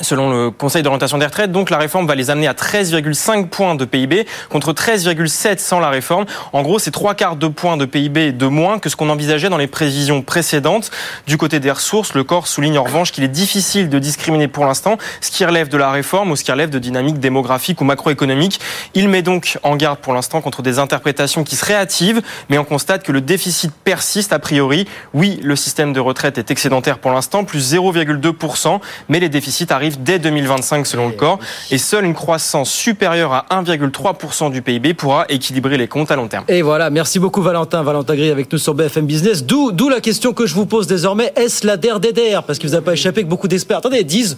Selon 0.00 0.30
le 0.30 0.50
Conseil 0.52 0.84
d'orientation 0.84 1.18
des 1.18 1.26
retraites, 1.26 1.50
donc 1.50 1.70
la 1.70 1.78
réforme 1.78 2.06
va 2.06 2.14
les 2.14 2.30
amener 2.30 2.46
à 2.46 2.52
13,5 2.52 3.48
points 3.48 3.74
de 3.74 3.84
PIB 3.84 4.26
contre 4.48 4.72
13,7 4.72 5.58
sans 5.58 5.80
la 5.80 5.88
réforme. 5.88 6.24
En 6.52 6.62
gros, 6.62 6.78
c'est 6.78 6.92
trois 6.92 7.14
quarts 7.14 7.34
de 7.34 7.48
points 7.48 7.76
de 7.76 7.84
PIB 7.84 8.30
de 8.30 8.46
moins 8.46 8.78
que 8.78 8.88
ce 8.90 8.96
qu'on 8.96 9.10
envisageait 9.10 9.48
dans 9.48 9.56
les 9.56 9.66
prévisions 9.66 10.22
précédentes. 10.22 10.92
Du 11.26 11.36
côté 11.36 11.58
des 11.58 11.72
ressources, 11.72 12.14
le 12.14 12.22
corps 12.22 12.46
souligne 12.46 12.78
en 12.78 12.84
revanche 12.84 13.10
qu'il 13.10 13.24
est 13.24 13.28
difficile 13.28 13.88
de 13.88 13.98
discriminer 13.98 14.46
pour 14.46 14.66
l'instant 14.66 14.98
ce 15.20 15.32
qui 15.32 15.44
relève 15.44 15.68
de 15.68 15.76
la 15.76 15.90
réforme 15.90 16.30
ou 16.30 16.36
ce 16.36 16.44
qui 16.44 16.52
relève 16.52 16.70
de 16.70 16.78
dynamique 16.78 17.18
démographique 17.18 17.80
ou 17.80 17.84
macroéconomique. 17.84 18.60
Il 18.94 19.08
met 19.08 19.22
donc 19.22 19.58
en 19.64 19.74
garde 19.74 19.98
pour 19.98 20.14
l'instant 20.14 20.40
contre 20.40 20.62
des 20.62 20.78
interprétations 20.78 21.42
qui 21.42 21.56
seraient 21.56 21.74
hâtives, 21.74 22.22
mais 22.50 22.58
on 22.58 22.64
constate 22.64 23.02
que 23.02 23.10
le 23.10 23.20
déficit 23.20 23.72
persiste 23.72 24.32
a 24.32 24.38
priori. 24.38 24.86
Oui, 25.12 25.40
le 25.42 25.56
système 25.56 25.92
de 25.92 25.98
retraite 25.98 26.38
est 26.38 26.52
excédentaire 26.52 26.98
pour 26.98 27.10
l'instant, 27.10 27.42
plus 27.42 27.74
0,2%, 27.74 28.80
mais 29.08 29.18
les 29.18 29.28
déficits 29.28 29.66
arrivent 29.70 29.87
dès 29.98 30.18
2025 30.18 30.86
selon 30.86 31.08
le 31.08 31.14
corps 31.14 31.38
et 31.70 31.78
seule 31.78 32.04
une 32.04 32.14
croissance 32.14 32.70
supérieure 32.70 33.32
à 33.32 33.46
1,3% 33.50 34.50
du 34.50 34.62
PIB 34.62 34.94
pourra 34.94 35.26
équilibrer 35.28 35.76
les 35.76 35.88
comptes 35.88 36.10
à 36.10 36.16
long 36.16 36.28
terme. 36.28 36.44
Et 36.48 36.62
voilà, 36.62 36.90
merci 36.90 37.18
beaucoup 37.18 37.42
Valentin. 37.42 37.82
Valentin 37.82 38.14
Gris 38.14 38.30
avec 38.30 38.52
nous 38.52 38.58
sur 38.58 38.74
BFM 38.74 39.06
Business. 39.06 39.44
D'où, 39.44 39.72
d'où 39.72 39.88
la 39.88 40.00
question 40.00 40.32
que 40.32 40.46
je 40.46 40.54
vous 40.54 40.66
pose 40.66 40.86
désormais, 40.86 41.32
est-ce 41.36 41.66
la 41.66 41.76
DER 41.76 42.42
Parce 42.46 42.58
qu'il 42.58 42.68
vous 42.68 42.76
a 42.76 42.82
pas 42.82 42.92
échappé 42.92 43.22
que 43.22 43.28
beaucoup 43.28 43.48
d'experts, 43.48 43.78
attendez, 43.78 44.04
disent 44.04 44.36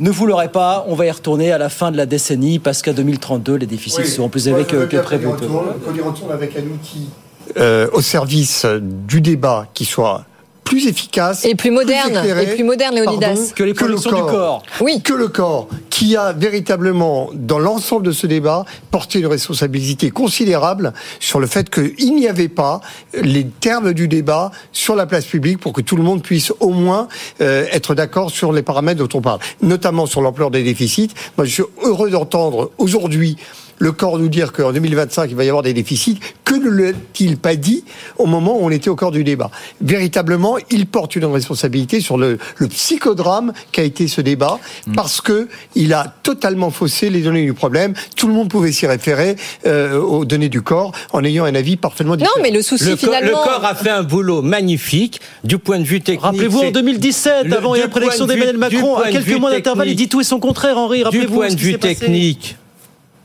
ne 0.00 0.10
vous 0.10 0.26
l'aurez 0.26 0.48
pas, 0.48 0.84
on 0.86 0.94
va 0.94 1.06
y 1.06 1.10
retourner 1.10 1.50
à 1.50 1.58
la 1.58 1.68
fin 1.68 1.90
de 1.90 1.96
la 1.96 2.06
décennie 2.06 2.60
parce 2.60 2.82
qu'à 2.82 2.92
2032, 2.92 3.56
les 3.56 3.66
déficits 3.66 4.06
seront 4.06 4.28
plus 4.28 4.46
élevés 4.46 4.64
que, 4.64 5.00
prévu. 5.00 5.26
Qu'on 5.26 5.94
y 5.94 6.00
retourne 6.00 6.30
avec 6.30 6.56
un 6.56 6.62
outil 6.62 7.08
euh, 7.56 7.88
au 7.92 8.00
service 8.00 8.64
du 8.80 9.20
débat 9.20 9.66
qui 9.74 9.84
soit 9.84 10.24
plus 10.68 10.86
efficace 10.86 11.44
et 11.44 11.54
plus 11.54 11.70
moderne 11.70 12.10
plus 12.10 12.18
éclairé, 12.18 12.42
et 12.42 12.54
plus 12.54 12.64
moderne 12.64 12.94
Léonidas 12.94 13.26
pardon, 13.28 13.42
que 13.56 13.62
les 13.64 13.74
productions 13.74 14.10
du 14.10 14.20
corps. 14.20 14.62
Oui. 14.80 15.00
Que 15.02 15.14
le 15.14 15.28
corps 15.28 15.68
qui 15.88 16.14
a 16.14 16.32
véritablement 16.32 17.30
dans 17.32 17.58
l'ensemble 17.58 18.04
de 18.06 18.12
ce 18.12 18.26
débat 18.26 18.64
porté 18.90 19.18
une 19.18 19.26
responsabilité 19.26 20.10
considérable 20.10 20.92
sur 21.20 21.40
le 21.40 21.46
fait 21.46 21.70
qu'il 21.70 22.14
n'y 22.14 22.28
avait 22.28 22.48
pas 22.48 22.80
les 23.14 23.46
termes 23.46 23.94
du 23.94 24.08
débat 24.08 24.50
sur 24.72 24.94
la 24.94 25.06
place 25.06 25.24
publique 25.24 25.58
pour 25.58 25.72
que 25.72 25.80
tout 25.80 25.96
le 25.96 26.02
monde 26.02 26.22
puisse 26.22 26.52
au 26.60 26.70
moins 26.70 27.08
euh, 27.40 27.64
être 27.72 27.94
d'accord 27.94 28.30
sur 28.30 28.52
les 28.52 28.62
paramètres 28.62 29.04
dont 29.04 29.18
on 29.18 29.22
parle, 29.22 29.40
notamment 29.62 30.06
sur 30.06 30.20
l'ampleur 30.20 30.50
des 30.50 30.62
déficits. 30.62 31.10
Moi, 31.36 31.46
je 31.46 31.52
suis 31.52 31.62
heureux 31.82 32.10
d'entendre 32.10 32.70
aujourd'hui 32.78 33.36
le 33.78 33.92
corps 33.92 34.18
nous 34.18 34.28
dire 34.28 34.52
qu'en 34.52 34.72
2025, 34.72 35.30
il 35.30 35.36
va 35.36 35.44
y 35.44 35.48
avoir 35.48 35.62
des 35.62 35.72
déficits. 35.72 36.18
Que 36.44 36.54
ne 36.54 36.68
l'a-t-il 36.70 37.36
pas 37.36 37.54
dit 37.56 37.84
au 38.18 38.26
moment 38.26 38.56
où 38.58 38.64
on 38.64 38.70
était 38.70 38.88
au 38.90 38.96
corps 38.96 39.10
du 39.10 39.24
débat? 39.24 39.50
Véritablement, 39.80 40.56
il 40.70 40.86
porte 40.86 41.16
une 41.16 41.24
responsabilité 41.26 42.00
sur 42.00 42.18
le, 42.18 42.38
le 42.56 42.68
psychodrame 42.68 43.52
qu'a 43.72 43.82
été 43.82 44.08
ce 44.08 44.20
débat, 44.20 44.58
Mm. 44.86 44.94
parce 44.94 45.20
que 45.20 45.48
il 45.74 45.92
a 45.92 46.14
totalement 46.22 46.70
faussé 46.70 47.10
les 47.10 47.20
données 47.22 47.44
du 47.44 47.54
problème. 47.54 47.94
Tout 48.16 48.28
le 48.28 48.34
monde 48.34 48.48
pouvait 48.48 48.72
s'y 48.72 48.86
référer 48.86 49.36
euh, 49.66 49.98
aux 50.00 50.24
données 50.24 50.48
du 50.48 50.62
corps 50.62 50.92
en 51.12 51.24
ayant 51.24 51.44
un 51.44 51.54
avis 51.54 51.76
parfaitement 51.76 52.16
différent. 52.16 52.34
Non, 52.36 52.42
mais 52.42 52.50
le 52.50 52.62
souci 52.62 52.84
Le, 52.84 52.90
co- 52.96 53.06
finalement. 53.06 53.28
le 53.30 53.34
corps 53.34 53.64
a 53.64 53.74
fait 53.74 53.90
un 53.90 54.02
boulot 54.02 54.42
magnifique 54.42 55.20
du 55.44 55.58
point 55.58 55.78
de 55.78 55.84
vue 55.84 56.00
technique. 56.00 56.22
Rappelez-vous 56.22 56.58
en 56.58 56.62
c'est- 56.62 56.72
2017, 56.72 57.44
le- 57.46 57.56
avant 57.56 57.74
et 57.74 57.78
du 57.78 57.84
après 57.84 58.00
l'élection 58.00 58.26
point 58.26 58.34
d'Emmanuel 58.34 58.54
du 58.56 58.58
Macron, 58.76 58.94
point 58.96 59.04
à 59.04 59.10
quelques 59.10 59.38
mois 59.38 59.50
d'intervalle, 59.50 59.88
il 59.88 59.96
dit 59.96 60.08
tout 60.08 60.20
et 60.20 60.24
son 60.24 60.40
contraire, 60.40 60.78
Henri. 60.78 60.98
Du 60.98 61.04
Rappelez-vous 61.04 61.34
point 61.34 61.48
ce 61.50 61.54
de 61.54 61.58
qui 61.60 61.64
vue 61.66 61.72
s'est 61.72 61.78
passé. 61.78 61.94
technique, 61.96 62.56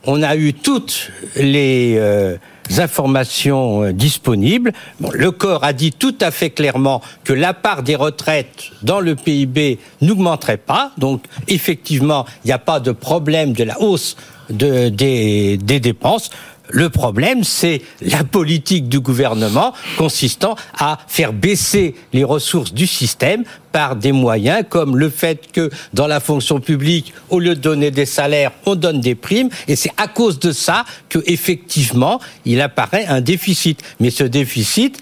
on 0.06 0.22
a 0.22 0.36
eu 0.36 0.54
toutes 0.54 1.12
les 1.36 1.96
euh, 1.98 2.38
informations 2.78 3.84
euh, 3.84 3.92
disponibles. 3.94 4.74
Bon, 5.00 5.10
le 5.14 5.32
corps 5.32 5.64
a 5.64 5.74
dit 5.74 5.92
tout 5.92 6.16
à 6.22 6.32
fait 6.32 6.50
clairement 6.50 7.02
que 7.24 7.34
la 7.34 7.54
part 7.54 7.84
des 7.84 7.96
retraites 7.96 8.72
dans 8.82 9.00
le 9.00 9.16
PIB 9.16 9.80
n'augmenterait 10.02 10.58
pas. 10.58 10.92
Donc, 10.98 11.24
effectivement, 11.48 12.26
il 12.44 12.48
n'y 12.48 12.54
a 12.54 12.60
pas 12.60 12.80
de 12.80 12.92
problème 12.92 13.54
de 13.54 13.64
la 13.64 13.80
hausse 13.82 14.16
de- 14.50 14.90
des, 14.90 15.58
des 15.58 15.80
dépenses. 15.80 16.30
Le 16.74 16.90
problème, 16.90 17.44
c'est 17.44 17.84
la 18.02 18.24
politique 18.24 18.90
du 18.90 19.00
gouvernement 19.00 19.74
consistant 19.96 20.56
à 20.76 20.98
faire 21.08 21.32
baisser 21.32 21.94
les 22.14 22.24
ressources 22.24 22.74
du 22.74 22.88
système 22.88 23.44
par 23.72 23.96
des 23.96 24.12
moyens 24.12 24.66
comme 24.68 24.98
le 24.98 25.12
fait 25.12 25.52
que 25.52 25.70
dans 25.94 26.08
la 26.08 26.20
fonction 26.20 26.60
publique, 26.60 27.14
au 27.30 27.40
lieu 27.40 27.54
de 27.54 27.62
donner 27.62 27.92
des 27.92 28.08
salaires, 28.08 28.52
on 28.66 28.74
donne 28.74 29.02
des 29.02 29.14
primes. 29.14 29.50
Et 29.68 29.76
c'est 29.76 29.92
à 29.98 30.08
cause 30.08 30.40
de 30.40 30.52
ça 30.52 30.84
que 31.10 31.20
effectivement, 31.28 32.20
il 32.44 32.60
apparaît 32.60 33.06
un 33.06 33.22
déficit. 33.22 33.84
Mais 34.00 34.10
ce 34.10 34.24
déficit, 34.24 35.00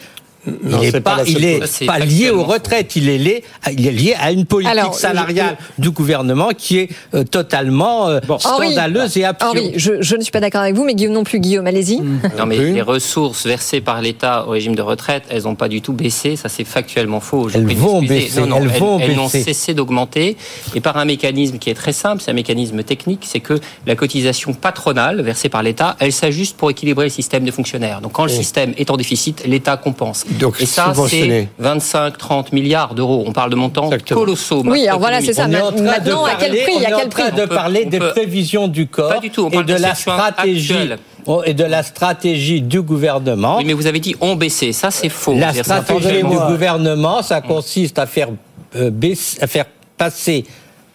il 0.47 0.77
n'est 0.77 0.91
pas 0.91 1.17
pas, 1.17 1.23
il 1.25 1.43
est 1.45 1.59
lié 2.05 2.29
aux 2.31 2.43
retraites, 2.43 2.95
il 2.95 3.09
est 3.09 3.17
lié, 3.17 3.43
il 3.71 3.87
est 3.87 3.91
lié 3.91 4.15
à 4.19 4.31
une 4.31 4.45
politique 4.45 4.71
Alors, 4.71 4.95
salariale 4.95 5.57
du 5.77 5.91
gouvernement 5.91 6.49
qui 6.57 6.79
est 6.79 6.89
euh, 7.13 7.23
totalement 7.23 8.07
euh, 8.07 8.19
Henri, 8.27 8.39
scandaleuse 8.39 9.17
et 9.17 9.25
absurde. 9.25 9.57
Henri, 9.57 9.73
je, 9.75 10.01
je 10.01 10.15
ne 10.15 10.21
suis 10.21 10.31
pas 10.31 10.39
d'accord 10.39 10.61
avec 10.61 10.75
vous, 10.75 10.83
mais 10.83 10.95
Guillaume 10.95 11.13
non 11.13 11.23
plus. 11.23 11.39
Guillaume, 11.39 11.67
allez-y. 11.67 11.99
Non, 12.01 12.45
mais 12.47 12.57
les 12.57 12.81
ressources 12.81 13.45
versées 13.45 13.81
par 13.81 14.01
l'État 14.01 14.45
au 14.47 14.51
régime 14.51 14.75
de 14.75 14.81
retraite, 14.81 15.23
elles 15.29 15.43
n'ont 15.43 15.55
pas 15.55 15.67
du 15.69 15.81
tout 15.81 15.93
baissé. 15.93 16.35
Ça, 16.35 16.49
c'est 16.49 16.63
factuellement 16.63 17.19
faux. 17.19 17.49
Je 17.49 17.57
Elles 17.57 17.75
vont 17.75 18.01
baisser, 18.01 18.39
Non, 18.41 18.47
non, 18.47 18.57
elles 18.57 18.67
vont 18.79 18.99
elles 18.99 19.15
n'ont 19.15 19.29
cessé 19.29 19.73
d'augmenter. 19.73 20.37
Et 20.75 20.81
par 20.81 20.97
un 20.97 21.05
mécanisme 21.05 21.57
qui 21.57 21.69
est 21.69 21.75
très 21.75 21.93
simple, 21.93 22.21
c'est 22.21 22.31
un 22.31 22.35
mécanisme 22.35 22.83
technique, 22.83 23.25
c'est 23.27 23.39
que 23.39 23.59
la 23.85 23.95
cotisation 23.95 24.53
patronale 24.53 25.21
versée 25.21 25.49
par 25.49 25.63
l'État, 25.63 25.95
elle 25.99 26.13
s'ajuste 26.13 26.57
pour 26.57 26.69
équilibrer 26.71 27.05
le 27.05 27.09
système 27.11 27.43
de 27.43 27.51
fonctionnaires. 27.51 28.01
Donc 28.01 28.13
quand 28.13 28.23
le 28.23 28.29
système 28.29 28.73
est 28.77 28.89
en 28.89 28.97
déficit, 28.97 29.43
l'État 29.45 29.77
compense. 29.77 30.25
Donc, 30.39 30.61
Et 30.61 30.65
ça, 30.65 30.93
c'est 31.07 31.47
25-30 31.61 32.53
milliards 32.53 32.93
d'euros. 32.95 33.23
On 33.27 33.31
parle 33.33 33.49
de 33.51 33.55
montants 33.55 33.89
colossaux. 34.09 34.63
Oui, 34.65 34.87
alors 34.87 34.99
voilà, 34.99 35.21
c'est 35.21 35.33
ça. 35.33 35.45
On 35.47 35.51
est 35.51 35.61
en 35.61 35.71
train 35.71 35.81
Maintenant, 35.83 36.23
de 36.25 36.29
à 36.29 36.35
quel 36.39 36.51
prix 36.51 36.73
on 36.75 36.79
À 36.85 36.89
est 36.89 36.93
en 36.93 36.99
quel 36.99 37.09
train 37.09 37.29
prix 37.31 37.41
de 37.41 37.45
parler 37.45 37.85
des 37.85 37.99
peut- 37.99 38.09
prévisions 38.11 38.67
du 38.67 38.87
corps 38.87 39.09
Pas 39.13 39.19
du 39.19 39.29
tout, 39.29 39.43
on 39.43 39.49
et 39.49 39.51
parle 39.53 39.65
de 39.65 39.73
de 39.75 39.79
la 39.81 39.95
stratégie 39.95 40.71
actuelle. 40.73 40.99
oh, 41.25 41.41
et 41.45 41.53
de 41.53 41.63
la 41.63 41.83
stratégie 41.83 42.61
du 42.61 42.81
gouvernement. 42.81 43.57
Oui, 43.57 43.65
mais 43.65 43.73
vous 43.73 43.87
avez 43.87 43.99
dit 43.99 44.15
ont 44.21 44.35
baissé. 44.35 44.71
Ça, 44.73 44.89
c'est 44.91 45.09
faux. 45.09 45.35
La 45.35 45.53
stratégie 45.53 46.21
du 46.23 46.37
gouvernement, 46.47 47.21
ça 47.21 47.41
consiste 47.41 47.99
à 47.99 48.05
faire 48.05 48.29
euh, 48.75 48.89
baisser- 48.89 49.41
à 49.43 49.47
faire 49.47 49.65
passer 49.97 50.45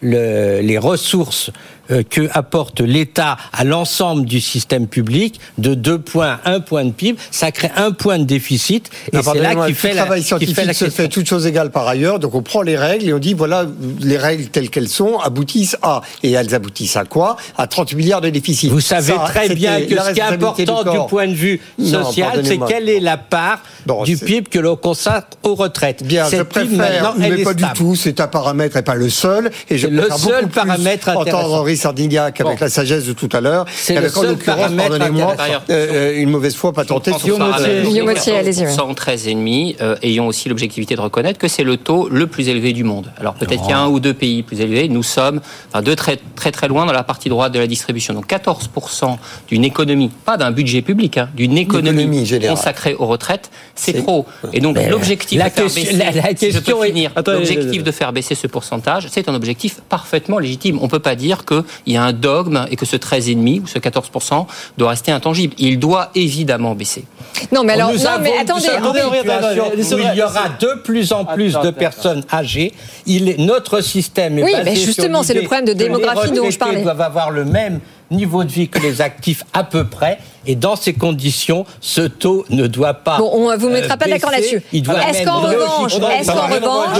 le- 0.01 0.61
les 0.61 0.77
ressources 0.77 1.51
que 1.87 2.29
apporte 2.33 2.81
l'État 2.81 3.37
à 3.53 3.63
l'ensemble 3.63 4.25
du 4.25 4.41
système 4.41 4.87
public 4.87 5.39
de 5.57 5.73
deux 5.73 5.99
points, 5.99 6.39
un 6.45 6.59
point 6.59 6.85
de 6.85 6.91
PIB, 6.91 7.17
ça 7.31 7.51
crée 7.51 7.71
un 7.75 7.91
point 7.91 8.19
de 8.19 8.23
déficit 8.23 8.89
et 9.13 9.21
c'est 9.21 9.39
là 9.39 9.67
qui 9.67 9.73
fait 9.73 9.93
la, 9.93 10.03
travail 10.03 10.23
scientifique 10.23 10.55
fait 10.55 10.65
la 10.65 10.73
se 10.73 10.89
fait 10.89 11.07
toutes 11.07 11.27
choses 11.27 11.45
égales 11.45 11.71
par 11.71 11.87
ailleurs. 11.87 12.19
Donc 12.19 12.35
on 12.35 12.41
prend 12.41 12.61
les 12.61 12.77
règles 12.77 13.07
et 13.07 13.13
on 13.13 13.19
dit 13.19 13.33
voilà 13.33 13.65
les 13.99 14.17
règles 14.17 14.47
telles 14.47 14.69
qu'elles 14.69 14.89
sont 14.89 15.19
aboutissent 15.19 15.77
à 15.81 16.01
et 16.23 16.31
elles 16.31 16.53
aboutissent 16.53 16.97
à 16.97 17.05
quoi? 17.05 17.37
À 17.57 17.67
30 17.67 17.93
milliards 17.93 18.21
de 18.21 18.29
déficit. 18.29 18.71
Vous 18.71 18.81
savez 18.81 19.13
Ça, 19.13 19.25
très 19.27 19.49
bien 19.49 19.81
que 19.81 19.95
ce 19.95 20.13
qui 20.13 20.19
est 20.19 20.23
important 20.23 20.83
du, 20.83 20.97
point 21.07 21.27
de 21.27 21.33
vue 21.33 21.61
social, 21.79 22.41
c'est 22.43 22.59
quelle 22.67 22.89
est 22.89 22.99
la 22.99 23.17
part 23.17 23.59
Bon, 23.85 24.03
du 24.03 24.17
PIB 24.17 24.49
que 24.49 24.59
l'on 24.59 24.75
consacre 24.75 25.37
aux 25.43 25.55
retraites. 25.55 26.03
Bien, 26.03 26.25
je 26.25 26.31
Cette 26.31 26.49
PIB, 26.49 26.77
préfère, 26.77 27.13
mais 27.17 27.43
pas 27.43 27.53
du 27.53 27.63
tout. 27.75 27.95
C'est 27.95 28.19
un 28.19 28.27
paramètre 28.27 28.77
et 28.77 28.81
pas 28.81 28.95
le 28.95 29.09
seul. 29.09 29.51
Et 29.69 29.77
je 29.77 29.87
le 29.87 30.09
seul 30.17 30.47
paramètre 30.47 31.09
intéressant. 31.09 31.63
Henri 31.77 31.95
Sardignac 31.97 32.41
avec 32.41 32.57
Bon. 32.57 32.63
la 32.65 32.69
sagesse 32.69 33.05
de 33.05 33.13
tout 33.13 33.29
à 33.33 33.41
l'heure, 33.41 33.65
C'est 33.75 33.99
le 33.99 34.07
en 34.07 34.09
seul 34.09 34.29
l'occurrence, 34.31 34.57
paramètre 34.57 34.89
pardonnez-moi, 34.97 35.33
intéressant. 35.33 35.63
euh, 35.69 36.15
une 36.21 36.29
mauvaise 36.29 36.55
foi 36.55 36.73
pas 36.73 36.85
tentée 36.85 37.11
sur 37.13 37.41
allez-y, 37.41 38.01
oui. 38.01 38.73
13,5, 38.95 39.75
euh, 39.81 39.95
ayant 40.01 40.25
aussi 40.27 40.49
l'objectivité 40.49 40.95
de 40.95 41.01
reconnaître 41.01 41.37
que 41.39 41.47
c'est 41.47 41.63
le 41.63 41.77
taux 41.77 42.09
le 42.09 42.25
plus 42.27 42.49
élevé 42.49 42.73
du 42.73 42.83
monde. 42.83 43.11
Alors 43.19 43.35
peut-être 43.35 43.61
qu'il 43.61 43.69
y 43.69 43.73
a 43.73 43.79
un 43.79 43.87
ou 43.87 43.99
deux 43.99 44.13
pays 44.13 44.43
plus 44.43 44.59
élevés. 44.61 44.87
Nous 44.89 45.03
sommes 45.03 45.41
enfin, 45.69 45.81
de 45.81 45.93
très, 45.93 46.17
très 46.35 46.51
très 46.51 46.67
loin 46.67 46.85
dans 46.85 46.93
la 46.93 47.03
partie 47.03 47.29
droite 47.29 47.51
de 47.53 47.59
la 47.59 47.67
distribution. 47.67 48.13
Donc 48.13 48.27
14% 48.27 49.17
d'une 49.47 49.63
économie, 49.63 50.09
pas 50.25 50.37
d'un 50.37 50.51
budget 50.51 50.81
public, 50.81 51.17
hein, 51.17 51.29
d'une 51.35 51.57
économie, 51.57 52.23
Économie 52.23 52.47
consacrée 52.47 52.95
aux 52.95 53.05
retraites, 53.05 53.51
c'est 53.75 53.93
trop. 53.93 54.25
Et 54.53 54.59
donc 54.61 54.77
l'objectif 54.89 55.37
de 55.39 55.67
si 55.69 55.79
est- 55.87 57.83
de 57.83 57.91
faire 57.91 58.11
baisser 58.13 58.35
ce 58.35 58.47
pourcentage, 58.47 59.07
c'est 59.11 59.29
un 59.29 59.35
objectif 59.35 59.81
parfaitement 59.89 60.39
légitime. 60.39 60.79
On 60.81 60.87
peut 60.87 60.99
pas 60.99 61.15
dire 61.15 61.45
qu'il 61.83 61.93
y 61.93 61.97
a 61.97 62.03
un 62.03 62.13
dogme 62.13 62.65
et 62.71 62.75
que 62.75 62.85
ce 62.85 62.95
13,5 62.95 63.61
ou 63.63 63.67
ce 63.67 63.79
14% 63.79 64.45
doit 64.77 64.89
rester 64.89 65.11
intangible. 65.11 65.53
Il 65.57 65.79
doit 65.79 66.09
évidemment 66.15 66.75
baisser. 66.75 67.05
Non, 67.51 67.63
mais 67.63 67.73
alors, 67.73 67.91
Nous 67.91 67.99
non, 67.99 68.05
avons- 68.07 68.23
mais 68.23 68.37
attendez. 68.39 68.67
où 68.67 69.97
il 69.99 70.17
y 70.17 70.21
aura 70.23 70.49
de 70.59 70.81
plus 70.83 71.11
en 71.13 71.25
plus 71.25 71.55
Attends, 71.55 71.65
de 71.65 71.71
personnes 71.71 72.23
âgées. 72.31 72.73
Il 73.05 73.29
est, 73.29 73.37
notre 73.37 73.81
système 73.81 74.39
est 74.39 74.43
Oui, 74.43 74.51
basé 74.51 74.63
mais 74.65 74.75
justement, 74.75 75.23
c'est 75.23 75.33
le 75.33 75.41
problème 75.43 75.65
de 75.65 75.73
démographie 75.73 76.29
dont 76.29 76.35
je 76.35 76.39
retraités 76.41 76.57
parlais. 76.57 76.81
doivent 76.83 77.01
avoir 77.01 77.31
le 77.31 77.45
même 77.45 77.79
niveau 78.09 78.43
de 78.43 78.51
vie 78.51 78.69
que 78.69 78.79
les 78.79 79.01
actifs 79.01 79.43
à 79.53 79.63
peu 79.63 79.83
près. 79.85 80.17
Et 80.47 80.55
dans 80.55 80.75
ces 80.75 80.93
conditions, 80.93 81.65
ce 81.81 82.01
taux 82.01 82.45
ne 82.49 82.67
doit 82.67 82.93
pas. 82.95 83.17
Bon, 83.17 83.29
on 83.33 83.57
vous 83.57 83.69
mettra 83.69 83.93
euh, 83.95 83.97
pas 83.97 84.07
d'accord 84.07 84.31
baisser. 84.31 84.41
là-dessus. 84.55 84.63
Il 84.73 84.81
doit 84.83 84.95
Est-ce 85.09 85.23
qu'en 85.23 85.39
revanche, 85.41 85.93
est-ce 85.95 86.31
qu'en 86.31 86.47
revanche, 86.47 86.97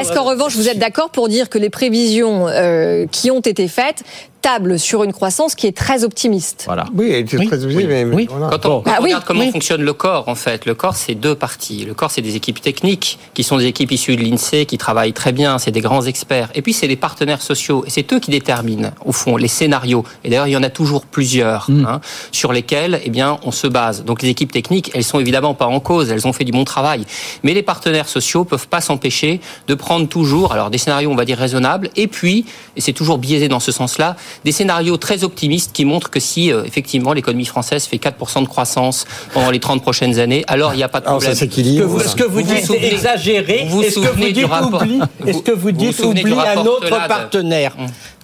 est-ce 0.00 0.12
qu'en 0.12 0.24
revanche, 0.24 0.54
vous 0.56 0.68
êtes 0.68 0.78
d'accord 0.78 1.10
pour 1.10 1.28
dire 1.28 1.48
que 1.48 1.58
les 1.58 1.70
prévisions 1.70 2.46
euh, 2.48 3.06
qui 3.10 3.30
ont 3.30 3.40
été 3.40 3.68
faites 3.68 4.02
tablent 4.42 4.78
sur 4.78 5.02
une 5.02 5.12
croissance 5.12 5.56
qui 5.56 5.66
est 5.66 5.76
très 5.76 6.04
optimiste? 6.04 6.62
Voilà. 6.66 6.84
Oui, 6.94 7.10
elle 7.10 7.20
était 7.22 7.36
Oui, 7.36 7.46
très 7.48 7.64
obligée, 7.64 7.78
oui, 7.80 7.86
mais, 7.88 8.04
mais 8.04 8.14
oui. 8.14 8.26
voilà. 8.30 8.48
Quand 8.56 8.66
on, 8.66 8.82
Ah 8.86 8.98
oui, 9.00 9.06
regarde 9.06 9.24
comment 9.24 9.40
oui. 9.40 9.50
fonctionne 9.50 9.82
le 9.82 9.92
corps, 9.92 10.28
en 10.28 10.36
fait, 10.36 10.66
le 10.66 10.74
corps, 10.76 10.94
c'est 10.94 11.16
deux 11.16 11.34
parties. 11.34 11.84
Le 11.84 11.94
corps, 11.94 12.12
c'est 12.12 12.20
des 12.22 12.36
équipes 12.36 12.60
techniques 12.60 13.18
qui 13.34 13.42
sont 13.42 13.56
des 13.56 13.64
équipes 13.64 13.90
issues 13.90 14.14
de 14.14 14.22
l'INSEE 14.22 14.66
qui 14.66 14.78
travaillent 14.78 15.14
très 15.14 15.32
bien, 15.32 15.58
c'est 15.58 15.72
des 15.72 15.80
grands 15.80 16.02
experts. 16.02 16.50
Et 16.54 16.62
puis, 16.62 16.72
c'est 16.74 16.86
les 16.86 16.94
partenaires 16.96 17.42
sociaux. 17.42 17.82
Et 17.88 17.90
c'est 17.90 18.12
eux 18.12 18.20
qui 18.20 18.30
déterminent, 18.30 18.90
au 19.04 19.10
fond, 19.10 19.36
les 19.36 19.48
scénarios. 19.48 20.04
Et 20.22 20.30
d'ailleurs, 20.30 20.46
il 20.46 20.52
y 20.52 20.56
en 20.56 20.62
a 20.62 20.70
toujours 20.70 21.06
plusieurs 21.06 21.66
hein, 21.70 22.00
sur 22.30 22.52
lesquels 22.52 22.75
eh 23.04 23.10
bien, 23.10 23.38
on 23.44 23.50
se 23.50 23.66
base. 23.66 24.04
Donc, 24.04 24.22
les 24.22 24.28
équipes 24.28 24.52
techniques, 24.52 24.90
elles 24.94 25.04
sont 25.04 25.18
évidemment 25.20 25.54
pas 25.54 25.66
en 25.66 25.80
cause, 25.80 26.10
elles 26.10 26.26
ont 26.26 26.32
fait 26.32 26.44
du 26.44 26.52
bon 26.52 26.64
travail. 26.64 27.04
Mais 27.42 27.54
les 27.54 27.62
partenaires 27.62 28.08
sociaux 28.08 28.44
peuvent 28.44 28.68
pas 28.68 28.80
s'empêcher 28.80 29.40
de 29.68 29.74
prendre 29.74 30.08
toujours, 30.08 30.52
alors 30.52 30.70
des 30.70 30.78
scénarios, 30.78 31.10
on 31.10 31.14
va 31.16 31.24
dire, 31.24 31.38
raisonnables, 31.38 31.90
et 31.96 32.06
puis, 32.06 32.44
et 32.76 32.80
c'est 32.80 32.92
toujours 32.92 33.18
biaisé 33.18 33.48
dans 33.48 33.60
ce 33.60 33.72
sens-là, 33.72 34.16
des 34.44 34.52
scénarios 34.52 34.96
très 34.96 35.24
optimistes 35.24 35.72
qui 35.72 35.84
montrent 35.84 36.10
que 36.10 36.20
si, 36.20 36.52
euh, 36.52 36.64
effectivement, 36.64 37.12
l'économie 37.12 37.44
française 37.46 37.84
fait 37.86 37.96
4% 37.98 38.42
de 38.42 38.48
croissance 38.48 39.06
pendant 39.32 39.50
les 39.50 39.60
30 39.60 39.82
prochaines 39.82 40.18
années, 40.18 40.44
alors 40.48 40.74
il 40.74 40.78
n'y 40.78 40.82
a 40.82 40.88
pas 40.88 41.00
de 41.00 41.06
Alors, 41.06 41.22
ça 41.22 41.28
problème. 41.34 41.50
Ce 41.50 41.78
que 41.78 41.82
vous, 41.84 42.00
ce 42.00 42.14
que 42.16 42.22
vous 42.24 42.30
Vous 42.40 42.44
vous 42.46 42.54
dites 42.54 42.64
souvenez- 42.66 42.92
exagéré. 42.92 43.66
vous 43.68 43.76
vous 43.76 43.82
Est-ce 43.82 43.94
que 44.00 44.08
vous 44.08 44.24
dites 44.32 44.46
rapport- 44.46 44.82
oublie 44.82 45.00
vous- 45.20 45.28
Est-ce 45.28 45.38
que 45.42 45.52
vous 45.52 45.72
dites 45.72 45.98
oublie 46.00 46.32
un 46.34 46.58
autre 46.66 46.88
partenaire? 47.08 47.74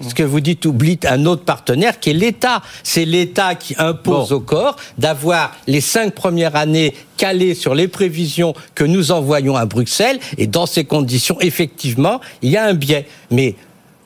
Ce 0.06 0.14
que 0.14 0.22
vous 0.22 0.40
dites 0.40 0.66
oublie 0.66 0.98
un 1.08 1.26
autre 1.26 1.44
partenaire 1.44 1.98
qui 2.00 2.10
est 2.10 2.14
l'État? 2.14 2.62
C'est 2.82 3.04
l'État 3.04 3.54
qui 3.54 3.74
impose 3.78 4.30
Bon. 4.30 4.31
Au 4.32 4.40
corps 4.40 4.76
d'avoir 4.98 5.54
les 5.66 5.80
cinq 5.80 6.14
premières 6.14 6.56
années 6.56 6.94
calées 7.16 7.54
sur 7.54 7.74
les 7.74 7.88
prévisions 7.88 8.54
que 8.74 8.84
nous 8.84 9.12
envoyons 9.12 9.56
à 9.56 9.66
Bruxelles. 9.66 10.18
Et 10.38 10.46
dans 10.46 10.66
ces 10.66 10.84
conditions, 10.84 11.36
effectivement, 11.40 12.20
il 12.42 12.50
y 12.50 12.56
a 12.56 12.64
un 12.64 12.74
biais. 12.74 13.06
Mais 13.30 13.54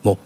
bon, 0.05 0.17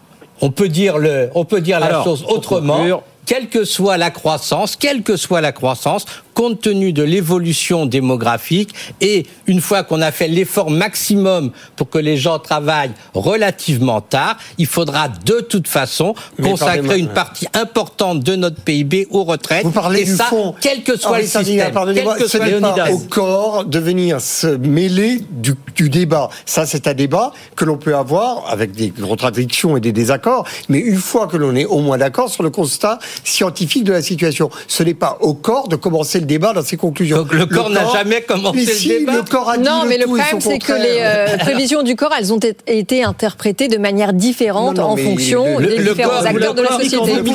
on 0.41 0.51
peut 0.51 0.69
dire 0.69 0.99
le, 0.99 1.31
on 1.35 1.45
peut 1.45 1.61
dire 1.61 1.81
la 1.81 2.03
chose 2.03 2.25
autrement. 2.29 2.79
conclure. 2.79 3.03
Quelle 3.27 3.49
que 3.49 3.65
soit 3.65 3.97
la 3.97 4.11
croissance, 4.11 4.75
quelle 4.75 5.03
que 5.03 5.17
soit 5.17 5.41
la 5.41 5.53
croissance, 5.53 6.05
compte 6.41 6.63
tenu 6.63 6.95
de 6.95 7.03
l'évolution 7.03 7.85
démographique 7.85 8.75
et 9.03 9.27
une 9.47 9.61
fois 9.61 9.83
qu'on 9.83 10.01
a 10.01 10.11
fait 10.11 10.27
l'effort 10.27 10.71
maximum 10.71 11.51
pour 11.77 11.91
que 11.91 11.99
les 11.99 12.17
gens 12.17 12.39
travaillent 12.39 12.95
relativement 13.13 14.01
tard, 14.01 14.39
il 14.57 14.65
faudra 14.65 15.09
de 15.11 15.41
toute 15.41 15.69
façon 15.69 16.15
consacrer 16.43 16.99
une 16.99 17.09
partie 17.09 17.47
importante 17.53 18.21
de 18.21 18.37
notre 18.37 18.59
PIB 18.63 19.07
aux 19.11 19.25
retraites. 19.25 19.65
Vous 19.65 19.71
parlez 19.71 20.01
et 20.01 20.05
du 20.07 20.17
ça, 20.17 20.25
fond. 20.25 20.55
quel 20.63 20.83
que 20.83 20.99
soit 20.99 21.11
Henri 21.11 21.21
le 21.25 21.27
système. 21.27 21.73
pardonnez-moi, 21.73 22.17
ce 22.27 22.39
n'est 22.39 22.59
pas 22.59 22.91
au 22.91 23.01
corps 23.01 23.67
de 23.67 23.79
venir 23.79 24.19
se 24.23 24.47
mêler 24.47 25.21
du, 25.31 25.53
du 25.77 25.91
débat. 25.91 26.31
Ça, 26.47 26.65
c'est 26.65 26.87
un 26.87 26.95
débat 26.95 27.33
que 27.55 27.67
l'on 27.67 27.77
peut 27.77 27.95
avoir 27.95 28.51
avec 28.51 28.73
des 28.73 28.89
contradictions 28.89 29.77
et 29.77 29.81
des 29.81 29.93
désaccords, 29.93 30.47
mais 30.71 30.79
une 30.79 30.97
fois 30.97 31.27
que 31.27 31.37
l'on 31.37 31.55
est 31.55 31.67
au 31.67 31.81
moins 31.81 31.99
d'accord 31.99 32.31
sur 32.31 32.43
le 32.43 32.49
constat 32.49 32.99
scientifique 33.25 33.85
de 33.85 33.93
la 33.93 34.01
situation, 34.01 34.49
ce 34.69 34.83
n'est 34.83 34.95
pas 34.95 35.19
au 35.21 35.35
corps 35.35 35.69
de 35.69 35.77
commencer 35.77 36.19
le 36.19 36.25
débat 36.25 36.30
dans 36.39 36.63
ses 36.63 36.77
conclusions. 36.77 37.19
Donc 37.19 37.33
le 37.35 37.47
corps 37.47 37.71
n'a 37.71 37.87
jamais 37.93 38.23
commencé 38.23 38.57
Mais 38.59 38.65
le 38.65 38.73
si, 38.73 38.89
débat 38.89 39.13
Le 39.15 39.23
corps 39.23 39.51
a 39.51 39.57
dit 39.59 39.65
Non, 39.65 39.83
mais 39.89 39.99
le 39.99 40.05
tout 40.05 40.17
et 40.17 40.21
problème, 40.21 40.41
c'est 40.41 40.59
que 40.59 40.67
contraire. 40.73 40.83
les 40.83 41.35
euh, 41.35 41.37
prévisions 41.39 41.83
du 41.83 41.97
corps, 41.97 42.13
elles 42.19 42.33
ont 42.33 42.39
été 42.67 43.05
interprétées 43.05 43.69
de 43.69 43.79
manière 43.79 44.13
différente 44.13 44.77
Non, 44.77 44.83
non, 44.83 44.89
en 44.91 44.97
mais 44.97 45.03
fonction 45.05 45.59
le- 45.59 45.67
des 45.67 45.77
le 45.79 45.91
différents 45.91 46.11
corps- 46.11 46.27
acteurs 46.27 46.55
de 46.55 46.63
la 46.63 46.69
le 46.71 46.85
société. 46.85 47.21
vous 47.21 47.35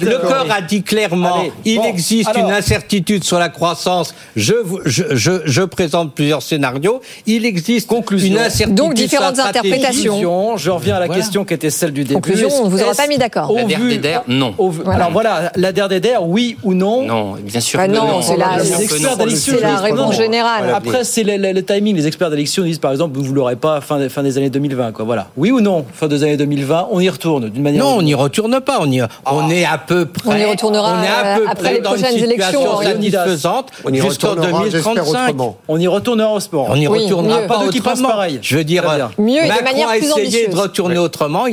le 0.00 0.18
corps 0.18 0.46
a 0.50 0.60
dit 0.60 0.82
clairement, 0.82 1.40
Allez, 1.40 1.52
il 1.64 1.76
bon, 1.78 1.84
existe 1.84 2.28
alors- 2.28 2.48
une 2.48 2.52
incertitude 2.54 3.24
sur 3.24 3.38
la 3.38 3.48
croissance. 3.48 4.14
Je, 4.36 4.54
vous- 4.54 4.80
je, 4.84 5.04
je, 5.14 5.32
je 5.44 5.62
présente 5.62 6.14
plusieurs 6.14 6.42
scénarios. 6.42 7.00
Il 7.26 7.44
existe 7.44 7.86
Conclusion. 7.88 8.32
une 8.32 8.38
incertitude 8.38 8.74
Donc, 8.74 8.96
sur 8.96 9.06
différentes 9.06 9.38
interprétations. 9.38 10.56
Je 10.56 10.70
reviens 10.70 10.96
à 10.96 11.00
la 11.00 11.06
Voilà. 11.06 11.20
question 11.22 11.44
qui 11.44 11.54
était 11.54 11.70
celle 11.70 11.92
du 11.92 12.02
début. 12.04 12.14
Conclusion, 12.14 12.48
on 12.62 12.64
ne 12.66 12.70
vous 12.70 12.82
aura 12.82 12.94
pas 12.94 13.06
mis 13.06 13.18
d'accord. 13.18 13.50
au 13.50 13.56
La 13.56 13.64
DRDR, 13.64 14.22
non. 14.28 14.54
au 14.58 14.72
Alors 14.90 15.10
voilà, 15.10 15.52
la 15.56 15.72
DRDR, 15.72 16.22
oui 16.26 16.56
ou 16.62 16.74
non 16.74 17.02
Non, 17.02 17.34
bien 17.40 17.60
sûr 17.60 17.78
Bah 17.78 17.86
que 17.88 17.92
non, 17.92 18.06
non. 18.06 18.22
C'est 18.26 18.36
la- 18.36 18.56
Les 18.62 18.82
experts 18.82 19.16
C'est 19.36 19.76
réponse 19.76 20.16
générale. 20.16 20.72
Après, 20.74 21.04
c'est 21.04 21.22
le, 21.22 21.36
le- 21.36 21.52
le 21.52 21.62
timing. 21.64 21.96
Les 21.96 22.06
experts 22.06 22.30
d'élection 22.30 22.62
disent, 22.64 22.78
par 22.78 22.92
exemple, 22.92 23.18
vous 23.18 23.24
ne 23.28 23.34
l'aurez 23.34 23.56
pas 23.56 23.80
fin, 23.80 24.08
fin 24.08 24.22
des 24.22 24.36
années 24.38 24.50
2020. 24.50 24.92
Quoi. 24.92 25.04
Voilà. 25.04 25.28
Oui 25.36 25.50
ou 25.50 25.60
non, 25.60 25.84
fin 25.92 26.06
des 26.08 26.22
années 26.22 26.36
2020, 26.36 26.88
on 26.90 27.00
y 27.00 27.08
retourne 27.08 27.48
d'une 27.48 27.62
manière. 27.62 27.84
Non, 27.84 27.96
on 27.98 28.02
n'y 28.02 28.14
retourne 28.14 28.60
pas. 28.60 28.78
On, 28.80 28.90
y, 28.90 29.02
on 29.26 29.50
est 29.50 29.64
à 29.64 29.78
peu 29.78 30.06
près. 30.06 30.28
On 30.28 30.36
y 30.36 30.44
retournera, 30.50 30.96
on 30.98 31.02
est 31.02 31.06
à 31.06 31.36
peu 31.36 31.42
euh, 31.42 31.48
après 31.48 31.62
près 31.64 31.74
les 31.74 31.80
dans 31.80 31.94
une 31.94 32.02
prochaines 32.02 32.18
élections, 32.24 32.46
situation 32.46 32.72
Henri 32.72 32.86
satisfaisante 32.86 33.68
On 33.84 33.92
y 33.92 34.00
jusqu'en 34.00 34.30
retournera, 34.30 34.62
j'espère, 34.64 34.94
2035. 34.94 35.24
autrement. 35.28 35.56
On 35.68 35.78
y 35.78 35.86
retournera 35.86 36.32
au 36.32 36.40
sport. 36.40 36.66
On 36.70 36.76
n'y 36.76 36.88
Oui, 36.88 37.04
retournera 37.04 37.40
mieux. 37.42 37.46
pas 37.46 37.58
Pas 37.58 37.64
deux 37.64 37.70
qui 37.70 37.80
pareil. 37.80 38.38
Je 38.42 38.56
veux 38.56 38.64
dire. 38.64 38.84
Mieux 39.18 39.38
et 39.38 39.42
de 39.44 39.48
Macron 39.48 39.64
manière 39.64 39.88
a 39.88 39.92
plus 39.96 40.06
essayé 40.06 40.48
de 40.48 40.56
retourner 40.56 40.98
autrement. 40.98 41.46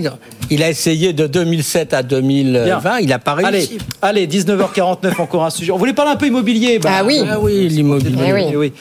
Il, 0.50 0.62
a 0.64 0.70
essayé 0.70 1.14
de 1.14 1.26
2007 1.28 1.94
à 1.94 2.04
2020. 2.04 2.64
Bien. 2.66 2.82
Il 3.00 3.08
n'a 3.08 3.20
pas 3.20 3.34
réussi. 3.34 3.78
Allez, 4.02 4.28
19h49, 4.28 5.22
encore 5.22 5.46
un 5.46 5.50
sujet. 5.50 5.72
On 5.72 5.78
voulait 5.78 5.94
parler 5.94 6.12
un 6.12 6.16
peu 6.16 6.28
immobilier. 6.28 6.63
Bah, 6.82 6.90
Ah 7.00 7.04
oui. 7.04 7.22
Ah 7.30 7.40
oui, 7.40 7.68
l'immobilier. 7.70 8.26
Eh 8.28 8.34
oui. 8.34 8.44
Eh 8.52 8.58
oui. 8.58 8.74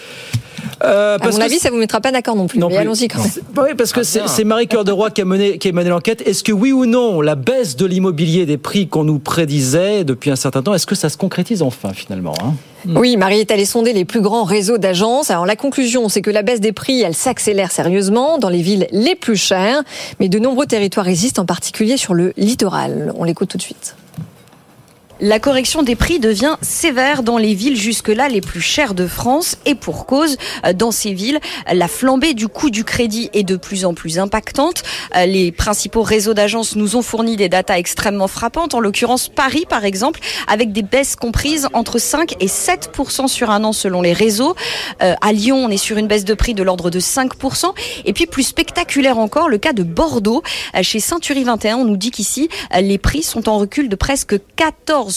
Euh, 0.84 1.16
À 1.20 1.30
mon 1.30 1.36
que 1.36 1.42
avis, 1.42 1.58
ça 1.58 1.70
vous 1.70 1.76
mettra 1.76 2.00
pas 2.00 2.10
d'accord 2.10 2.34
non 2.34 2.46
plus. 2.46 2.58
Non 2.58 2.68
mais 2.68 2.74
plus. 2.74 2.80
allons-y 2.82 3.08
quand 3.08 3.20
même. 3.20 3.30
Bah 3.54 3.64
oui, 3.68 3.74
parce 3.76 3.92
que 3.92 4.02
c'est 4.02 4.26
c'est 4.26 4.44
Marie 4.44 4.66
Cœur 4.66 4.84
de 4.84 4.90
Roy 4.90 5.10
qui 5.10 5.20
a 5.20 5.24
mené, 5.24 5.58
qui 5.58 5.68
a 5.68 5.72
mené 5.72 5.90
l'enquête. 5.90 6.26
Est-ce 6.26 6.42
que 6.42 6.50
oui 6.52 6.72
ou 6.72 6.86
non, 6.86 7.20
la 7.20 7.36
baisse 7.36 7.76
de 7.76 7.86
l'immobilier 7.86 8.46
des 8.46 8.58
prix 8.58 8.88
qu'on 8.88 9.04
nous 9.04 9.18
prédisait 9.18 10.02
depuis 10.04 10.30
un 10.30 10.36
certain 10.36 10.62
temps, 10.62 10.74
est-ce 10.74 10.86
que 10.86 10.94
ça 10.94 11.08
se 11.08 11.16
concrétise 11.16 11.62
enfin 11.62 11.92
finalement 11.92 12.34
hein? 12.42 12.54
Oui, 12.88 13.16
Marie 13.16 13.38
est 13.38 13.52
allée 13.52 13.64
sonder 13.64 13.92
les 13.92 14.04
plus 14.04 14.20
grands 14.20 14.42
réseaux 14.42 14.78
d'agences. 14.78 15.30
Alors 15.30 15.46
la 15.46 15.54
conclusion, 15.54 16.08
c'est 16.08 16.20
que 16.22 16.30
la 16.30 16.42
baisse 16.42 16.60
des 16.60 16.72
prix, 16.72 17.00
elle 17.02 17.14
s'accélère 17.14 17.70
sérieusement 17.70 18.38
dans 18.38 18.48
les 18.48 18.62
villes 18.62 18.88
les 18.90 19.14
plus 19.14 19.36
chères, 19.36 19.82
mais 20.18 20.28
de 20.28 20.40
nombreux 20.40 20.66
territoires 20.66 21.06
résistent, 21.06 21.38
en 21.38 21.46
particulier 21.46 21.96
sur 21.96 22.12
le 22.14 22.32
littoral. 22.36 23.12
On 23.16 23.22
l'écoute 23.22 23.50
tout 23.50 23.58
de 23.58 23.62
suite. 23.62 23.94
La 25.24 25.38
correction 25.38 25.84
des 25.84 25.94
prix 25.94 26.18
devient 26.18 26.56
sévère 26.62 27.22
dans 27.22 27.38
les 27.38 27.54
villes 27.54 27.76
jusque-là 27.76 28.28
les 28.28 28.40
plus 28.40 28.60
chères 28.60 28.92
de 28.92 29.06
France 29.06 29.56
et 29.66 29.76
pour 29.76 30.04
cause, 30.04 30.36
euh, 30.66 30.72
dans 30.72 30.90
ces 30.90 31.12
villes, 31.12 31.38
la 31.72 31.86
flambée 31.86 32.34
du 32.34 32.48
coût 32.48 32.70
du 32.70 32.82
crédit 32.82 33.30
est 33.32 33.44
de 33.44 33.54
plus 33.54 33.84
en 33.84 33.94
plus 33.94 34.18
impactante. 34.18 34.82
Euh, 35.14 35.26
Les 35.26 35.52
principaux 35.52 36.02
réseaux 36.02 36.34
d'agences 36.34 36.74
nous 36.74 36.96
ont 36.96 37.02
fourni 37.02 37.36
des 37.36 37.48
datas 37.48 37.78
extrêmement 37.78 38.26
frappantes, 38.26 38.74
en 38.74 38.80
l'occurrence 38.80 39.28
Paris 39.28 39.64
par 39.68 39.84
exemple, 39.84 40.18
avec 40.48 40.72
des 40.72 40.82
baisses 40.82 41.14
comprises 41.14 41.68
entre 41.72 42.00
5 42.00 42.34
et 42.40 42.48
7% 42.48 43.28
sur 43.28 43.50
un 43.50 43.62
an 43.62 43.72
selon 43.72 44.02
les 44.02 44.14
réseaux. 44.14 44.56
Euh, 45.04 45.14
À 45.20 45.32
Lyon, 45.32 45.66
on 45.66 45.68
est 45.68 45.76
sur 45.76 45.98
une 45.98 46.08
baisse 46.08 46.24
de 46.24 46.34
prix 46.34 46.54
de 46.54 46.64
l'ordre 46.64 46.90
de 46.90 46.98
5% 46.98 47.72
et 48.06 48.12
puis 48.12 48.26
plus 48.26 48.42
spectaculaire 48.42 49.18
encore, 49.18 49.48
le 49.48 49.58
cas 49.58 49.72
de 49.72 49.84
Bordeaux. 49.84 50.42
Chez 50.82 50.98
Century 50.98 51.44
21, 51.44 51.76
on 51.76 51.84
nous 51.84 51.96
dit 51.96 52.10
qu'ici, 52.10 52.48
les 52.74 52.98
prix 52.98 53.22
sont 53.22 53.48
en 53.48 53.58
recul 53.58 53.88
de 53.88 53.94
presque 53.94 54.34
14% 54.56 55.11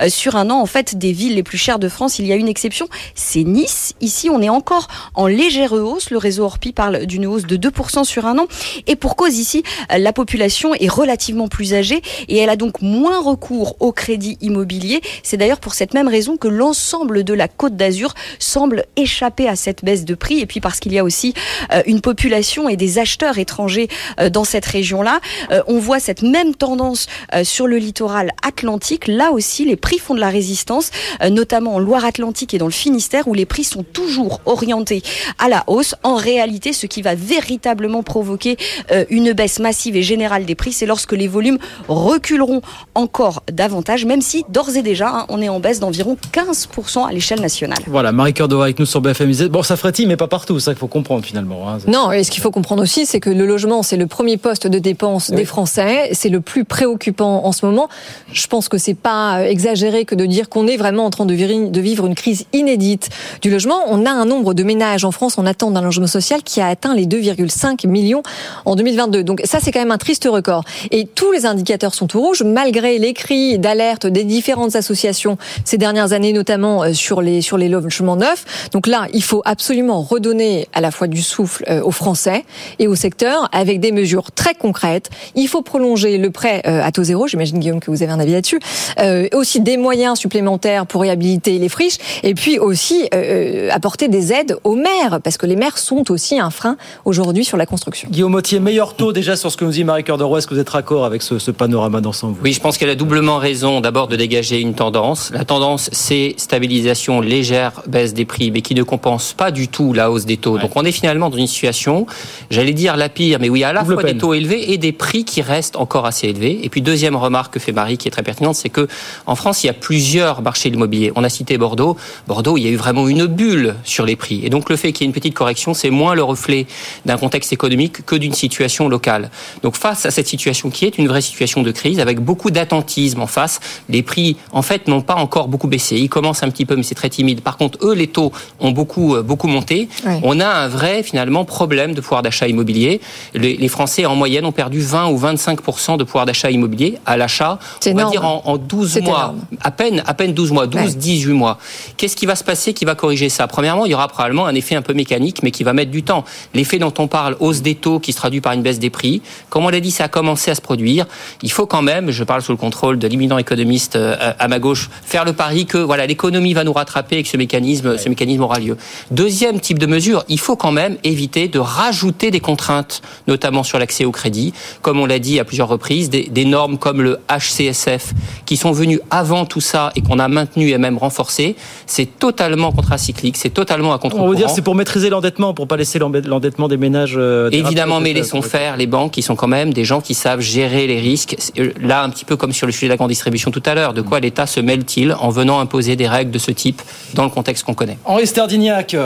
euh, 0.00 0.08
sur 0.08 0.36
un 0.36 0.50
an. 0.50 0.60
En 0.60 0.66
fait, 0.66 0.96
des 0.96 1.12
villes 1.12 1.34
les 1.34 1.42
plus 1.42 1.58
chères 1.58 1.78
de 1.78 1.88
France, 1.88 2.18
il 2.18 2.26
y 2.26 2.32
a 2.32 2.36
une 2.36 2.48
exception, 2.48 2.88
c'est 3.14 3.44
Nice. 3.44 3.94
Ici, 4.00 4.30
on 4.30 4.42
est 4.42 4.48
encore 4.48 4.88
en 5.14 5.26
légère 5.26 5.72
hausse. 5.72 6.10
Le 6.10 6.18
réseau 6.18 6.44
Orpi 6.44 6.72
parle 6.72 7.06
d'une 7.06 7.26
hausse 7.26 7.44
de 7.44 7.56
2% 7.56 8.04
sur 8.04 8.26
un 8.26 8.38
an. 8.38 8.46
Et 8.86 8.96
pour 8.96 9.16
cause 9.16 9.38
ici, 9.38 9.62
euh, 9.92 9.98
la 9.98 10.12
population 10.12 10.74
est 10.74 10.88
relativement 10.88 11.48
plus 11.48 11.74
âgée 11.74 12.02
et 12.28 12.38
elle 12.38 12.50
a 12.50 12.56
donc 12.56 12.80
moins 12.82 13.20
recours 13.20 13.76
au 13.80 13.92
crédit 13.92 14.36
immobilier. 14.40 15.00
C'est 15.22 15.36
d'ailleurs 15.36 15.60
pour 15.60 15.74
cette 15.74 15.94
même 15.94 16.08
raison 16.08 16.36
que 16.36 16.48
l'ensemble 16.48 17.24
de 17.24 17.34
la 17.34 17.48
Côte 17.48 17.76
d'Azur 17.76 18.14
semble 18.38 18.84
échapper 18.96 19.48
à 19.48 19.56
cette 19.56 19.84
baisse 19.84 20.04
de 20.04 20.14
prix. 20.14 20.40
Et 20.40 20.46
puis 20.46 20.60
parce 20.60 20.80
qu'il 20.80 20.92
y 20.92 20.98
a 20.98 21.04
aussi 21.04 21.34
euh, 21.72 21.82
une 21.86 22.00
population 22.00 22.68
et 22.68 22.76
des 22.76 22.98
acheteurs 22.98 23.38
étrangers 23.38 23.88
dans 24.32 24.44
cette 24.44 24.66
région-là. 24.66 25.20
On 25.66 25.78
voit 25.78 26.00
cette 26.00 26.22
même 26.22 26.54
tendance 26.54 27.06
sur 27.44 27.66
le 27.66 27.76
littoral 27.76 28.32
atlantique. 28.42 28.97
Là 29.06 29.30
aussi, 29.32 29.64
les 29.64 29.76
prix 29.76 29.98
font 29.98 30.14
de 30.14 30.20
la 30.20 30.30
résistance, 30.30 30.90
euh, 31.22 31.30
notamment 31.30 31.74
en 31.76 31.78
Loire-Atlantique 31.78 32.54
et 32.54 32.58
dans 32.58 32.66
le 32.66 32.72
Finistère, 32.72 33.28
où 33.28 33.34
les 33.34 33.46
prix 33.46 33.64
sont 33.64 33.84
toujours 33.84 34.40
orientés 34.46 35.02
à 35.38 35.48
la 35.48 35.64
hausse. 35.66 35.94
En 36.02 36.16
réalité, 36.16 36.72
ce 36.72 36.86
qui 36.86 37.02
va 37.02 37.14
véritablement 37.14 38.02
provoquer 38.02 38.56
euh, 38.90 39.04
une 39.10 39.32
baisse 39.32 39.58
massive 39.60 39.96
et 39.96 40.02
générale 40.02 40.44
des 40.44 40.54
prix, 40.54 40.72
c'est 40.72 40.86
lorsque 40.86 41.12
les 41.12 41.28
volumes 41.28 41.58
reculeront 41.88 42.62
encore 42.94 43.42
davantage, 43.52 44.04
même 44.04 44.20
si 44.22 44.44
d'ores 44.48 44.76
et 44.76 44.82
déjà, 44.82 45.08
hein, 45.08 45.26
on 45.28 45.40
est 45.42 45.48
en 45.48 45.60
baisse 45.60 45.80
d'environ 45.80 46.16
15% 46.32 47.06
à 47.08 47.12
l'échelle 47.12 47.40
nationale. 47.40 47.78
Voilà, 47.86 48.12
Marie 48.12 48.34
Roy 48.38 48.62
avec 48.64 48.78
nous 48.78 48.86
sur 48.86 49.00
BFM 49.00 49.28
Business. 49.28 49.48
Bon, 49.48 49.62
ça 49.62 49.76
frétille, 49.76 50.06
mais 50.06 50.16
pas 50.16 50.28
partout, 50.28 50.58
ça 50.60 50.72
qu'il 50.72 50.78
faut 50.78 50.86
comprendre 50.88 51.24
finalement. 51.24 51.68
hein. 51.68 51.78
Non, 51.86 52.12
et 52.12 52.24
ce 52.24 52.30
qu'il 52.30 52.42
faut 52.42 52.50
comprendre 52.50 52.82
aussi, 52.82 53.06
c'est 53.06 53.20
que 53.20 53.30
le 53.30 53.46
logement, 53.46 53.82
c'est 53.82 53.96
le 53.96 54.06
premier 54.06 54.36
poste 54.36 54.66
de 54.66 54.78
dépense 54.78 55.30
des 55.30 55.44
Français. 55.44 56.10
C'est 56.12 56.28
le 56.28 56.40
plus 56.40 56.64
préoccupant 56.64 57.44
en 57.44 57.52
ce 57.52 57.66
moment. 57.66 57.88
Je 58.32 58.46
pense 58.46 58.68
que 58.68 58.78
c'est 58.78 58.87
pas 58.94 59.38
euh, 59.38 59.44
exagéré 59.44 60.04
que 60.04 60.14
de 60.14 60.26
dire 60.26 60.48
qu'on 60.48 60.66
est 60.66 60.76
vraiment 60.76 61.04
en 61.04 61.10
train 61.10 61.26
de 61.26 61.34
vivre, 61.34 62.06
une 62.06 62.14
crise 62.14 62.44
inédite 62.52 63.08
du 63.42 63.50
logement. 63.50 63.80
On 63.86 64.06
a 64.06 64.10
un 64.10 64.24
nombre 64.24 64.54
de 64.54 64.62
ménages 64.62 65.04
en 65.04 65.10
France 65.10 65.38
en 65.38 65.46
attente 65.46 65.74
d'un 65.74 65.82
logement 65.82 66.06
social 66.06 66.42
qui 66.42 66.60
a 66.60 66.68
atteint 66.68 66.94
les 66.94 67.06
2,5 67.06 67.86
millions 67.86 68.22
en 68.64 68.76
2022. 68.76 69.24
Donc 69.24 69.40
ça, 69.44 69.58
c'est 69.60 69.72
quand 69.72 69.80
même 69.80 69.90
un 69.90 69.98
triste 69.98 70.28
record. 70.30 70.64
Et 70.90 71.06
tous 71.06 71.32
les 71.32 71.46
indicateurs 71.46 71.94
sont 71.94 72.06
tout 72.06 72.20
rouges, 72.20 72.42
malgré 72.42 72.98
les 72.98 73.12
cris 73.12 73.58
d'alerte 73.58 74.06
des 74.06 74.24
différentes 74.24 74.76
associations 74.76 75.38
ces 75.64 75.78
dernières 75.78 76.12
années, 76.12 76.32
notamment 76.32 76.82
euh, 76.82 76.92
sur 76.92 77.22
les, 77.22 77.40
sur 77.40 77.58
les 77.58 77.68
logements 77.68 78.16
neufs. 78.16 78.70
Donc 78.72 78.86
là, 78.86 79.06
il 79.12 79.22
faut 79.22 79.42
absolument 79.44 80.02
redonner 80.02 80.68
à 80.72 80.80
la 80.80 80.90
fois 80.90 81.06
du 81.06 81.22
souffle 81.22 81.64
euh, 81.68 81.82
aux 81.82 81.90
Français 81.90 82.44
et 82.78 82.86
au 82.88 82.94
secteur 82.94 83.48
avec 83.52 83.80
des 83.80 83.92
mesures 83.92 84.32
très 84.32 84.54
concrètes. 84.54 85.10
Il 85.34 85.48
faut 85.48 85.62
prolonger 85.62 86.18
le 86.18 86.30
prêt 86.30 86.62
à 86.64 86.90
taux 86.92 87.04
zéro. 87.04 87.26
J'imagine, 87.26 87.58
Guillaume, 87.58 87.80
que 87.80 87.90
vous 87.90 88.02
avez 88.02 88.12
un 88.12 88.20
avis 88.20 88.32
là-dessus. 88.32 88.60
Euh, 89.00 89.28
aussi 89.32 89.60
des 89.60 89.76
moyens 89.76 90.18
supplémentaires 90.18 90.86
pour 90.86 91.02
réhabiliter 91.02 91.58
les 91.58 91.68
friches. 91.68 91.98
Et 92.22 92.34
puis 92.34 92.58
aussi 92.58 93.08
euh, 93.14 93.68
apporter 93.70 94.08
des 94.08 94.32
aides 94.32 94.56
aux 94.64 94.74
maires, 94.74 95.20
parce 95.22 95.36
que 95.36 95.46
les 95.46 95.56
maires 95.56 95.78
sont 95.78 96.10
aussi 96.10 96.38
un 96.38 96.50
frein 96.50 96.76
aujourd'hui 97.04 97.44
sur 97.44 97.56
la 97.56 97.66
construction. 97.66 98.08
Guillaume 98.10 98.32
Mottier, 98.32 98.60
meilleur 98.60 98.94
taux 98.94 99.12
déjà 99.12 99.36
sur 99.36 99.50
ce 99.50 99.56
que 99.56 99.64
nous 99.64 99.70
dit 99.70 99.84
Marie 99.84 100.04
Cœur 100.04 100.18
de 100.18 100.24
Roy. 100.24 100.38
Est-ce 100.38 100.46
que 100.46 100.54
vous 100.54 100.60
êtes 100.60 100.68
raccord 100.68 101.04
avec 101.04 101.22
ce, 101.22 101.38
ce 101.38 101.50
panorama 101.50 102.00
d'ensemble 102.00 102.36
Oui, 102.42 102.52
je 102.52 102.60
pense 102.60 102.78
qu'elle 102.78 102.90
a 102.90 102.94
doublement 102.94 103.38
raison 103.38 103.80
d'abord 103.80 104.08
de 104.08 104.16
dégager 104.16 104.60
une 104.60 104.74
tendance. 104.74 105.30
La 105.32 105.44
tendance, 105.44 105.90
c'est 105.92 106.34
stabilisation 106.36 107.20
légère, 107.20 107.82
baisse 107.86 108.14
des 108.14 108.24
prix, 108.24 108.50
mais 108.50 108.62
qui 108.62 108.74
ne 108.74 108.82
compense 108.82 109.32
pas 109.32 109.50
du 109.50 109.68
tout 109.68 109.92
la 109.92 110.10
hausse 110.10 110.26
des 110.26 110.36
taux. 110.36 110.58
Donc 110.58 110.72
on 110.76 110.84
est 110.84 110.92
finalement 110.92 111.30
dans 111.30 111.36
une 111.36 111.46
situation, 111.46 112.06
j'allais 112.50 112.72
dire 112.72 112.96
la 112.96 113.08
pire, 113.08 113.38
mais 113.40 113.48
oui, 113.48 113.64
à 113.64 113.72
la 113.72 113.82
Double 113.82 113.94
fois 113.94 114.02
peine. 114.02 114.14
des 114.14 114.18
taux 114.18 114.34
élevés 114.34 114.72
et 114.72 114.78
des 114.78 114.92
prix 114.92 115.24
qui 115.24 115.42
restent 115.42 115.76
encore 115.76 116.06
assez 116.06 116.28
élevés. 116.28 116.60
Et 116.62 116.68
puis 116.68 116.82
deuxième 116.82 117.16
remarque 117.16 117.54
que 117.54 117.60
fait 117.60 117.72
Marie, 117.72 117.98
qui 117.98 118.08
est 118.08 118.10
très 118.10 118.22
pertinente, 118.22 118.56
c'est 118.58 118.68
que 118.68 118.88
en 119.26 119.34
France, 119.34 119.64
il 119.64 119.68
y 119.68 119.70
a 119.70 119.74
plusieurs 119.74 120.42
marchés 120.42 120.68
de 120.68 120.74
l'immobilier. 120.74 121.12
On 121.16 121.24
a 121.24 121.28
cité 121.28 121.58
Bordeaux. 121.58 121.96
Bordeaux, 122.26 122.56
il 122.56 122.62
y 122.62 122.66
a 122.66 122.70
eu 122.70 122.76
vraiment 122.76 123.08
une 123.08 123.26
bulle 123.26 123.76
sur 123.84 124.04
les 124.04 124.16
prix. 124.16 124.44
Et 124.44 124.50
donc 124.50 124.70
le 124.70 124.76
fait 124.76 124.92
qu'il 124.92 125.04
y 125.04 125.06
ait 125.06 125.10
une 125.10 125.14
petite 125.14 125.34
correction, 125.34 125.74
c'est 125.74 125.90
moins 125.90 126.14
le 126.14 126.22
reflet 126.22 126.66
d'un 127.06 127.16
contexte 127.16 127.52
économique 127.52 128.04
que 128.04 128.16
d'une 128.16 128.34
situation 128.34 128.88
locale. 128.88 129.30
Donc 129.62 129.76
face 129.76 130.06
à 130.06 130.10
cette 130.10 130.26
situation 130.26 130.70
qui 130.70 130.84
est 130.84 130.98
une 130.98 131.08
vraie 131.08 131.20
situation 131.20 131.62
de 131.62 131.70
crise, 131.70 132.00
avec 132.00 132.20
beaucoup 132.20 132.50
d'attentisme 132.50 133.20
en 133.20 133.26
face, 133.26 133.60
les 133.88 134.02
prix, 134.02 134.36
en 134.52 134.62
fait, 134.62 134.88
n'ont 134.88 135.00
pas 135.00 135.16
encore 135.16 135.48
beaucoup 135.48 135.68
baissé. 135.68 135.96
Ils 135.96 136.08
commencent 136.08 136.42
un 136.42 136.50
petit 136.50 136.66
peu, 136.66 136.76
mais 136.76 136.82
c'est 136.82 136.94
très 136.94 137.10
timide. 137.10 137.40
Par 137.40 137.56
contre, 137.56 137.78
eux, 137.82 137.94
les 137.94 138.08
taux 138.08 138.32
ont 138.60 138.70
beaucoup, 138.70 139.14
euh, 139.14 139.22
beaucoup 139.22 139.48
monté. 139.48 139.88
On 140.22 140.40
a 140.40 140.46
un 140.46 140.68
vrai, 140.68 141.02
finalement, 141.02 141.44
problème 141.44 141.94
de 141.94 142.00
pouvoir 142.00 142.22
d'achat 142.22 142.48
immobilier. 142.48 143.00
Les, 143.34 143.68
Français, 143.68 144.06
en 144.06 144.14
moyenne, 144.14 144.44
ont 144.44 144.52
perdu 144.52 144.80
20 144.80 145.08
ou 145.08 145.16
25 145.16 145.96
de 145.98 146.04
pouvoir 146.04 146.26
d'achat 146.26 146.50
immobilier 146.50 146.98
à 147.06 147.16
l'achat, 147.16 147.58
on 147.86 147.94
va 147.94 148.04
dire 148.04 148.24
en, 148.24 148.47
en 148.48 148.56
12 148.56 149.02
mois, 149.02 149.34
à 149.60 149.70
peine, 149.70 150.02
à 150.06 150.14
peine 150.14 150.32
12 150.32 150.52
mois, 150.52 150.66
12, 150.66 150.96
18 150.96 151.32
mois. 151.34 151.58
Qu'est-ce 151.98 152.16
qui 152.16 152.24
va 152.24 152.34
se 152.34 152.42
passer 152.42 152.72
qui 152.72 152.86
va 152.86 152.94
corriger 152.94 153.28
ça? 153.28 153.46
Premièrement, 153.46 153.84
il 153.84 153.90
y 153.90 153.94
aura 153.94 154.08
probablement 154.08 154.46
un 154.46 154.54
effet 154.54 154.74
un 154.74 154.80
peu 154.80 154.94
mécanique, 154.94 155.42
mais 155.42 155.50
qui 155.50 155.64
va 155.64 155.74
mettre 155.74 155.90
du 155.90 156.02
temps. 156.02 156.24
L'effet 156.54 156.78
dont 156.78 156.94
on 156.98 157.08
parle, 157.08 157.36
hausse 157.40 157.60
des 157.60 157.74
taux, 157.74 158.00
qui 158.00 158.12
se 158.12 158.16
traduit 158.16 158.40
par 158.40 158.54
une 158.54 158.62
baisse 158.62 158.78
des 158.78 158.88
prix, 158.88 159.20
comme 159.50 159.66
on 159.66 159.68
l'a 159.68 159.80
dit, 159.80 159.90
ça 159.90 160.04
a 160.04 160.08
commencé 160.08 160.50
à 160.50 160.54
se 160.54 160.62
produire. 160.62 161.04
Il 161.42 161.52
faut 161.52 161.66
quand 161.66 161.82
même, 161.82 162.10
je 162.10 162.24
parle 162.24 162.40
sous 162.40 162.52
le 162.52 162.56
contrôle 162.56 162.98
de 162.98 163.06
l'imminent 163.06 163.36
économiste 163.36 163.96
euh, 163.96 164.16
à 164.38 164.48
ma 164.48 164.58
gauche, 164.58 164.88
faire 165.04 165.26
le 165.26 165.34
pari 165.34 165.66
que 165.66 165.76
voilà 165.76 166.06
l'économie 166.06 166.54
va 166.54 166.64
nous 166.64 166.72
rattraper 166.72 167.18
et 167.18 167.22
que 167.24 167.28
ce 167.28 167.36
mécanisme, 167.36 167.98
ce 167.98 168.08
mécanisme 168.08 168.44
aura 168.44 168.60
lieu. 168.60 168.78
Deuxième 169.10 169.60
type 169.60 169.78
de 169.78 169.86
mesure, 169.86 170.24
il 170.28 170.40
faut 170.40 170.56
quand 170.56 170.72
même 170.72 170.96
éviter 171.04 171.48
de 171.48 171.58
rajouter 171.58 172.30
des 172.30 172.40
contraintes, 172.40 173.02
notamment 173.26 173.62
sur 173.62 173.78
l'accès 173.78 174.06
au 174.06 174.10
crédit, 174.10 174.54
comme 174.80 174.98
on 174.98 175.04
l'a 175.04 175.18
dit 175.18 175.38
à 175.38 175.44
plusieurs 175.44 175.68
reprises, 175.68 176.08
des, 176.08 176.22
des 176.30 176.46
normes 176.46 176.78
comme 176.78 177.02
le 177.02 177.18
HCSF, 177.28 178.14
qui 178.46 178.56
sont 178.56 178.72
venues 178.72 179.00
avant 179.10 179.44
tout 179.44 179.60
ça 179.60 179.92
et 179.96 180.00
qu'on 180.00 180.18
a 180.18 180.28
maintenu 180.28 180.70
et 180.70 180.78
même 180.78 180.98
renforcé. 180.98 181.56
C'est 181.86 182.18
totalement 182.18 182.72
contracyclique, 182.72 183.36
c'est 183.36 183.50
totalement 183.50 183.92
à 183.92 183.98
contre 183.98 184.18
On 184.18 184.28
veut 184.28 184.36
dire 184.36 184.50
c'est 184.50 184.62
pour 184.62 184.74
maîtriser 184.74 185.10
l'endettement, 185.10 185.54
pour 185.54 185.68
pas 185.68 185.76
laisser 185.76 185.98
l'endettement 185.98 186.68
des 186.68 186.76
ménages. 186.76 187.14
Euh, 187.16 187.50
Évidemment, 187.50 188.00
mais 188.00 188.12
laissons 188.12 188.42
faire 188.42 188.76
les 188.76 188.86
banques 188.86 189.12
qui 189.12 189.22
sont 189.22 189.36
quand 189.36 189.48
même 189.48 189.72
des 189.72 189.84
gens 189.84 190.00
qui 190.00 190.14
savent 190.14 190.40
gérer 190.40 190.86
les 190.86 191.00
risques. 191.00 191.36
Euh, 191.58 191.72
là, 191.80 192.02
un 192.02 192.10
petit 192.10 192.24
peu 192.24 192.36
comme 192.36 192.52
sur 192.52 192.66
le 192.66 192.72
sujet 192.72 192.86
de 192.86 192.92
la 192.92 192.96
grande 192.96 193.10
distribution 193.10 193.50
tout 193.50 193.62
à 193.66 193.74
l'heure, 193.74 193.94
de 193.94 194.02
quoi 194.02 194.20
l'État 194.20 194.46
se 194.46 194.60
mêle-t-il 194.60 195.12
en 195.12 195.30
venant 195.30 195.60
imposer 195.60 195.96
des 195.96 196.08
règles 196.08 196.30
de 196.30 196.38
ce 196.38 196.50
type 196.50 196.82
dans 197.14 197.24
le 197.24 197.30
contexte 197.30 197.64
qu'on 197.64 197.74
connaît? 197.74 197.98
Henri 198.04 198.26
Sterdignac. 198.26 198.96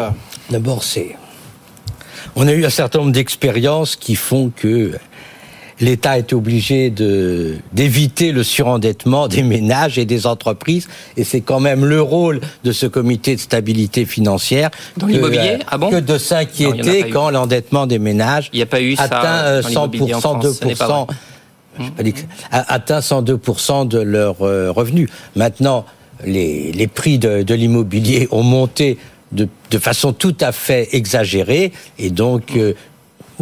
D'abord, 0.50 0.82
c'est 0.82 1.16
on 2.34 2.46
a 2.46 2.52
eu 2.52 2.64
un 2.64 2.70
certain 2.70 3.00
nombre 3.00 3.12
d'expériences 3.12 3.96
qui 3.96 4.14
font 4.14 4.50
que 4.54 4.92
l'État 5.82 6.16
est 6.16 6.32
obligé 6.32 6.88
de 6.90 7.56
d'éviter 7.72 8.32
le 8.32 8.42
surendettement 8.42 9.28
des 9.28 9.42
ménages 9.42 9.98
et 9.98 10.06
des 10.06 10.26
entreprises. 10.26 10.88
Et 11.16 11.24
c'est 11.24 11.42
quand 11.42 11.60
même 11.60 11.84
le 11.84 12.00
rôle 12.00 12.40
de 12.64 12.72
ce 12.72 12.86
comité 12.86 13.34
de 13.34 13.40
stabilité 13.40 14.06
financière 14.06 14.70
dans 14.96 15.06
l'immobilier 15.06 15.58
ah 15.66 15.76
bon? 15.76 15.90
que 15.90 15.96
de 15.96 16.16
s'inquiéter 16.16 17.10
quand 17.10 17.30
l'endettement 17.30 17.86
des 17.86 17.98
ménages 17.98 18.48
Il 18.52 18.60
y 18.60 18.62
a 18.62 18.66
pas 18.66 18.80
eu 18.80 18.94
atteint 18.96 19.60
100%, 19.60 20.40
2%, 20.40 21.06
atteint 22.50 23.00
102% 23.00 23.88
de 23.88 23.98
leurs 23.98 24.38
revenus. 24.38 25.08
Maintenant, 25.34 25.84
les, 26.24 26.70
les 26.72 26.86
prix 26.86 27.18
de, 27.18 27.42
de 27.42 27.54
l'immobilier 27.54 28.28
ont 28.30 28.44
monté 28.44 28.98
de, 29.32 29.48
de, 29.70 29.78
façon 29.78 30.12
tout 30.12 30.36
à 30.40 30.52
fait 30.52 30.88
exagérée. 30.92 31.72
Et 31.98 32.10
donc 32.10 32.56
euh, 32.56 32.74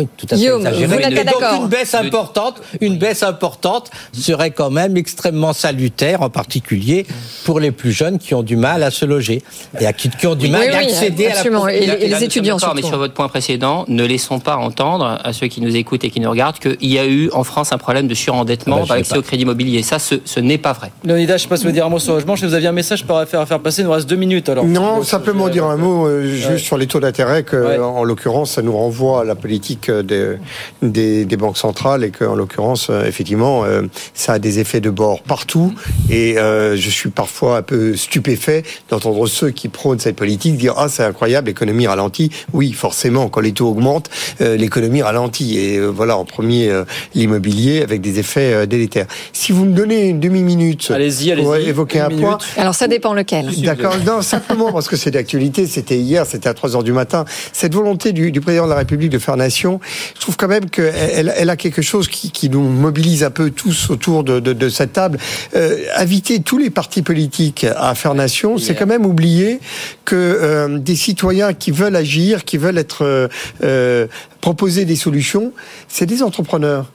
oui, 0.01 0.09
tout 0.17 0.27
à 0.27 0.31
fait 0.31 0.37
Guillaume, 0.37 0.63
vous 0.63 0.67
n'êtes 0.97 1.15
pas 1.15 1.31
donc 1.33 1.41
d'accord 1.41 1.63
une 1.63 1.69
baisse 1.69 1.95
importante, 1.95 2.57
une 2.81 2.99
baisse 2.99 3.23
importante 3.23 3.91
serait 4.13 4.51
quand 4.51 4.71
même 4.71 4.97
extrêmement 4.97 5.53
salutaire, 5.53 6.23
en 6.23 6.31
particulier 6.31 7.07
pour 7.45 7.61
les 7.61 7.71
plus 7.71 7.93
jeunes 7.93 8.19
qui 8.19 8.35
ont 8.35 8.43
du 8.43 8.57
mal 8.57 8.83
à 8.83 8.91
se 8.91 9.05
loger 9.05 9.43
et 9.81 9.87
à 9.87 9.93
qui, 9.93 10.09
qui 10.11 10.27
ont 10.27 10.35
du 10.35 10.47
Oui, 10.47 10.53
mal 10.53 10.63
oui, 10.69 10.75
à 10.75 10.79
accéder 10.79 11.27
à 11.27 11.31
la 11.31 11.35
absolument. 11.37 11.69
Et, 11.69 11.77
et 11.85 12.09
les 12.09 12.25
étudiants 12.25 12.57
D'accord, 12.57 12.75
mais 12.75 12.81
surtout. 12.83 12.93
sur 12.95 12.99
votre 12.99 13.15
point 13.15 13.29
précédent, 13.29 13.85
ne 13.89 14.05
laissons 14.05 14.41
pas 14.41 14.57
entendre 14.57 15.19
à 15.23 15.33
ceux 15.33 15.47
qui 15.49 15.61
nous 15.61 15.77
écoutent 15.77 16.05
et 16.05 16.11
qui 16.11 16.21
nous 16.21 16.31
regardent 16.31 16.59
qu'il 16.59 16.77
y 16.93 16.99
a 16.99 17.07
eu 17.07 17.31
en 17.33 17.45
France 17.45 17.73
un 17.73 17.79
problème 17.79 18.09
de 18.09 18.15
surendettement 18.15 18.77
Ah 18.79 18.81
bah, 18.83 18.87
par 18.89 18.97
l'accès 18.97 19.17
au 19.19 19.23
crédit 19.23 19.43
immobilier. 19.43 19.83
Ça, 19.83 19.99
ce, 19.99 20.15
ce 20.25 20.41
n'est 20.41 20.59
pas 20.59 20.73
vrai. 20.73 20.91
Leonidas, 21.05 21.37
je 21.37 21.43
sais 21.43 21.49
pas 21.49 21.57
si 21.57 21.65
vous 21.67 21.73
dire 21.73 21.87
un 21.87 21.89
mot 21.91 21.99
sur 21.99 22.13
le 22.13 22.19
logement. 22.19 22.37
Je 22.37 22.47
vous 22.47 22.55
aviez 22.55 22.69
un 22.69 22.73
message 22.73 23.05
pour 23.05 23.21
faire, 23.25 23.41
à 23.41 23.47
faire 23.47 23.61
passer. 23.61 23.83
Il 23.83 23.85
nous 23.87 23.91
reste 23.93 24.09
deux 24.09 24.17
minutes 24.17 24.49
alors. 24.49 24.65
Non, 24.65 25.03
simplement 25.03 25.49
dire 25.49 25.65
un 25.67 25.77
mot 25.77 26.07
euh, 26.07 26.25
juste 26.35 26.49
Ouais. 26.51 26.59
sur 26.59 26.79
les 26.79 26.87
taux 26.87 27.01
d'intérêt, 27.01 27.43
que 27.43 27.57
Ouais. 27.57 27.79
en 27.79 28.03
l'occurrence, 28.05 28.53
ça 28.53 28.63
nous 28.63 28.77
renvoie 28.77 29.21
à 29.21 29.25
la 29.25 29.35
politique 29.35 29.90
des, 29.91 30.37
des, 30.83 31.25
des 31.25 31.37
banques 31.37 31.59
centrales 31.59 32.05
et 32.05 32.11
qu'en 32.11 32.35
l'occurrence, 32.35 32.89
euh, 32.91 33.05
effectivement, 33.07 33.65
euh, 33.65 33.83
ça 34.15 34.35
a 34.35 34.39
des 34.39 34.59
effets 34.59 34.81
de 34.81 34.91
bord 34.91 35.23
partout. 35.23 35.75
Et 36.11 36.39
euh, 36.39 36.77
je 36.77 36.91
suis 36.91 37.11
parfois 37.11 37.59
un 37.59 37.63
peu 37.63 37.97
stupéfait 37.97 38.63
d'entendre 38.89 39.27
ceux 39.27 39.51
qui 39.51 39.69
prônent 39.69 39.99
cette 39.99 40.17
politique 40.17 40.57
dire 40.57 40.75
ah 40.77 40.89
c'est 40.89 41.05
incroyable, 41.05 41.49
l'économie 41.49 41.87
ralentit. 41.87 42.31
Oui, 42.53 42.73
forcément, 42.73 43.29
quand 43.29 43.41
les 43.41 43.53
taux 43.53 43.69
augmentent, 43.69 44.11
euh, 44.41 44.57
l'économie 44.57 45.03
ralentit. 45.03 45.59
Et 45.59 45.77
euh, 45.79 45.87
voilà, 45.89 46.17
en 46.17 46.25
premier 46.25 46.69
euh, 46.69 46.85
l'immobilier 47.15 47.83
avec 47.83 48.01
des 48.01 48.19
effets 48.19 48.53
euh, 48.55 48.67
délétères. 48.67 49.07
Si 49.33 49.53
vous 49.53 49.65
me 49.65 49.75
donnez 49.75 50.09
une 50.09 50.21
demi 50.21 50.43
minute 50.43 50.91
Allez-y, 50.95 51.35
pour 51.37 51.53
allez-y. 51.55 51.69
évoquer 51.69 52.01
un 52.01 52.09
minute. 52.09 52.25
point. 52.25 52.39
Alors 52.57 52.75
ça 52.75 52.89
dépend 52.89 53.15
lequel. 53.15 53.51
D'accord. 53.63 53.97
Non, 54.07 54.23
simplement 54.23 54.73
parce 54.73 54.89
que 54.89 54.97
c'est 54.97 55.11
d'actualité. 55.11 55.67
C'était 55.67 55.99
hier, 55.99 56.27
c'était 56.27 56.49
à 56.49 56.55
3 56.55 56.77
heures 56.77 56.83
du 56.83 56.93
matin. 56.93 57.25
Cette 57.53 57.75
volonté 57.75 58.13
du, 58.13 58.31
du 58.33 58.41
président 58.41 58.65
de 58.65 58.71
la 58.71 58.77
République 58.77 59.11
de 59.11 59.19
faire 59.19 59.37
nation, 59.37 59.80
je 60.15 60.21
trouve 60.21 60.37
quand 60.37 60.49
même 60.49 60.69
qu'elle 60.71 60.95
elle, 60.95 61.35
elle 61.37 61.51
a 61.51 61.57
quelque 61.57 61.83
chose 61.83 62.09
qui, 62.09 62.31
qui 62.31 62.49
nous 62.49 62.63
mobilise 62.63 63.25
un 63.25 63.31
peu 63.31 63.51
tous 63.51 63.91
autour 63.91 64.25
de, 64.25 64.41
de, 64.41 64.53
de 64.53 64.69
cette 64.69 64.93
table. 64.93 65.19
Euh, 65.55 65.85
inviter 65.97 66.41
tous 66.41 66.59
les 66.59 66.71
partis 66.71 67.03
politiques 67.03 67.67
à 67.77 67.95
faire 67.95 68.15
nation, 68.15 68.59
c'est 68.59 68.75
quand 68.75 68.87
même 68.87 69.07
oublier 69.07 69.61
que 70.05 70.17
euh, 70.17 70.79
des 70.79 70.97
citoyens 70.97 71.53
qui 71.53 71.71
veulent 71.71 71.97
agir, 71.97 72.45
qui 72.45 72.57
veulent 72.57 72.79
être 72.79 73.29
euh, 73.63 74.07
proposer 74.41 74.85
des 74.85 74.97
solutions, 74.97 75.53
c'est 75.89 76.07
des 76.07 76.23
entrepreneurs. 76.23 76.91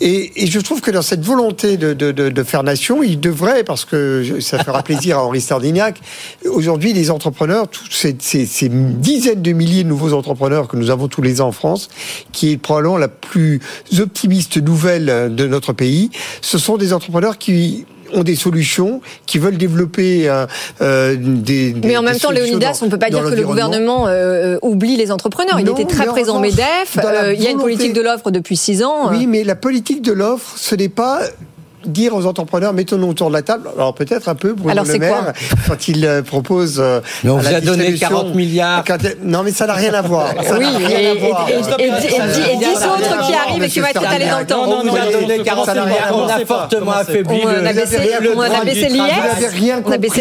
Et, 0.00 0.42
et 0.42 0.46
je 0.46 0.60
trouve 0.60 0.80
que 0.80 0.90
dans 0.90 1.02
cette 1.02 1.24
volonté 1.24 1.76
de, 1.76 2.42
faire 2.42 2.62
nation, 2.62 3.02
il 3.02 3.20
devrait, 3.20 3.64
parce 3.64 3.84
que 3.84 4.40
ça 4.40 4.62
fera 4.64 4.82
plaisir 4.82 5.18
à 5.18 5.24
Henri 5.24 5.40
Stardignac, 5.40 6.00
aujourd'hui 6.46 6.92
les 6.92 7.10
entrepreneurs, 7.10 7.68
tous 7.68 7.90
ces, 7.90 8.16
ces, 8.18 8.46
ces 8.46 8.68
dizaines 8.70 9.42
de 9.42 9.52
milliers 9.52 9.84
de 9.84 9.88
nouveaux 9.88 10.14
entrepreneurs 10.14 10.68
que 10.68 10.76
nous 10.76 10.90
avons 10.90 11.08
tous 11.08 11.22
les 11.22 11.40
ans 11.40 11.48
en 11.48 11.52
France, 11.52 11.88
qui 12.32 12.52
est 12.52 12.56
probablement 12.56 12.96
la 12.96 13.08
plus 13.08 13.60
optimiste 13.98 14.56
nouvelle 14.56 15.34
de 15.34 15.46
notre 15.46 15.72
pays, 15.72 16.10
ce 16.40 16.58
sont 16.58 16.76
des 16.76 16.92
entrepreneurs 16.92 17.36
qui 17.38 17.84
ont 18.14 18.22
des 18.22 18.36
solutions, 18.36 19.00
qui 19.26 19.38
veulent 19.38 19.56
développer 19.58 20.28
euh, 20.28 20.46
euh, 20.80 21.16
des, 21.18 21.72
des 21.72 21.88
Mais 21.88 21.96
en 21.96 22.02
même 22.02 22.16
temps, 22.18 22.30
Léonidas, 22.30 22.72
dans- 22.72 22.82
on 22.82 22.86
ne 22.86 22.90
peut 22.90 22.98
pas 22.98 23.10
dire 23.10 23.22
que 23.24 23.34
le 23.34 23.42
gouvernement 23.44 24.06
euh, 24.08 24.58
oublie 24.62 24.96
les 24.96 25.10
entrepreneurs. 25.12 25.58
Il 25.58 25.66
Non, 25.66 25.74
était 25.74 25.84
très 25.86 26.06
présent 26.06 26.36
au 26.36 26.40
MEDEF. 26.40 26.98
il 27.34 27.42
y 27.42 27.46
a 27.46 27.50
une 27.50 27.58
politique 27.58 27.92
de 27.92 28.00
l'offre 28.00 28.30
depuis 28.30 28.56
six 28.56 28.82
ans. 28.82 29.10
Oui, 29.10 29.26
mais 29.26 29.44
la 29.44 29.54
politique 29.56 30.02
de 30.02 30.12
l'offre, 30.12 30.54
ce 30.56 30.74
n'est 30.74 30.88
pas 30.88 31.20
dire 31.84 32.14
aux 32.14 32.26
entrepreneurs 32.26 32.72
mettons-nous 32.72 33.08
autour 33.08 33.28
de 33.28 33.34
la 33.34 33.42
table. 33.42 33.68
Alors 33.74 33.94
peut-être 33.94 34.28
un 34.28 34.34
peu 34.34 34.52
Bruno 34.52 34.70
Alors, 34.70 34.84
Le 34.84 34.92
c'est 34.92 34.98
Maire 34.98 35.22
quoi 35.24 35.32
quand 35.68 35.88
il 35.88 36.04
euh, 36.04 36.22
propose. 36.22 36.78
euh, 36.78 37.00
Mais 37.24 37.30
on 37.30 37.38
à 37.38 37.40
vous 37.42 37.50
la 37.50 37.56
a 37.56 37.60
donné 37.60 37.76
distribution- 37.90 38.08
40 38.08 38.34
milliards. 38.34 38.84
Quand- 38.86 38.98
non, 39.22 39.42
mais 39.42 39.52
ça 39.52 39.66
n'a 39.66 39.74
rien 39.74 39.94
à 39.94 40.02
voir. 40.02 40.28
Ça 40.42 40.58
Oui, 40.58 40.64
n'a 40.66 40.72
et, 40.80 40.86
rien 40.86 41.10
à 41.10 41.14
et, 41.14 41.18
voir. 41.18 41.48
et- 41.48 41.52
et- 41.52 41.84
et- 41.84 41.88
et- 41.88 42.54
et 42.54 42.56
dix 42.58 42.76
autres 42.84 43.26
qui 43.26 43.34
arrivent 43.34 43.62
et 43.62 43.68
qui 43.68 43.80
vont 43.80 43.86
être 43.86 44.02
étalés 44.02 44.26
dans 44.28 44.38
le 44.40 44.46
temps. 44.46 44.66
Non, 44.66 44.82
On 44.84 44.94
a 44.94 45.04
non, 45.06 45.20
donné 45.20 45.38
non, 45.38 45.44
40 45.44 45.66
ça 45.66 45.74
n'a 45.74 45.82
rien 45.84 45.94
à 45.94 46.10
milliards, 46.12 46.18
on 46.18 46.28
a 46.42 46.46
fortement 46.46 46.92
affaibli 46.92 47.40
On 47.44 47.48
a 47.66 47.72
baissé, 47.72 47.96
on 47.98 48.22
du 48.22 48.28
Vous 48.28 48.40
n'avez 48.42 48.74
l'IS. 48.74 49.46
rien 49.52 49.82
On 49.84 49.90
a 49.92 49.98
baissé 49.98 50.20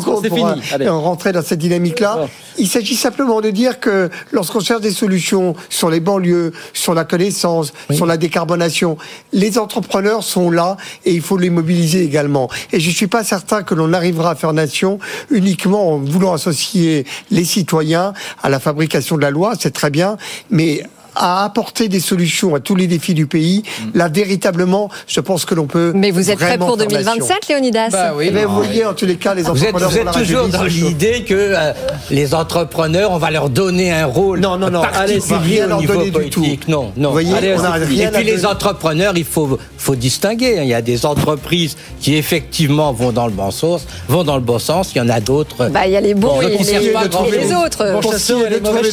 compris, 0.00 0.30
l'IS. 0.30 0.72
Allez. 0.74 0.88
rentrer 0.88 1.32
dans 1.32 1.42
cette 1.42 1.58
dynamique-là. 1.58 2.20
Il 2.58 2.68
s'agit 2.68 2.96
simplement 2.96 3.40
de 3.40 3.50
dire 3.50 3.78
que 3.80 4.10
lorsqu'on 4.32 4.60
cherche 4.60 4.80
des 4.80 4.90
solutions 4.90 5.54
sur 5.68 5.90
les 5.90 6.00
banlieues, 6.00 6.52
sur 6.72 6.94
la 6.94 7.04
connaissance, 7.04 7.72
sur 7.92 8.06
la 8.06 8.16
décarbonation, 8.16 8.96
les 9.32 9.58
entrepreneurs 9.58 10.22
sont 10.22 10.37
là 10.50 10.76
et 11.04 11.12
il 11.12 11.20
faut 11.20 11.36
les 11.36 11.50
mobiliser 11.50 12.02
également. 12.02 12.48
Et 12.72 12.80
je 12.80 12.90
suis 12.90 13.06
pas 13.06 13.24
certain 13.24 13.62
que 13.62 13.74
l'on 13.74 13.92
arrivera 13.92 14.30
à 14.30 14.34
faire 14.34 14.52
nation 14.52 14.98
uniquement 15.30 15.94
en 15.94 15.98
voulant 15.98 16.32
associer 16.32 17.04
les 17.30 17.44
citoyens 17.44 18.12
à 18.42 18.48
la 18.48 18.60
fabrication 18.60 19.16
de 19.16 19.22
la 19.22 19.30
loi, 19.30 19.54
c'est 19.58 19.72
très 19.72 19.90
bien, 19.90 20.16
mais 20.50 20.82
à 21.18 21.44
apporter 21.44 21.88
des 21.88 22.00
solutions 22.00 22.54
à 22.54 22.60
tous 22.60 22.74
les 22.76 22.86
défis 22.86 23.14
du 23.14 23.26
pays, 23.26 23.62
là 23.94 24.08
véritablement, 24.08 24.88
je 25.06 25.20
pense 25.20 25.44
que 25.44 25.54
l'on 25.54 25.66
peut. 25.66 25.92
Mais 25.94 26.10
vous 26.10 26.30
êtes 26.30 26.38
prêt 26.38 26.56
pour 26.58 26.76
faire 26.78 26.88
nation. 26.88 27.14
2027, 27.14 27.48
Léonidas 27.48 27.88
Bah 27.90 28.12
oui. 28.16 28.26
Eh 28.28 28.30
bien, 28.30 28.46
vous 28.46 28.54
voyez, 28.56 28.84
en 28.84 28.94
tous 28.94 29.06
les 29.06 29.16
cas, 29.16 29.34
les 29.34 29.42
Vous 29.42 29.64
êtes, 29.64 29.74
entrepreneurs 29.74 29.90
vous 29.90 29.98
êtes 30.20 30.26
toujours 30.26 30.48
dans 30.48 30.62
l'idée 30.64 31.24
que 31.24 31.34
euh, 31.34 31.72
les 32.10 32.34
entrepreneurs, 32.34 33.10
on 33.10 33.18
va 33.18 33.30
leur 33.30 33.50
donner 33.50 33.92
un 33.92 34.06
rôle 34.06 34.40
Non, 34.40 34.56
non, 34.56 34.70
non. 34.70 34.80
particulier 34.82 35.12
Allez, 35.12 35.20
c'est 35.20 35.36
rien 35.36 35.64
au 35.66 35.68
leur 35.68 35.78
niveau 35.80 35.92
donner 35.94 36.04
du 36.06 36.12
politique. 36.12 36.60
tout. 36.66 36.70
Non, 36.70 36.92
non. 36.96 37.08
Vous 37.08 37.12
voyez, 37.12 37.34
Allez, 37.34 37.54
on 37.58 37.64
a 37.64 37.72
rien 37.72 38.08
Et 38.08 38.12
puis 38.12 38.24
les 38.24 38.32
donner. 38.36 38.46
entrepreneurs, 38.46 39.12
il 39.16 39.24
faut, 39.24 39.58
faut 39.76 39.94
distinguer. 39.96 40.58
hein. 40.58 40.62
Il 40.62 40.68
y 40.68 40.74
a 40.74 40.82
des 40.82 41.04
entreprises 41.06 41.76
qui 42.00 42.14
effectivement 42.16 42.92
vont 42.92 43.12
dans 43.12 43.26
le 43.26 43.32
bon 43.32 43.50
sens, 43.50 43.86
vont 44.08 44.24
dans 44.24 44.36
le 44.36 44.42
bon 44.42 44.58
sens. 44.58 44.92
Il 44.94 44.98
y 44.98 45.00
en 45.00 45.08
a 45.08 45.20
d'autres. 45.20 45.68
Bah, 45.70 45.86
il 45.86 45.92
y 45.92 45.96
a 45.96 46.00
les 46.00 46.14
bons 46.14 46.28
Bon, 46.28 46.40
et, 46.42 46.58
les, 46.58 47.38
les 47.46 47.54
autres. 47.54 47.92
Bon 47.92 48.00
Pour 48.00 48.12
chasseur 48.12 48.38
qui 48.40 48.44
et 48.46 48.50
les 48.50 48.60
mauvais 48.60 48.82
les 48.82 48.90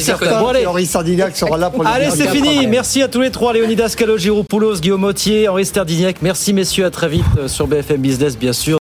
chasseurs, 0.00 0.66
Henri 0.66 0.86
Sardignac 0.86 1.36
sera 1.46 1.58
là 1.58 1.70
pour 1.70 1.84
les 1.84 1.90
Allez, 1.90 2.10
c'est 2.10 2.28
fini. 2.28 2.66
Merci 2.66 3.02
à 3.02 3.08
tous 3.08 3.20
les 3.20 3.30
trois, 3.30 3.52
Léonidas 3.52 3.94
Calo, 3.96 4.18
Giroud 4.18 4.46
Poulos, 4.46 4.80
Guillaume 4.80 5.00
Mottier, 5.00 5.48
Henri 5.48 5.64
Sterdignac. 5.64 6.16
Merci 6.22 6.52
messieurs, 6.52 6.84
à 6.84 6.90
très 6.90 7.08
vite 7.08 7.24
euh, 7.38 7.48
sur 7.48 7.66
BFM 7.66 8.00
Business, 8.00 8.36
bien 8.36 8.52
sûr. 8.52 8.74